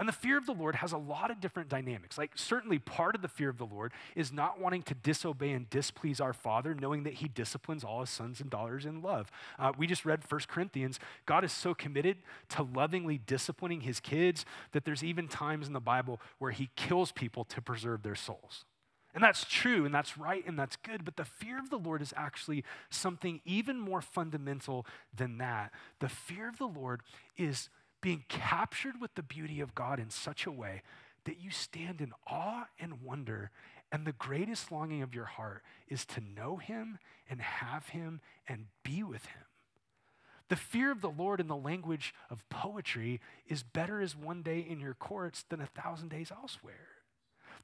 And 0.00 0.08
the 0.08 0.14
fear 0.14 0.38
of 0.38 0.46
the 0.46 0.54
Lord 0.54 0.76
has 0.76 0.92
a 0.92 0.98
lot 0.98 1.30
of 1.30 1.42
different 1.42 1.68
dynamics. 1.68 2.16
Like, 2.16 2.32
certainly, 2.34 2.78
part 2.78 3.14
of 3.14 3.20
the 3.20 3.28
fear 3.28 3.50
of 3.50 3.58
the 3.58 3.66
Lord 3.66 3.92
is 4.16 4.32
not 4.32 4.58
wanting 4.58 4.82
to 4.84 4.94
disobey 4.94 5.50
and 5.50 5.68
displease 5.68 6.22
our 6.22 6.32
Father, 6.32 6.74
knowing 6.74 7.02
that 7.02 7.12
He 7.14 7.28
disciplines 7.28 7.84
all 7.84 8.00
His 8.00 8.08
sons 8.08 8.40
and 8.40 8.48
daughters 8.48 8.86
in 8.86 9.02
love. 9.02 9.30
Uh, 9.58 9.72
we 9.76 9.86
just 9.86 10.06
read 10.06 10.22
1 10.26 10.40
Corinthians. 10.48 10.98
God 11.26 11.44
is 11.44 11.52
so 11.52 11.74
committed 11.74 12.16
to 12.48 12.62
lovingly 12.62 13.20
disciplining 13.26 13.82
His 13.82 14.00
kids 14.00 14.46
that 14.72 14.86
there's 14.86 15.04
even 15.04 15.28
times 15.28 15.66
in 15.66 15.74
the 15.74 15.80
Bible 15.80 16.18
where 16.38 16.50
He 16.50 16.70
kills 16.76 17.12
people 17.12 17.44
to 17.44 17.60
preserve 17.60 18.02
their 18.02 18.14
souls. 18.14 18.64
And 19.14 19.22
that's 19.22 19.44
true, 19.44 19.84
and 19.84 19.94
that's 19.94 20.16
right, 20.16 20.46
and 20.46 20.58
that's 20.58 20.76
good. 20.76 21.04
But 21.04 21.16
the 21.16 21.26
fear 21.26 21.58
of 21.58 21.68
the 21.68 21.78
Lord 21.78 22.00
is 22.00 22.14
actually 22.16 22.64
something 22.88 23.42
even 23.44 23.78
more 23.78 24.00
fundamental 24.00 24.86
than 25.14 25.36
that. 25.38 25.72
The 25.98 26.08
fear 26.08 26.48
of 26.48 26.56
the 26.56 26.68
Lord 26.68 27.02
is 27.36 27.68
being 28.00 28.24
captured 28.28 29.00
with 29.00 29.14
the 29.14 29.22
beauty 29.22 29.60
of 29.60 29.74
God 29.74 29.98
in 29.98 30.10
such 30.10 30.46
a 30.46 30.52
way 30.52 30.82
that 31.24 31.40
you 31.40 31.50
stand 31.50 32.00
in 32.00 32.12
awe 32.26 32.66
and 32.78 33.02
wonder. 33.02 33.50
And 33.92 34.06
the 34.06 34.12
greatest 34.12 34.70
longing 34.70 35.02
of 35.02 35.14
your 35.14 35.24
heart 35.24 35.62
is 35.88 36.06
to 36.06 36.20
know 36.20 36.56
Him 36.56 36.98
and 37.28 37.40
have 37.40 37.88
Him 37.88 38.20
and 38.48 38.66
be 38.82 39.02
with 39.02 39.26
Him. 39.26 39.42
The 40.48 40.56
fear 40.56 40.90
of 40.90 41.00
the 41.00 41.10
Lord 41.10 41.40
in 41.40 41.46
the 41.46 41.56
language 41.56 42.12
of 42.28 42.48
poetry 42.48 43.20
is 43.46 43.62
better 43.62 44.00
as 44.00 44.16
one 44.16 44.42
day 44.42 44.58
in 44.58 44.80
your 44.80 44.94
courts 44.94 45.44
than 45.48 45.60
a 45.60 45.66
thousand 45.66 46.08
days 46.08 46.32
elsewhere. 46.32 46.88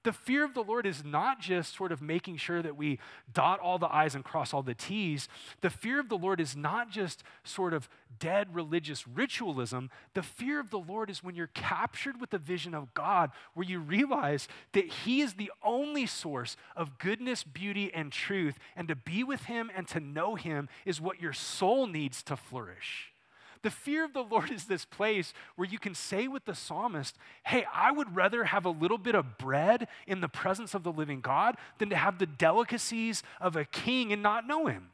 The 0.02 0.12
fear 0.12 0.44
of 0.44 0.54
the 0.54 0.62
Lord 0.62 0.86
is 0.86 1.04
not 1.04 1.40
just 1.40 1.74
sort 1.74 1.92
of 1.92 2.00
making 2.00 2.36
sure 2.36 2.62
that 2.62 2.76
we 2.76 2.98
dot 3.32 3.60
all 3.60 3.78
the 3.78 3.92
I's 3.92 4.14
and 4.14 4.24
cross 4.24 4.54
all 4.54 4.62
the 4.62 4.74
T's. 4.74 5.28
The 5.60 5.70
fear 5.70 6.00
of 6.00 6.08
the 6.08 6.18
Lord 6.18 6.40
is 6.40 6.56
not 6.56 6.90
just 6.90 7.22
sort 7.44 7.74
of 7.74 7.88
dead 8.18 8.54
religious 8.54 9.06
ritualism. 9.06 9.90
The 10.14 10.22
fear 10.22 10.60
of 10.60 10.70
the 10.70 10.78
Lord 10.78 11.10
is 11.10 11.22
when 11.22 11.34
you're 11.34 11.48
captured 11.48 12.20
with 12.20 12.30
the 12.30 12.38
vision 12.38 12.74
of 12.74 12.94
God, 12.94 13.30
where 13.54 13.66
you 13.66 13.80
realize 13.80 14.48
that 14.72 14.86
He 14.86 15.20
is 15.20 15.34
the 15.34 15.52
only 15.62 16.06
source 16.06 16.56
of 16.76 16.98
goodness, 16.98 17.42
beauty, 17.42 17.92
and 17.92 18.12
truth. 18.12 18.58
And 18.76 18.88
to 18.88 18.96
be 18.96 19.24
with 19.24 19.44
Him 19.44 19.70
and 19.74 19.86
to 19.88 20.00
know 20.00 20.34
Him 20.34 20.68
is 20.84 21.00
what 21.00 21.20
your 21.20 21.32
soul 21.32 21.86
needs 21.86 22.22
to 22.24 22.36
flourish. 22.36 23.12
The 23.66 23.70
fear 23.72 24.04
of 24.04 24.12
the 24.12 24.22
Lord 24.22 24.52
is 24.52 24.66
this 24.66 24.84
place 24.84 25.34
where 25.56 25.66
you 25.66 25.80
can 25.80 25.92
say 25.92 26.28
with 26.28 26.44
the 26.44 26.54
psalmist, 26.54 27.18
Hey, 27.44 27.66
I 27.74 27.90
would 27.90 28.14
rather 28.14 28.44
have 28.44 28.64
a 28.64 28.70
little 28.70 28.96
bit 28.96 29.16
of 29.16 29.38
bread 29.38 29.88
in 30.06 30.20
the 30.20 30.28
presence 30.28 30.72
of 30.72 30.84
the 30.84 30.92
living 30.92 31.20
God 31.20 31.56
than 31.78 31.90
to 31.90 31.96
have 31.96 32.20
the 32.20 32.26
delicacies 32.26 33.24
of 33.40 33.56
a 33.56 33.64
king 33.64 34.12
and 34.12 34.22
not 34.22 34.46
know 34.46 34.66
him. 34.66 34.90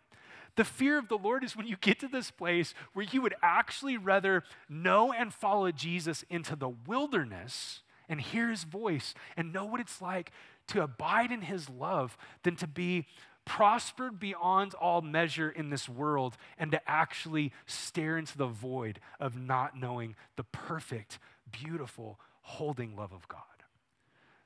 The 0.57 0.65
fear 0.65 0.99
of 0.99 1.09
the 1.09 1.19
Lord 1.19 1.45
is 1.45 1.55
when 1.55 1.67
you 1.67 1.77
get 1.83 2.01
to 2.01 2.09
this 2.09 2.31
place 2.31 2.73
where 2.95 3.05
you 3.05 3.21
would 3.21 3.35
actually 3.43 3.99
rather 3.99 4.43
know 4.71 5.13
and 5.13 5.35
follow 5.35 5.71
Jesus 5.71 6.25
into 6.31 6.57
the 6.57 6.71
wilderness 6.71 7.83
and 8.09 8.23
hear 8.23 8.49
his 8.49 8.65
voice 8.65 9.13
and 9.37 9.53
know 9.53 9.67
what 9.67 9.83
it's 9.83 10.01
like 10.01 10.33
to 10.69 10.83
abide 10.83 11.31
in 11.31 11.43
his 11.43 11.69
love 11.69 12.17
than 12.43 12.57
to 12.57 12.67
be 12.67 13.07
prospered 13.44 14.20
beyond 14.20 14.74
all 14.74 15.02
measure 15.02 15.50
in 15.50 15.70
this 15.70 15.88
world 15.88 16.37
and 16.59 16.70
to 16.72 16.81
actually 16.88 17.52
stare 17.66 18.16
into 18.16 18.38
the 18.38 18.46
void 18.46 19.00
of 19.18 19.37
not 19.37 19.76
knowing 19.76 20.14
the 20.37 20.44
perfect, 20.44 21.18
beautiful, 21.50 22.18
holding 22.42 22.94
love 22.96 23.12
of 23.12 23.28
God. 23.28 23.40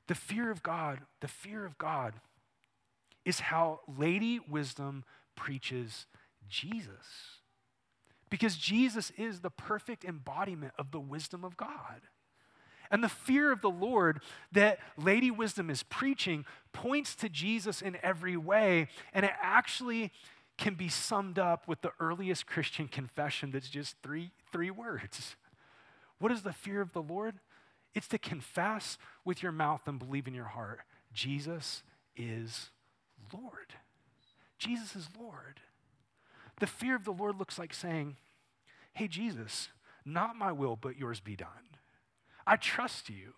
The 0.07 0.15
fear 0.15 0.49
of 0.49 0.63
God, 0.63 0.99
the 1.19 1.27
fear 1.27 1.65
of 1.65 1.77
God 1.77 2.13
is 3.25 3.41
how 3.41 3.81
Lady 3.97 4.39
Wisdom 4.39 5.03
preaches 5.35 6.05
Jesus. 6.49 7.41
Because 8.29 8.57
Jesus 8.57 9.11
is 9.17 9.41
the 9.41 9.49
perfect 9.49 10.03
embodiment 10.03 10.73
of 10.77 10.91
the 10.91 10.99
wisdom 10.99 11.43
of 11.43 11.57
God. 11.57 12.01
And 12.91 13.03
the 13.03 13.09
fear 13.09 13.51
of 13.51 13.61
the 13.61 13.69
Lord 13.69 14.21
that 14.51 14.79
Lady 14.97 15.31
Wisdom 15.31 15.69
is 15.69 15.83
preaching 15.83 16.45
points 16.73 17.15
to 17.15 17.29
Jesus 17.29 17.81
in 17.81 17.97
every 18.01 18.37
way, 18.37 18.87
and 19.13 19.25
it 19.25 19.33
actually 19.41 20.11
can 20.57 20.73
be 20.73 20.89
summed 20.89 21.37
up 21.37 21.67
with 21.67 21.81
the 21.81 21.91
earliest 21.99 22.47
Christian 22.47 22.87
confession 22.87 23.51
that's 23.51 23.69
just 23.69 23.95
three, 24.01 24.31
three 24.51 24.71
words. 24.71 25.35
What 26.19 26.31
is 26.31 26.41
the 26.41 26.53
fear 26.53 26.81
of 26.81 26.93
the 26.93 27.01
Lord? 27.01 27.35
It's 27.93 28.07
to 28.09 28.17
confess 28.17 28.97
with 29.23 29.43
your 29.43 29.51
mouth 29.51 29.81
and 29.87 29.99
believe 29.99 30.27
in 30.27 30.33
your 30.33 30.45
heart 30.45 30.81
Jesus 31.13 31.83
is 32.15 32.69
Lord. 33.33 33.73
Jesus 34.57 34.95
is 34.95 35.09
Lord. 35.19 35.61
The 36.59 36.67
fear 36.67 36.95
of 36.95 37.05
the 37.05 37.11
Lord 37.11 37.37
looks 37.37 37.57
like 37.57 37.73
saying, 37.73 38.17
Hey, 38.93 39.07
Jesus, 39.07 39.69
not 40.05 40.35
my 40.35 40.51
will, 40.51 40.75
but 40.75 40.97
yours 40.97 41.19
be 41.19 41.35
done. 41.35 41.76
I 42.47 42.55
trust 42.55 43.09
you. 43.09 43.33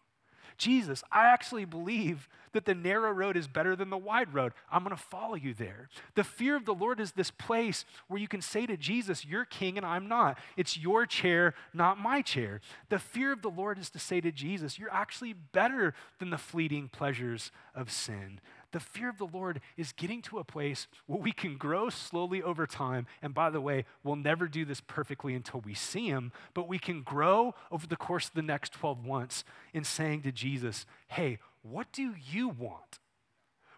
Jesus, 0.60 1.04
I 1.10 1.26
actually 1.28 1.66
believe 1.66 2.28
that 2.52 2.66
the 2.66 2.76
narrow 2.76 3.12
road 3.12 3.38
is 3.38 3.48
better 3.48 3.76
than 3.76 3.90
the 3.90 3.98
wide 3.98 4.34
road. 4.34 4.52
I'm 4.72 4.84
going 4.84 4.96
to 4.96 5.02
follow 5.02 5.36
you 5.36 5.54
there. 5.54 5.88
The 6.16 6.24
fear 6.24 6.56
of 6.56 6.66
the 6.66 6.74
Lord 6.74 7.00
is 7.00 7.14
this 7.14 7.32
place 7.32 7.86
where 8.08 8.20
you 8.20 8.28
can 8.28 8.42
say 8.42 8.66
to 8.66 8.76
Jesus, 8.76 9.26
You're 9.26 9.46
king 9.46 9.78
and 9.78 9.86
I'm 9.86 10.08
not. 10.08 10.38
It's 10.58 10.78
your 10.78 11.06
chair, 11.06 11.54
not 11.74 11.98
my 11.98 12.22
chair. 12.22 12.60
The 12.90 13.00
fear 13.00 13.32
of 13.32 13.42
the 13.42 13.50
Lord 13.50 13.80
is 13.80 13.90
to 13.92 14.00
say 14.00 14.20
to 14.22 14.32
Jesus, 14.32 14.78
You're 14.78 14.94
actually 14.94 15.34
better 15.34 15.94
than 16.20 16.30
the 16.30 16.38
fleeting 16.38 16.90
pleasures 16.90 17.52
of 17.74 17.90
sin. 17.92 18.42
The 18.72 18.80
fear 18.80 19.10
of 19.10 19.18
the 19.18 19.26
Lord 19.26 19.62
is 19.78 19.94
getting 19.94 20.22
to 20.24 20.38
a 20.38 20.44
place 20.44 20.88
where 21.08 21.20
we 21.20 21.32
can 21.32 21.58
grow 21.58 21.90
slowly 21.90 22.44
over 22.44 22.68
time. 22.68 23.08
And 23.22 23.34
by 23.34 23.50
the 23.50 23.62
way, 23.62 23.86
we'll 24.04 24.16
never 24.16 24.48
do 24.48 24.64
this 24.64 24.82
perfectly 24.82 25.34
until 25.34 25.62
we 25.62 25.74
see 25.74 26.08
Him, 26.08 26.32
but 26.54 26.68
we 26.68 26.78
can 26.78 27.02
grow 27.02 27.56
over 27.72 27.88
the 27.88 27.96
course 27.96 28.28
of 28.28 28.36
the 28.36 28.42
next 28.42 28.74
12 28.74 29.06
months 29.06 29.44
in 29.74 29.84
saying 29.84 30.22
to 30.22 30.32
Jesus, 30.32 30.86
Hey, 31.08 31.40
what 31.64 31.92
do 31.92 32.14
you 32.32 32.50
want? 32.50 33.00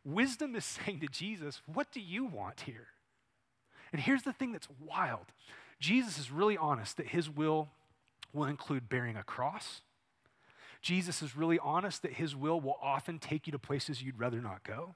Wisdom 0.03 0.55
is 0.55 0.65
saying 0.85 0.99
to 0.99 1.07
Jesus, 1.07 1.61
What 1.65 1.91
do 1.91 2.01
you 2.01 2.25
want 2.25 2.61
here? 2.61 2.87
And 3.93 4.01
here's 4.01 4.23
the 4.23 4.33
thing 4.33 4.51
that's 4.51 4.67
wild 4.79 5.27
Jesus 5.79 6.17
is 6.17 6.31
really 6.31 6.57
honest 6.57 6.97
that 6.97 7.07
His 7.07 7.29
will 7.29 7.69
will 8.33 8.45
include 8.45 8.89
bearing 8.89 9.15
a 9.15 9.23
cross 9.23 9.81
Jesus 10.81 11.21
is 11.21 11.35
really 11.35 11.59
honest 11.59 12.01
that 12.01 12.13
his 12.13 12.35
will 12.35 12.59
will 12.59 12.77
often 12.81 13.19
take 13.19 13.47
you 13.47 13.51
to 13.51 13.59
places 13.59 14.01
you'd 14.01 14.19
rather 14.19 14.41
not 14.41 14.63
go. 14.63 14.95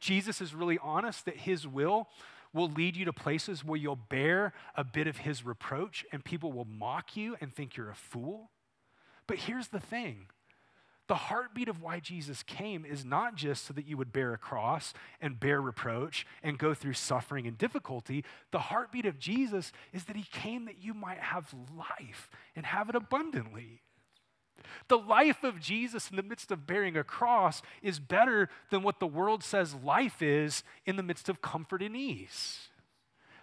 Jesus 0.00 0.40
is 0.40 0.54
really 0.54 0.78
honest 0.82 1.24
that 1.24 1.36
his 1.38 1.66
will 1.66 2.08
will 2.52 2.68
lead 2.68 2.96
you 2.96 3.04
to 3.04 3.12
places 3.12 3.64
where 3.64 3.78
you'll 3.78 3.96
bear 3.96 4.52
a 4.74 4.84
bit 4.84 5.06
of 5.06 5.18
his 5.18 5.44
reproach 5.44 6.04
and 6.12 6.24
people 6.24 6.52
will 6.52 6.64
mock 6.64 7.16
you 7.16 7.36
and 7.40 7.54
think 7.54 7.76
you're 7.76 7.90
a 7.90 7.94
fool. 7.94 8.50
But 9.26 9.38
here's 9.38 9.68
the 9.68 9.80
thing 9.80 10.26
the 11.06 11.14
heartbeat 11.14 11.68
of 11.68 11.82
why 11.82 12.00
Jesus 12.00 12.42
came 12.42 12.86
is 12.86 13.04
not 13.04 13.34
just 13.34 13.66
so 13.66 13.74
that 13.74 13.86
you 13.86 13.98
would 13.98 14.12
bear 14.12 14.32
a 14.32 14.38
cross 14.38 14.94
and 15.20 15.38
bear 15.38 15.60
reproach 15.60 16.26
and 16.42 16.58
go 16.58 16.72
through 16.72 16.94
suffering 16.94 17.46
and 17.46 17.58
difficulty. 17.58 18.24
The 18.52 18.58
heartbeat 18.58 19.04
of 19.04 19.18
Jesus 19.18 19.70
is 19.92 20.04
that 20.04 20.16
he 20.16 20.24
came 20.24 20.64
that 20.64 20.82
you 20.82 20.94
might 20.94 21.18
have 21.18 21.54
life 21.76 22.30
and 22.56 22.64
have 22.64 22.88
it 22.88 22.94
abundantly. 22.94 23.82
The 24.88 24.98
life 24.98 25.44
of 25.44 25.60
Jesus 25.60 26.10
in 26.10 26.16
the 26.16 26.22
midst 26.22 26.50
of 26.50 26.66
bearing 26.66 26.96
a 26.96 27.04
cross 27.04 27.62
is 27.82 27.98
better 27.98 28.48
than 28.70 28.82
what 28.82 29.00
the 29.00 29.06
world 29.06 29.42
says 29.42 29.74
life 29.74 30.22
is 30.22 30.62
in 30.86 30.96
the 30.96 31.02
midst 31.02 31.28
of 31.28 31.42
comfort 31.42 31.82
and 31.82 31.96
ease. 31.96 32.68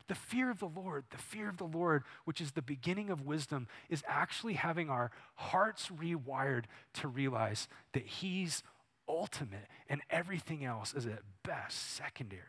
The 0.08 0.16
fear 0.16 0.52
of 0.52 0.60
the 0.60 0.68
Lord, 0.68 1.06
the 1.10 1.18
fear 1.18 1.48
of 1.48 1.58
the 1.58 1.64
Lord, 1.64 2.04
which 2.26 2.42
is 2.42 2.52
the 2.52 2.62
beginning 2.62 3.10
of 3.10 3.26
wisdom, 3.26 3.68
is 3.90 4.04
actually 4.08 4.56
having 4.56 4.90
our 4.90 5.12
hearts 5.36 5.88
rewired 5.88 6.66
to 6.96 7.08
realize 7.08 7.68
that 7.94 8.06
He's 8.06 8.62
ultimate 9.08 9.68
and 9.88 10.02
everything 10.10 10.66
else 10.66 10.94
is 10.94 11.06
at 11.06 11.22
best 11.44 11.96
secondary. 11.96 12.42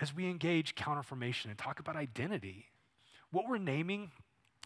As 0.00 0.14
we 0.14 0.28
engage 0.28 0.74
counterformation 0.74 1.46
and 1.46 1.56
talk 1.56 1.78
about 1.78 1.96
identity, 1.96 2.66
what 3.30 3.48
we're 3.48 3.58
naming 3.58 4.10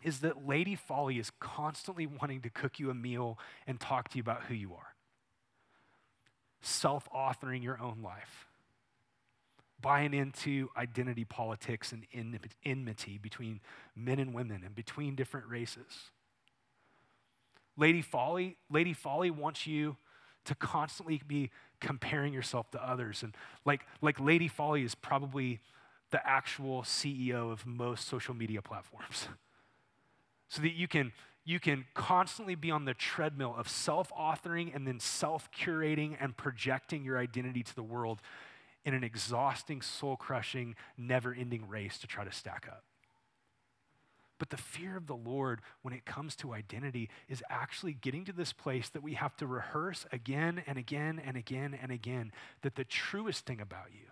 is 0.03 0.21
that 0.21 0.47
Lady 0.47 0.75
Folly 0.75 1.19
is 1.19 1.31
constantly 1.41 2.07
wanting 2.07 2.41
to 2.43 2.51
cook 2.51 2.79
you 2.79 2.91
a 2.91 2.95
meal 2.95 3.39
and 3.67 3.81
talk 3.81 4.09
to 4.11 4.17
you 4.17 4.23
about 4.23 4.45
who 4.45 4.55
you 4.55 4.75
are. 4.75 4.95
Self 6.61 7.09
authoring 7.15 7.63
your 7.63 7.81
own 7.81 8.03
life, 8.03 8.47
buying 9.81 10.15
into 10.15 10.69
identity 10.77 11.25
politics 11.25 11.93
and 11.93 12.05
enmity 12.65 13.19
between 13.19 13.61
men 13.95 14.19
and 14.19 14.35
women 14.35 14.63
and 14.65 14.75
between 14.75 15.15
different 15.15 15.47
races. 15.49 16.11
Lady 17.77 18.03
Folly, 18.03 18.57
Lady 18.71 18.93
Folly 18.93 19.31
wants 19.31 19.67
you 19.67 19.97
to 20.45 20.55
constantly 20.55 21.23
be 21.27 21.51
comparing 21.81 22.33
yourself 22.33 22.71
to 22.73 22.85
others. 22.85 23.23
And 23.23 23.35
like, 23.65 23.83
like 24.01 24.19
Lady 24.19 24.49
Folly 24.49 24.83
is 24.83 24.95
probably 24.95 25.61
the 26.11 26.27
actual 26.27 26.83
CEO 26.83 27.53
of 27.53 27.67
most 27.67 28.09
social 28.09 28.35
media 28.35 28.63
platforms. 28.63 29.29
so 30.49 30.63
that 30.63 30.73
you 30.73 30.89
can 30.89 31.13
you 31.45 31.59
can 31.59 31.87
constantly 31.95 32.55
be 32.55 32.71
on 32.71 32.85
the 32.85 32.93
treadmill 32.93 33.55
of 33.57 33.71
self-authoring 33.71 34.75
and 34.77 34.87
then 34.87 35.01
self-curating 35.01 36.15
and 36.21 36.37
projecting 36.37 37.05
your 37.05 37.17
identity 37.17 37.63
to 37.63 37.75
the 37.75 37.83
world 37.83 38.21
in 38.85 38.93
an 38.93 39.03
exhausting 39.03 39.81
soul-crushing 39.81 40.75
never-ending 40.99 41.67
race 41.67 41.97
to 41.99 42.07
try 42.07 42.23
to 42.23 42.33
stack 42.33 42.67
up. 42.69 42.85
But 44.39 44.51
the 44.51 44.57
fear 44.57 44.97
of 44.97 45.07
the 45.07 45.17
Lord, 45.17 45.63
when 45.83 45.95
it 45.95 46.05
comes 46.05 46.37
to 46.37 46.53
identity, 46.53 47.09
is 47.29 47.43
actually 47.51 47.95
getting 47.95 48.25
to 48.27 48.33
this 48.33 48.53
place 48.53 48.89
that 48.91 49.03
we 49.03 49.15
have 49.15 49.37
to 49.39 49.47
rehearse 49.47 50.07
again 50.13 50.63
and 50.67 50.79
again 50.79 51.21
and 51.25 51.37
again 51.37 51.77
and 51.81 51.91
again 51.91 52.33
that 52.63 52.77
the 52.77 52.85
truest 52.85 53.47
thing 53.47 53.61
about 53.61 53.89
you, 53.91 54.07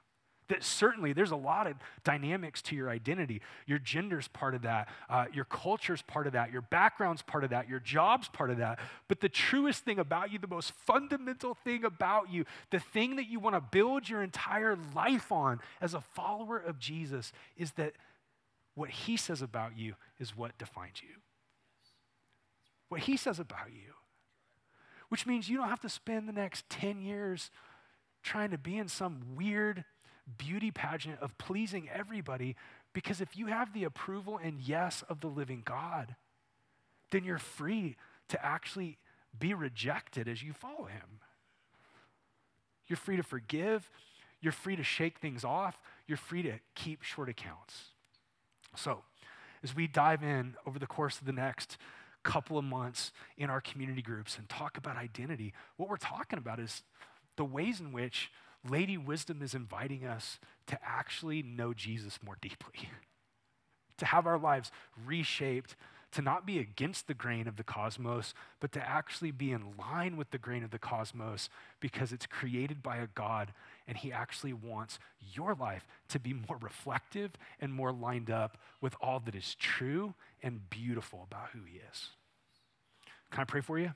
that 0.49 0.63
certainly 0.63 1.13
there's 1.13 1.31
a 1.31 1.37
lot 1.37 1.67
of 1.67 1.75
dynamics 2.05 2.63
to 2.63 2.77
your 2.77 2.89
identity. 2.89 3.41
Your 3.67 3.79
gender's 3.79 4.29
part 4.29 4.55
of 4.55 4.63
that, 4.63 4.89
uh, 5.09 5.27
your 5.33 5.45
culture's 5.45 6.03
part 6.03 6.27
of 6.27 6.33
that, 6.35 6.53
your 6.53 6.63
background's 6.63 7.23
part 7.23 7.45
of 7.45 7.51
that, 7.51 7.69
your 7.69 7.81
job's 7.81 8.29
part 8.29 8.51
of 8.51 8.59
that. 8.59 8.79
But 9.09 9.21
the 9.21 9.29
truest 9.29 9.85
thing 9.85 9.99
about 9.99 10.33
you, 10.33 10.39
the 10.39 10.47
most 10.47 10.73
fundamental 10.87 11.55
thing 11.55 11.85
about 11.85 12.31
you, 12.31 12.45
the 12.71 12.81
thing 12.81 13.17
that 13.17 13.29
you 13.29 13.41
want 13.41 13.57
to 13.57 13.61
build 13.61 14.09
your 14.09 14.23
entire 14.23 14.77
life 14.95 15.33
on 15.33 15.61
as 15.81 15.95
a 15.95 16.01
follower 16.01 16.59
of 16.59 16.79
Jesus 16.79 17.33
is 17.57 17.73
that 17.73 17.95
what 18.75 18.91
he 18.91 19.17
says 19.17 19.43
about 19.43 19.77
you 19.77 19.95
is 20.21 20.37
what 20.37 20.57
defines 20.59 21.03
you. 21.03 21.17
What 22.89 23.01
he 23.01 23.17
says 23.17 23.41
about 23.41 23.73
you. 23.73 23.95
Which 25.09 25.27
means 25.27 25.49
you 25.49 25.57
don't 25.57 25.69
have 25.69 25.81
to 25.81 25.89
spend 25.89 26.29
the 26.29 26.33
next 26.33 26.69
10 26.69 27.01
years 27.01 27.51
trying 28.23 28.51
to 28.51 28.59
be 28.59 28.77
in 28.77 28.89
some 28.89 29.21
weird 29.37 29.85
beauty 30.39 30.71
pageant 30.71 31.19
of 31.21 31.37
pleasing 31.39 31.89
everybody 31.93 32.57
because 32.93 33.21
if 33.21 33.37
you 33.37 33.47
have 33.47 33.73
the 33.73 33.85
approval 33.85 34.41
and 34.43 34.61
yes 34.61 35.05
of 35.09 35.21
the 35.21 35.27
living 35.27 35.63
God, 35.65 36.17
then 37.11 37.25
you're 37.25 37.39
free 37.39 37.97
to 38.29 38.45
actually 38.45 38.99
be 39.39 39.55
rejected 39.55 40.29
as 40.29 40.43
you 40.43 40.53
follow 40.53 40.85
him. 40.85 41.21
You're 42.87 42.97
free 42.97 43.17
to 43.17 43.23
forgive. 43.23 43.91
You're 44.41 44.53
free 44.53 44.77
to 44.77 44.83
shake 44.83 45.19
things 45.19 45.45
off. 45.45 45.79
You're 46.07 46.17
free 46.17 46.43
to 46.43 46.55
keep 46.75 47.03
short 47.03 47.29
accounts. 47.29 47.91
So, 48.77 49.03
as 49.63 49.75
we 49.75 49.87
dive 49.87 50.23
in 50.23 50.55
over 50.67 50.79
the 50.79 50.87
course 50.87 51.19
of 51.19 51.27
the 51.27 51.33
next 51.33 51.79
couple 52.23 52.59
of 52.59 52.65
months 52.65 53.13
in 53.37 53.51
our 53.51 53.61
community 53.61 54.03
groups 54.03 54.39
and 54.39 54.49
talk 54.49 54.77
about 54.77 54.97
identity, 54.97 55.53
what 55.77 55.89
we're 55.89 55.97
talking 55.97 56.39
about 56.39 56.61
is 56.61 56.83
the 57.37 57.45
ways 57.45 57.81
in 57.81 57.93
which 57.93 58.31
Lady 58.69 58.97
Wisdom 58.97 59.43
is 59.43 59.55
inviting 59.55 60.05
us 60.05 60.39
to 60.67 60.79
actually 60.85 61.43
know 61.43 61.73
Jesus 61.73 62.19
more 62.25 62.37
deeply, 62.41 62.89
to 63.99 64.07
have 64.07 64.27
our 64.27 64.39
lives 64.39 64.71
reshaped, 65.05 65.77
to 66.13 66.23
not 66.23 66.47
be 66.47 66.59
against 66.59 67.09
the 67.09 67.15
grain 67.15 67.47
of 67.47 67.57
the 67.57 67.65
cosmos, 67.65 68.33
but 68.61 68.73
to 68.73 68.89
actually 68.89 69.31
be 69.31 69.53
in 69.53 69.75
line 69.79 70.17
with 70.17 70.31
the 70.31 70.39
grain 70.39 70.65
of 70.65 70.71
the 70.71 70.79
cosmos 70.79 71.51
because 71.81 72.13
it's 72.13 72.27
created 72.27 72.83
by 72.83 72.97
a 72.97 73.09
God 73.09 73.53
and 73.87 73.99
He 73.99 74.13
actually 74.13 74.53
wants 74.53 74.99
your 75.21 75.55
life 75.55 75.87
to 76.09 76.19
be 76.19 76.33
more 76.33 76.57
reflective 76.61 77.33
and 77.61 77.73
more 77.73 77.93
lined 77.93 78.31
up 78.31 78.57
with 78.81 78.95
all 79.01 79.21
that 79.21 79.35
is 79.35 79.55
true 79.57 80.15
and 80.43 80.71
beautiful 80.71 81.27
about 81.31 81.51
who 81.53 81.61
He 81.65 81.81
is. 81.93 82.09
Can 83.31 83.43
I 83.43 83.45
pray 83.45 83.61
for 83.61 83.79
you? 83.79 83.93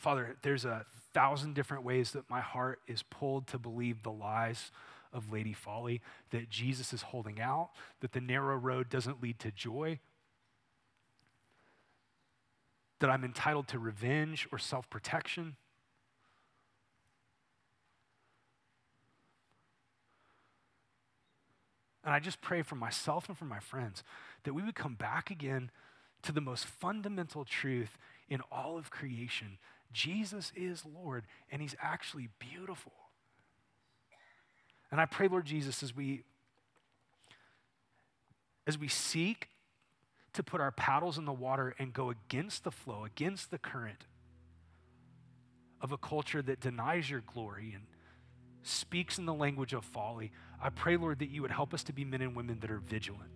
Father, 0.00 0.34
there's 0.40 0.64
a 0.64 0.86
thousand 1.12 1.54
different 1.54 1.84
ways 1.84 2.12
that 2.12 2.30
my 2.30 2.40
heart 2.40 2.80
is 2.88 3.02
pulled 3.02 3.46
to 3.48 3.58
believe 3.58 4.02
the 4.02 4.10
lies 4.10 4.70
of 5.12 5.30
Lady 5.30 5.52
Folly, 5.52 6.00
that 6.30 6.48
Jesus 6.48 6.94
is 6.94 7.02
holding 7.02 7.38
out, 7.38 7.68
that 8.00 8.12
the 8.12 8.20
narrow 8.20 8.56
road 8.56 8.88
doesn't 8.88 9.22
lead 9.22 9.38
to 9.40 9.50
joy, 9.50 9.98
that 13.00 13.10
I'm 13.10 13.24
entitled 13.24 13.68
to 13.68 13.78
revenge 13.78 14.48
or 14.50 14.58
self 14.58 14.88
protection. 14.88 15.56
And 22.02 22.14
I 22.14 22.20
just 22.20 22.40
pray 22.40 22.62
for 22.62 22.76
myself 22.76 23.28
and 23.28 23.36
for 23.36 23.44
my 23.44 23.60
friends 23.60 24.02
that 24.44 24.54
we 24.54 24.62
would 24.62 24.74
come 24.74 24.94
back 24.94 25.30
again 25.30 25.70
to 26.22 26.32
the 26.32 26.40
most 26.40 26.64
fundamental 26.64 27.44
truth 27.44 27.98
in 28.30 28.40
all 28.50 28.78
of 28.78 28.90
creation 28.90 29.58
Jesus 29.92 30.52
is 30.54 30.84
Lord, 30.84 31.24
and 31.50 31.60
He's 31.60 31.74
actually 31.80 32.28
beautiful. 32.38 32.92
And 34.90 35.00
I 35.00 35.06
pray, 35.06 35.28
Lord 35.28 35.44
Jesus, 35.44 35.82
as 35.82 35.94
we 35.94 36.24
as 38.66 38.78
we 38.78 38.88
seek 38.88 39.48
to 40.32 40.42
put 40.42 40.60
our 40.60 40.70
paddles 40.70 41.18
in 41.18 41.24
the 41.24 41.32
water 41.32 41.74
and 41.78 41.92
go 41.92 42.10
against 42.10 42.62
the 42.62 42.70
flow, 42.70 43.04
against 43.04 43.50
the 43.50 43.58
current 43.58 44.04
of 45.80 45.92
a 45.92 45.98
culture 45.98 46.42
that 46.42 46.60
denies 46.60 47.10
your 47.10 47.22
glory 47.26 47.72
and 47.74 47.84
speaks 48.62 49.18
in 49.18 49.26
the 49.26 49.34
language 49.34 49.72
of 49.72 49.84
folly, 49.84 50.30
I 50.62 50.68
pray, 50.68 50.96
Lord, 50.96 51.18
that 51.20 51.30
you 51.30 51.42
would 51.42 51.50
help 51.50 51.72
us 51.74 51.82
to 51.84 51.92
be 51.92 52.04
men 52.04 52.20
and 52.20 52.36
women 52.36 52.60
that 52.60 52.70
are 52.70 52.78
vigilant. 52.78 53.30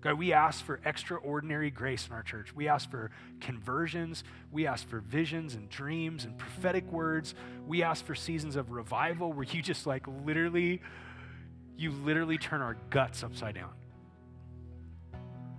God, 0.00 0.14
we 0.14 0.32
ask 0.32 0.64
for 0.64 0.80
extraordinary 0.84 1.70
grace 1.70 2.06
in 2.06 2.12
our 2.12 2.22
church. 2.22 2.54
We 2.54 2.68
ask 2.68 2.88
for 2.88 3.10
conversions. 3.40 4.22
We 4.52 4.66
ask 4.66 4.86
for 4.88 5.00
visions 5.00 5.54
and 5.54 5.68
dreams 5.68 6.24
and 6.24 6.38
prophetic 6.38 6.90
words. 6.92 7.34
We 7.66 7.82
ask 7.82 8.04
for 8.04 8.14
seasons 8.14 8.54
of 8.54 8.70
revival 8.70 9.32
where 9.32 9.44
you 9.44 9.60
just 9.60 9.86
like 9.86 10.06
literally, 10.24 10.80
you 11.76 11.90
literally 11.90 12.38
turn 12.38 12.60
our 12.60 12.76
guts 12.90 13.24
upside 13.24 13.56
down. 13.56 13.72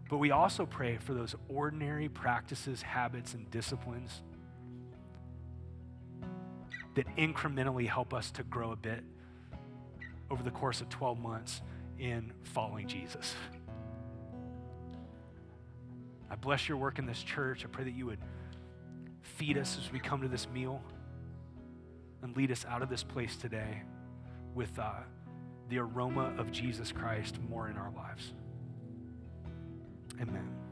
But 0.10 0.18
we 0.18 0.32
also 0.32 0.66
pray 0.66 0.98
for 0.98 1.14
those 1.14 1.36
ordinary 1.50 2.08
practices, 2.08 2.82
habits, 2.82 3.34
and 3.34 3.50
disciplines 3.52 4.22
that 6.96 7.06
incrementally 7.18 7.88
help 7.88 8.14
us 8.14 8.32
to 8.32 8.44
grow 8.44 8.72
a 8.72 8.76
bit 8.76 9.04
over 10.32 10.42
the 10.44 10.52
course 10.52 10.82
of 10.82 10.90
12 10.90 11.20
months 11.20 11.62
in 12.00 12.32
following 12.44 12.88
Jesus. 12.88 13.36
I 16.32 16.36
bless 16.36 16.70
your 16.70 16.78
work 16.78 17.00
in 17.00 17.06
this 17.06 17.22
church. 17.22 17.66
I 17.66 17.68
pray 17.68 17.84
that 17.84 17.94
you 17.94 18.06
would 18.06 18.20
feed 19.22 19.58
us 19.58 19.78
as 19.78 19.92
we 19.92 20.00
come 20.00 20.22
to 20.22 20.28
this 20.28 20.48
meal 20.50 20.82
and 22.22 22.36
lead 22.36 22.52
us 22.52 22.66
out 22.68 22.82
of 22.82 22.90
this 22.90 23.04
place 23.04 23.36
today 23.38 23.82
with 24.54 24.78
uh, 24.78 24.92
the 25.70 25.80
aroma 25.80 26.34
of 26.38 26.52
Jesus 26.52 26.92
Christ 26.92 27.38
more 27.50 27.70
in 27.70 27.78
our 27.78 27.92
lives. 27.96 28.34
Amen. 30.22 30.69